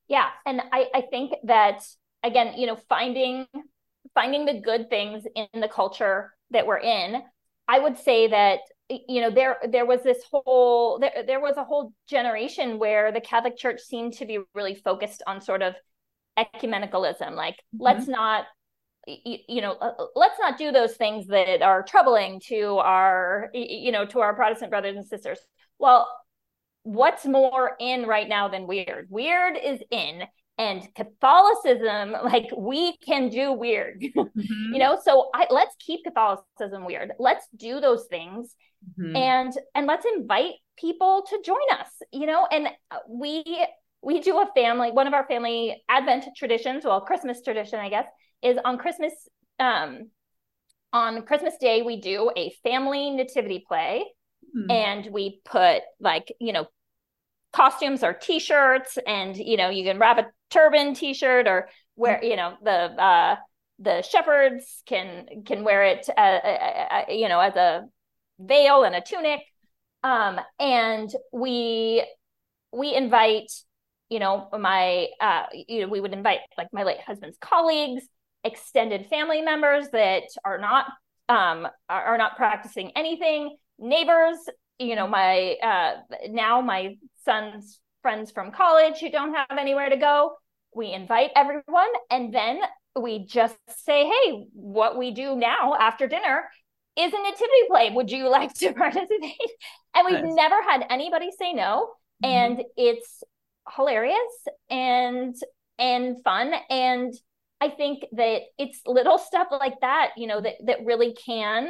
yeah 0.08 0.28
and 0.46 0.60
i 0.72 0.86
i 0.94 1.00
think 1.10 1.32
that 1.44 1.84
again 2.22 2.54
you 2.56 2.66
know 2.66 2.76
finding 2.88 3.46
finding 4.14 4.44
the 4.44 4.60
good 4.60 4.88
things 4.88 5.24
in 5.34 5.60
the 5.60 5.68
culture 5.68 6.32
that 6.50 6.66
we're 6.66 6.78
in 6.78 7.22
i 7.68 7.78
would 7.78 7.98
say 7.98 8.28
that 8.28 8.60
you 8.88 9.20
know 9.20 9.30
there 9.30 9.56
there 9.70 9.86
was 9.86 10.02
this 10.02 10.22
whole 10.30 10.98
there, 10.98 11.24
there 11.26 11.40
was 11.40 11.56
a 11.56 11.64
whole 11.64 11.92
generation 12.08 12.78
where 12.78 13.12
the 13.12 13.20
catholic 13.20 13.56
church 13.56 13.80
seemed 13.80 14.12
to 14.12 14.26
be 14.26 14.38
really 14.54 14.74
focused 14.74 15.22
on 15.26 15.40
sort 15.40 15.62
of 15.62 15.74
ecumenicalism 16.38 17.34
like 17.34 17.54
mm-hmm. 17.54 17.82
let's 17.82 18.06
not 18.08 18.44
you, 19.06 19.38
you 19.48 19.60
know 19.60 19.72
uh, 19.80 19.92
uh, 19.98 20.06
let's 20.14 20.38
not 20.38 20.58
do 20.58 20.70
those 20.70 20.94
things 20.94 21.26
that 21.26 21.62
are 21.62 21.82
troubling 21.82 22.40
to 22.40 22.78
our 22.78 23.50
you 23.52 23.92
know 23.92 24.04
to 24.06 24.20
our 24.20 24.34
protestant 24.34 24.70
brothers 24.70 24.96
and 24.96 25.06
sisters 25.06 25.38
well 25.82 26.08
what's 26.84 27.26
more 27.26 27.76
in 27.78 28.06
right 28.06 28.28
now 28.28 28.48
than 28.48 28.66
weird? 28.66 29.06
Weird 29.10 29.56
is 29.62 29.80
in 29.90 30.22
and 30.58 30.82
catholicism 30.94 32.12
like 32.24 32.48
we 32.56 32.96
can 32.98 33.28
do 33.28 33.52
weird. 33.52 34.02
Mm-hmm. 34.14 34.72
you 34.72 34.78
know 34.78 34.98
so 35.04 35.28
I, 35.34 35.46
let's 35.50 35.74
keep 35.78 36.04
catholicism 36.04 36.86
weird. 36.86 37.12
Let's 37.18 37.46
do 37.54 37.80
those 37.80 38.06
things 38.06 38.54
mm-hmm. 38.98 39.14
and 39.14 39.52
and 39.74 39.86
let's 39.86 40.06
invite 40.16 40.54
people 40.78 41.26
to 41.28 41.42
join 41.44 41.58
us 41.78 41.90
you 42.12 42.26
know? 42.26 42.46
And 42.50 42.68
uh, 42.90 42.98
we 43.08 43.66
we 44.02 44.20
do 44.20 44.38
a 44.38 44.46
family 44.54 44.90
one 44.90 45.06
of 45.06 45.12
our 45.12 45.26
family 45.26 45.82
advent 45.88 46.24
traditions 46.36 46.84
well 46.84 47.00
christmas 47.02 47.40
tradition 47.42 47.78
i 47.78 47.88
guess 47.88 48.06
is 48.42 48.58
on 48.64 48.78
Christmas 48.78 49.12
um 49.60 50.10
on 50.92 51.22
Christmas 51.22 51.54
Day 51.60 51.82
we 51.82 52.00
do 52.00 52.30
a 52.36 52.52
family 52.62 53.10
nativity 53.10 53.64
play 53.66 54.04
mm-hmm. 54.56 54.70
and 54.70 55.12
we 55.12 55.40
put 55.44 55.82
like, 56.00 56.32
you 56.40 56.52
know, 56.52 56.66
costumes 57.52 58.02
or 58.02 58.14
t-shirts 58.14 58.98
and 59.06 59.36
you 59.36 59.56
know, 59.56 59.68
you 59.68 59.84
can 59.84 59.98
wrap 59.98 60.18
a 60.18 60.26
turban 60.50 60.94
t-shirt 60.94 61.46
or 61.46 61.68
wear, 61.96 62.16
mm-hmm. 62.16 62.24
you 62.24 62.36
know, 62.36 62.54
the 62.62 62.70
uh 62.72 63.36
the 63.78 64.02
shepherds 64.02 64.82
can 64.86 65.26
can 65.44 65.64
wear 65.64 65.84
it 65.84 66.08
uh, 66.16 66.20
uh, 66.20 66.86
uh, 66.90 67.04
you 67.08 67.28
know 67.28 67.40
as 67.40 67.56
a 67.56 67.84
veil 68.38 68.84
and 68.84 68.94
a 68.94 69.00
tunic 69.00 69.40
um 70.04 70.38
and 70.60 71.10
we 71.32 72.04
we 72.72 72.94
invite, 72.94 73.52
you 74.08 74.18
know, 74.18 74.48
my, 74.58 75.08
uh, 75.20 75.44
you 75.52 75.82
know, 75.82 75.88
we 75.88 76.00
would 76.00 76.12
invite 76.12 76.40
like 76.58 76.68
my 76.72 76.84
late 76.84 77.00
husband's 77.06 77.38
colleagues, 77.38 78.02
extended 78.44 79.06
family 79.06 79.42
members 79.42 79.88
that 79.92 80.24
are 80.44 80.58
not, 80.58 80.86
um, 81.28 81.68
are, 81.88 82.02
are 82.02 82.18
not 82.18 82.36
practicing 82.36 82.90
anything, 82.96 83.56
neighbors, 83.82 84.38
you 84.78 84.96
know, 84.96 85.06
my, 85.06 85.56
uh, 85.62 85.96
now 86.30 86.60
my 86.60 86.96
son's 87.24 87.80
friends 88.00 88.30
from 88.30 88.50
college 88.50 88.98
who 88.98 89.10
don't 89.10 89.34
have 89.34 89.58
anywhere 89.58 89.88
to 89.88 89.96
go. 89.96 90.36
We 90.74 90.92
invite 90.92 91.30
everyone 91.36 91.88
and 92.10 92.34
then 92.34 92.60
we 92.98 93.26
just 93.26 93.56
say, 93.84 94.06
hey, 94.06 94.44
what 94.52 94.96
we 94.96 95.12
do 95.12 95.36
now 95.36 95.74
after 95.74 96.06
dinner 96.06 96.44
is 96.96 97.12
a 97.12 97.16
nativity 97.16 97.66
play. 97.68 97.90
Would 97.90 98.10
you 98.10 98.28
like 98.28 98.52
to 98.54 98.72
participate? 98.74 99.36
And 99.94 100.06
we've 100.06 100.24
nice. 100.24 100.34
never 100.34 100.62
had 100.62 100.84
anybody 100.90 101.30
say 101.38 101.52
no. 101.52 101.90
Mm-hmm. 102.24 102.30
And 102.30 102.62
it's 102.76 103.22
hilarious 103.76 104.16
and 104.70 105.34
and 105.78 106.22
fun. 106.22 106.52
And 106.70 107.14
I 107.60 107.68
think 107.70 108.04
that 108.12 108.42
it's 108.58 108.80
little 108.86 109.18
stuff 109.18 109.48
like 109.50 109.80
that, 109.80 110.12
you 110.16 110.26
know, 110.26 110.40
that 110.40 110.54
that 110.66 110.84
really 110.84 111.14
can, 111.14 111.68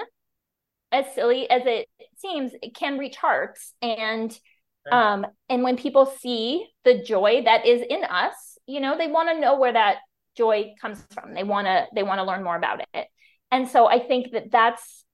as 0.92 1.12
silly 1.14 1.48
as 1.50 1.62
it 1.64 1.88
seems, 2.16 2.52
it 2.62 2.74
can 2.74 2.98
reach 2.98 3.16
hearts. 3.16 3.74
And 3.80 4.38
um, 4.90 5.26
and 5.48 5.62
when 5.62 5.76
people 5.76 6.06
see 6.06 6.66
the 6.84 7.02
joy 7.02 7.42
that 7.44 7.66
is 7.66 7.82
in 7.88 8.04
us, 8.04 8.58
you 8.66 8.80
know, 8.80 8.98
they 8.98 9.06
want 9.06 9.28
to 9.28 9.40
know 9.40 9.58
where 9.58 9.72
that 9.72 9.98
joy 10.36 10.74
comes 10.80 11.04
from. 11.12 11.34
They 11.34 11.44
want 11.44 11.66
to 11.66 11.86
they 11.94 12.02
want 12.02 12.18
to 12.18 12.24
learn 12.24 12.44
more 12.44 12.56
about 12.56 12.80
it. 12.92 13.06
And 13.50 13.68
so 13.68 13.86
I 13.86 14.00
think 14.00 14.32
that 14.32 14.50
that's 14.50 15.04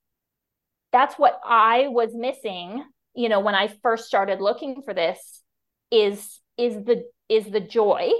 that's 0.93 1.16
what 1.16 1.39
I 1.45 1.89
was 1.89 2.14
missing, 2.14 2.83
you 3.14 3.29
know, 3.29 3.41
when 3.41 3.55
I 3.55 3.68
first 3.83 4.07
started 4.07 4.41
looking 4.41 4.83
for 4.83 4.95
this 4.95 5.43
is 5.91 6.41
is 6.57 6.74
the 6.85 7.05
is 7.29 7.45
the 7.47 7.61
joy 7.61 8.11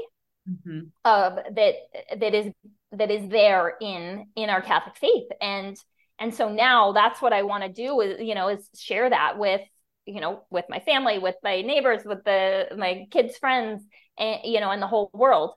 mm-hmm. 0.49 0.81
of 1.05 1.37
that 1.55 1.75
that 2.19 2.35
is 2.35 2.53
that 2.93 3.11
is 3.11 3.29
there 3.31 3.75
in 3.81 4.27
in 4.37 4.51
our 4.51 4.61
Catholic 4.61 4.97
faith. 4.97 5.29
And 5.41 5.77
and 6.19 6.35
so 6.35 6.49
now 6.49 6.93
that's 6.93 7.23
what 7.23 7.33
I 7.33 7.43
want 7.43 7.63
to 7.63 7.69
do 7.69 8.01
is, 8.01 8.21
you 8.21 8.35
know, 8.35 8.49
is 8.49 8.69
share 8.77 9.09
that 9.09 9.39
with 9.39 9.61
you 10.07 10.21
know 10.21 10.43
with 10.51 10.65
my 10.69 10.81
family 10.81 11.19
with 11.19 11.35
my 11.43 11.61
neighbors 11.61 12.03
with 12.05 12.25
the 12.25 12.69
my 12.77 13.07
kids 13.11 13.37
friends 13.37 13.85
and 14.19 14.41
you 14.45 14.61
know 14.61 14.71
and 14.71 14.83
the 14.83 14.87
whole 14.87 15.11
world. 15.13 15.55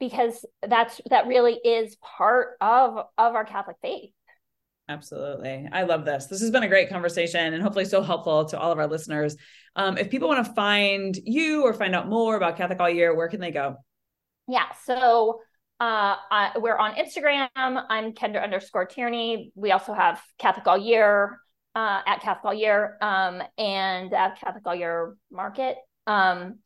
Because 0.00 0.44
that's 0.66 1.00
that 1.10 1.28
really 1.28 1.52
is 1.52 1.96
part 1.96 2.56
of 2.60 3.06
of 3.16 3.34
our 3.34 3.44
catholic 3.44 3.76
faith. 3.82 4.10
Absolutely. 4.88 5.68
I 5.70 5.84
love 5.84 6.04
this. 6.04 6.26
This 6.26 6.40
has 6.40 6.50
been 6.50 6.64
a 6.64 6.68
great 6.68 6.88
conversation 6.88 7.54
and 7.54 7.62
hopefully 7.62 7.84
so 7.84 8.02
helpful 8.02 8.46
to 8.46 8.58
all 8.58 8.72
of 8.72 8.78
our 8.78 8.88
listeners. 8.88 9.36
Um, 9.76 9.96
if 9.96 10.10
people 10.10 10.28
want 10.28 10.44
to 10.44 10.52
find 10.54 11.16
you 11.24 11.62
or 11.62 11.72
find 11.72 11.94
out 11.94 12.08
more 12.08 12.36
about 12.36 12.56
catholic 12.56 12.80
all 12.80 12.90
year 12.90 13.14
where 13.14 13.28
can 13.28 13.40
they 13.40 13.52
go? 13.52 13.76
Yeah 14.48 14.72
so 14.84 15.40
uh, 15.82 16.14
I, 16.30 16.52
we're 16.60 16.76
on 16.76 16.94
Instagram. 16.94 17.48
I'm 17.56 18.12
Kendra 18.12 18.40
underscore 18.40 18.84
Tierney. 18.84 19.50
We 19.56 19.72
also 19.72 19.92
have 19.92 20.22
Catholic 20.38 20.64
All 20.68 20.78
Year 20.78 21.40
uh, 21.74 22.02
at 22.06 22.20
Catholic 22.20 22.44
All 22.44 22.54
Year 22.54 22.98
um, 23.02 23.42
and 23.58 24.14
at 24.14 24.38
Catholic 24.38 24.64
All 24.64 24.76
Year 24.76 25.16
Market. 25.32 25.74
Um, 26.06 26.60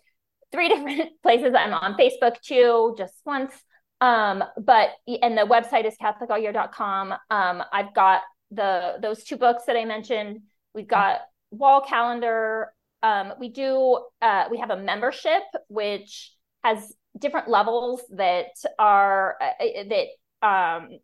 three 0.52 0.68
different 0.74 1.12
places. 1.22 1.54
I'm 1.56 1.72
on 1.72 1.94
Facebook 1.94 2.38
too, 2.42 2.94
just 2.98 3.14
once. 3.24 3.54
Um, 4.02 4.44
but 4.62 4.90
and 5.06 5.38
the 5.38 5.46
website 5.46 5.86
is 5.86 5.94
catholicallyear.com. 5.96 7.14
Um, 7.30 7.62
I've 7.72 7.94
got 7.94 8.20
the 8.50 8.98
those 9.00 9.24
two 9.24 9.38
books 9.38 9.64
that 9.64 9.78
I 9.78 9.86
mentioned. 9.86 10.40
We've 10.74 10.86
got 10.86 11.20
wall 11.50 11.80
calendar. 11.80 12.70
Um, 13.02 13.32
we 13.40 13.48
do 13.48 13.98
uh, 14.20 14.48
we 14.50 14.58
have 14.58 14.68
a 14.68 14.76
membership 14.76 15.42
which 15.68 16.34
has 16.62 16.92
different 17.18 17.48
levels 17.48 18.02
that 18.10 18.50
are 18.78 19.36
uh, 19.40 19.84
that 19.88 20.46
um, 20.46 20.98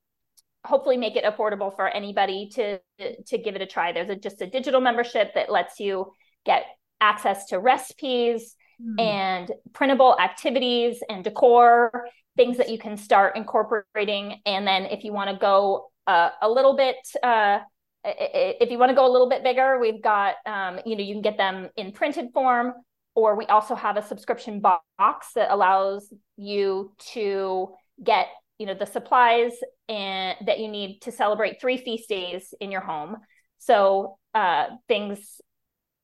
hopefully 0.65 0.97
make 0.97 1.17
it 1.17 1.25
affordable 1.25 1.75
for 1.75 1.89
anybody 1.89 2.51
to 2.55 2.79
to 3.27 3.39
give 3.39 3.55
it 3.55 3.63
a 3.63 3.67
try. 3.67 3.93
There's 3.93 4.11
a, 4.11 4.17
just 4.17 4.41
a 4.41 4.47
digital 4.47 4.81
membership 4.81 5.35
that 5.35 5.51
lets 5.51 5.81
you 5.81 6.13
get 6.45 6.65
access 7.01 7.47
to 7.47 7.59
recipes 7.59 8.55
mm. 8.81 9.01
and 9.01 9.51
printable 9.73 10.17
activities 10.19 11.03
and 11.09 11.25
decor, 11.25 12.07
things 12.37 12.57
that 12.59 12.71
you 12.71 12.79
can 12.79 12.97
start 12.97 13.37
incorporating. 13.37 14.41
And 14.47 14.67
then 14.67 14.87
if 14.87 15.05
you 15.05 15.13
want 15.13 15.31
to 15.31 15.37
go 15.37 15.91
uh, 16.07 16.31
a 16.41 16.49
little 16.49 16.77
bit, 16.77 16.97
uh, 17.23 17.59
if 18.05 18.71
you 18.71 18.79
want 18.79 18.91
to 18.91 18.97
go 18.97 19.07
a 19.07 19.13
little 19.13 19.29
bit 19.29 19.45
bigger, 19.45 19.79
we've 19.81 20.03
got 20.03 20.35
um, 20.47 20.81
you 20.85 20.97
know 20.97 21.03
you 21.03 21.15
can 21.15 21.23
get 21.23 21.37
them 21.37 21.71
in 21.77 21.93
printed 21.93 22.33
form, 22.33 22.73
or 23.15 23.37
we 23.37 23.47
also 23.47 23.75
have 23.75 23.97
a 23.97 24.03
subscription 24.03 24.61
box 24.61 25.29
that 25.35 25.51
allows 25.51 26.13
you 26.37 26.93
to 27.13 27.69
get 28.03 28.29
you 28.59 28.67
know 28.67 28.75
the 28.75 28.87
supplies 28.87 29.53
and 29.89 30.37
that 30.47 30.61
you 30.61 30.69
need 30.69 31.01
to 31.03 31.13
celebrate 31.13 31.61
three 31.61 31.77
feast 31.77 32.09
days 32.09 32.55
in 32.61 32.71
your 32.71 32.81
home 32.81 33.17
so 33.59 34.19
uh, 34.35 34.67
things 34.89 35.41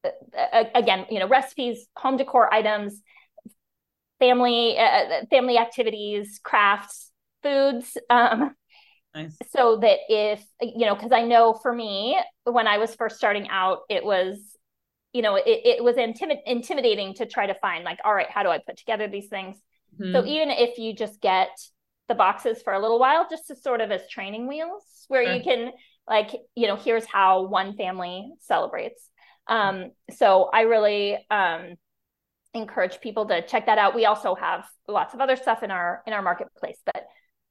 uh, 0.05 0.65
again 0.75 1.07
you 1.11 1.19
know 1.19 1.29
recipes 1.29 1.87
home 1.97 2.17
decor 2.17 2.53
items 2.53 3.01
family 4.19 4.77
uh, 4.77 4.83
uh, 4.83 5.21
family 5.31 5.59
activities 5.59 6.41
crafts 6.43 7.11
foods 7.43 7.97
um, 8.11 8.55
nice. 9.15 9.37
so 9.51 9.79
that 9.79 9.99
if 10.09 10.45
you 10.61 10.87
know 10.87 10.95
because 10.95 11.13
i 11.13 11.23
know 11.23 11.55
for 11.55 11.73
me 11.73 12.19
when 12.45 12.67
i 12.67 12.79
was 12.79 12.95
first 12.95 13.17
starting 13.17 13.49
out 13.49 13.81
it 13.89 14.05
was 14.05 14.57
you 15.19 15.23
know 15.23 15.35
it, 15.35 15.43
it 15.47 15.83
was 15.83 15.97
intimid- 15.97 16.45
intimidating 16.47 17.13
to 17.13 17.27
try 17.27 17.45
to 17.45 17.55
find 17.55 17.83
like 17.83 17.99
all 18.05 18.15
right 18.15 18.31
how 18.31 18.45
do 18.45 18.49
i 18.49 18.59
put 18.59 18.77
together 18.77 19.09
these 19.09 19.27
things 19.27 19.57
mm-hmm. 20.01 20.13
so 20.13 20.25
even 20.25 20.49
if 20.49 20.79
you 20.79 20.95
just 20.95 21.21
get 21.21 21.49
the 22.07 22.15
boxes 22.15 22.63
for 22.63 22.73
a 22.73 22.81
little 22.81 23.01
while 23.01 23.27
just 23.29 23.49
to 23.49 23.57
sort 23.57 23.81
of 23.81 23.91
as 23.91 24.09
training 24.09 24.47
wheels 24.47 24.85
where 25.09 25.25
sure. 25.25 25.35
you 25.35 25.43
can 25.43 25.73
like 26.07 26.31
you 26.55 26.69
know 26.69 26.77
here's 26.77 27.05
how 27.05 27.47
one 27.49 27.77
family 27.77 28.31
celebrates 28.39 29.11
um 29.49 29.91
so 30.17 30.49
i 30.53 30.61
really 30.61 31.19
um 31.33 31.75
encourage 32.55 33.01
people 33.01 33.27
to 33.27 33.45
check 33.45 33.67
that 33.67 33.79
out 33.79 33.97
we 33.97 34.07
also 34.07 34.37
have 34.37 34.65
lots 34.87 35.15
of 35.15 35.21
other 35.21 35.35
stuff 35.35 35.65
in 35.65 35.73
our 35.73 36.01
in 36.07 36.13
our 36.13 36.23
marketplace 36.23 36.79
but 36.87 37.09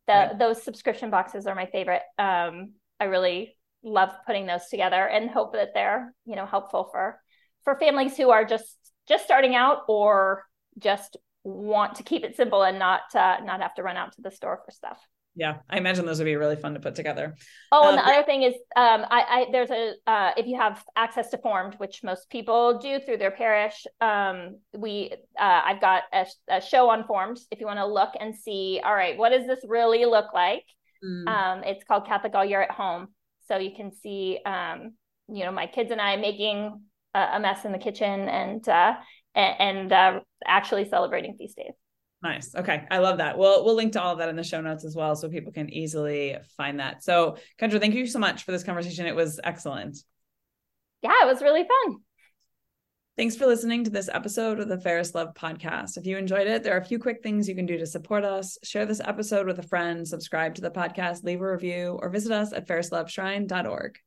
the 0.08 0.14
right. 0.14 0.40
those 0.40 0.64
subscription 0.64 1.10
boxes 1.10 1.48
are 1.48 1.54
my 1.54 1.66
favorite 1.66 2.02
um 2.18 2.72
i 3.02 3.04
really 3.04 3.58
love 3.84 4.10
putting 4.26 4.46
those 4.46 4.68
together 4.70 5.06
and 5.06 5.30
hope 5.30 5.52
that 5.52 5.74
they're 5.74 6.14
you 6.26 6.38
know 6.38 6.46
helpful 6.46 6.88
for 6.94 7.20
for 7.68 7.78
families 7.78 8.16
who 8.16 8.30
are 8.30 8.46
just 8.46 8.78
just 9.10 9.26
starting 9.26 9.54
out 9.54 9.80
or 9.90 10.46
just 10.80 11.18
want 11.44 11.96
to 11.96 12.04
keep 12.04 12.24
it 12.24 12.38
simple 12.38 12.64
and 12.64 12.80
not 12.80 13.02
uh, 13.14 13.38
not 13.44 13.62
have 13.62 13.76
to 13.76 13.84
run 13.84 13.98
out 13.98 14.14
to 14.14 14.22
the 14.22 14.32
store 14.32 14.62
for 14.64 14.72
stuff. 14.72 14.98
Yeah, 15.36 15.58
I 15.70 15.78
imagine 15.78 16.06
those 16.06 16.18
would 16.20 16.26
be 16.26 16.38
really 16.38 16.56
fun 16.56 16.76
to 16.76 16.80
put 16.80 16.96
together. 16.96 17.36
Oh, 17.74 17.84
um, 17.84 17.90
and 17.90 17.98
the 17.98 18.04
um, 18.04 18.10
other 18.10 18.24
thing 18.24 18.44
is, 18.44 18.54
um, 18.78 19.06
I, 19.12 19.22
I 19.30 19.48
there's 19.52 19.70
a 19.70 19.96
uh, 20.08 20.32
if 20.38 20.48
you 20.48 20.56
have 20.56 20.82
access 20.96 21.30
to 21.32 21.38
Formed, 21.40 21.76
which 21.78 22.06
most 22.06 22.30
people 22.30 22.80
do 22.80 23.02
through 23.02 23.18
their 23.18 23.32
parish, 23.32 23.86
um, 24.00 24.60
we 24.74 25.12
uh, 25.38 25.62
I've 25.66 25.82
got 25.82 26.04
a, 26.14 26.26
a, 26.48 26.62
show 26.62 26.90
on 26.90 27.04
Formed. 27.06 27.38
If 27.52 27.60
you 27.60 27.66
want 27.66 27.80
to 27.80 27.86
look 27.86 28.12
and 28.18 28.34
see, 28.34 28.80
all 28.82 28.96
right, 28.96 29.18
what 29.18 29.32
does 29.32 29.46
this 29.46 29.60
really 29.68 30.06
look 30.06 30.34
like? 30.34 30.64
Mm. 31.04 31.28
Um, 31.28 31.64
it's 31.66 31.84
called 31.84 32.08
Catholic 32.08 32.34
All 32.34 32.46
Year 32.46 32.62
at 32.62 32.72
Home, 32.72 33.10
so 33.50 33.58
you 33.58 33.72
can 33.76 33.92
see, 33.92 34.40
um, 34.46 34.94
you 35.28 35.44
know, 35.44 35.52
my 35.52 35.68
kids 35.68 35.92
and 35.92 36.00
I 36.00 36.16
making 36.16 36.80
a, 37.14 37.40
mess 37.40 37.66
in 37.66 37.72
the 37.72 37.78
kitchen 37.78 38.28
and 38.28 38.68
uh, 38.68 38.94
and, 39.36 39.56
and 39.60 39.94
uh, 39.94 40.20
actually 40.46 40.88
celebrating 40.90 41.36
feast 41.38 41.58
days. 41.58 41.74
Nice. 42.24 42.56
Okay. 42.56 42.86
I 42.90 42.98
love 42.98 43.20
that. 43.20 43.38
We'll 43.38 43.64
we'll 43.64 43.76
link 43.76 43.94
to 43.94 44.02
all 44.02 44.14
of 44.14 44.20
that 44.20 44.30
in 44.30 44.36
the 44.36 44.44
show 44.44 44.62
notes 44.62 44.84
as 44.86 44.96
well 44.96 45.16
so 45.16 45.30
people 45.30 45.52
can 45.52 45.70
easily 45.70 46.36
find 46.58 46.80
that. 46.80 47.04
So 47.04 47.38
Kendra, 47.60 47.80
thank 47.80 47.94
you 47.94 48.08
so 48.08 48.20
much 48.20 48.44
for 48.44 48.52
this 48.52 48.64
conversation. 48.64 49.06
It 49.06 49.16
was 49.16 49.40
excellent. 49.44 49.98
Yeah, 51.04 51.14
it 51.22 51.28
was 51.28 51.42
really 51.42 51.64
fun. 51.64 51.98
Thanks 53.18 53.36
for 53.36 53.48
listening 53.48 53.84
to 53.84 53.90
this 53.90 54.10
episode 54.14 54.60
of 54.60 54.68
the 54.68 54.80
Ferris 54.80 55.16
Love 55.16 55.34
podcast. 55.34 55.98
If 55.98 56.06
you 56.06 56.18
enjoyed 56.18 56.46
it, 56.46 56.64
there 56.64 56.76
are 56.76 56.80
a 56.80 56.86
few 56.86 57.00
quick 57.00 57.24
things 57.24 57.50
you 57.50 57.56
can 57.56 57.66
do 57.66 57.78
to 57.80 57.88
support 57.88 58.24
us. 58.24 58.60
Share 58.64 58.86
this 58.86 59.02
episode 59.04 59.48
with 59.48 59.58
a 59.58 59.64
friend, 59.64 60.08
subscribe 60.08 60.54
to 60.56 60.62
the 60.62 60.70
podcast, 60.70 61.24
leave 61.24 61.42
a 61.42 61.52
review, 61.52 61.98
or 62.00 62.10
visit 62.10 62.32
us 62.32 62.54
at 62.54 62.68
ferrisloveshrine.org. 62.68 63.98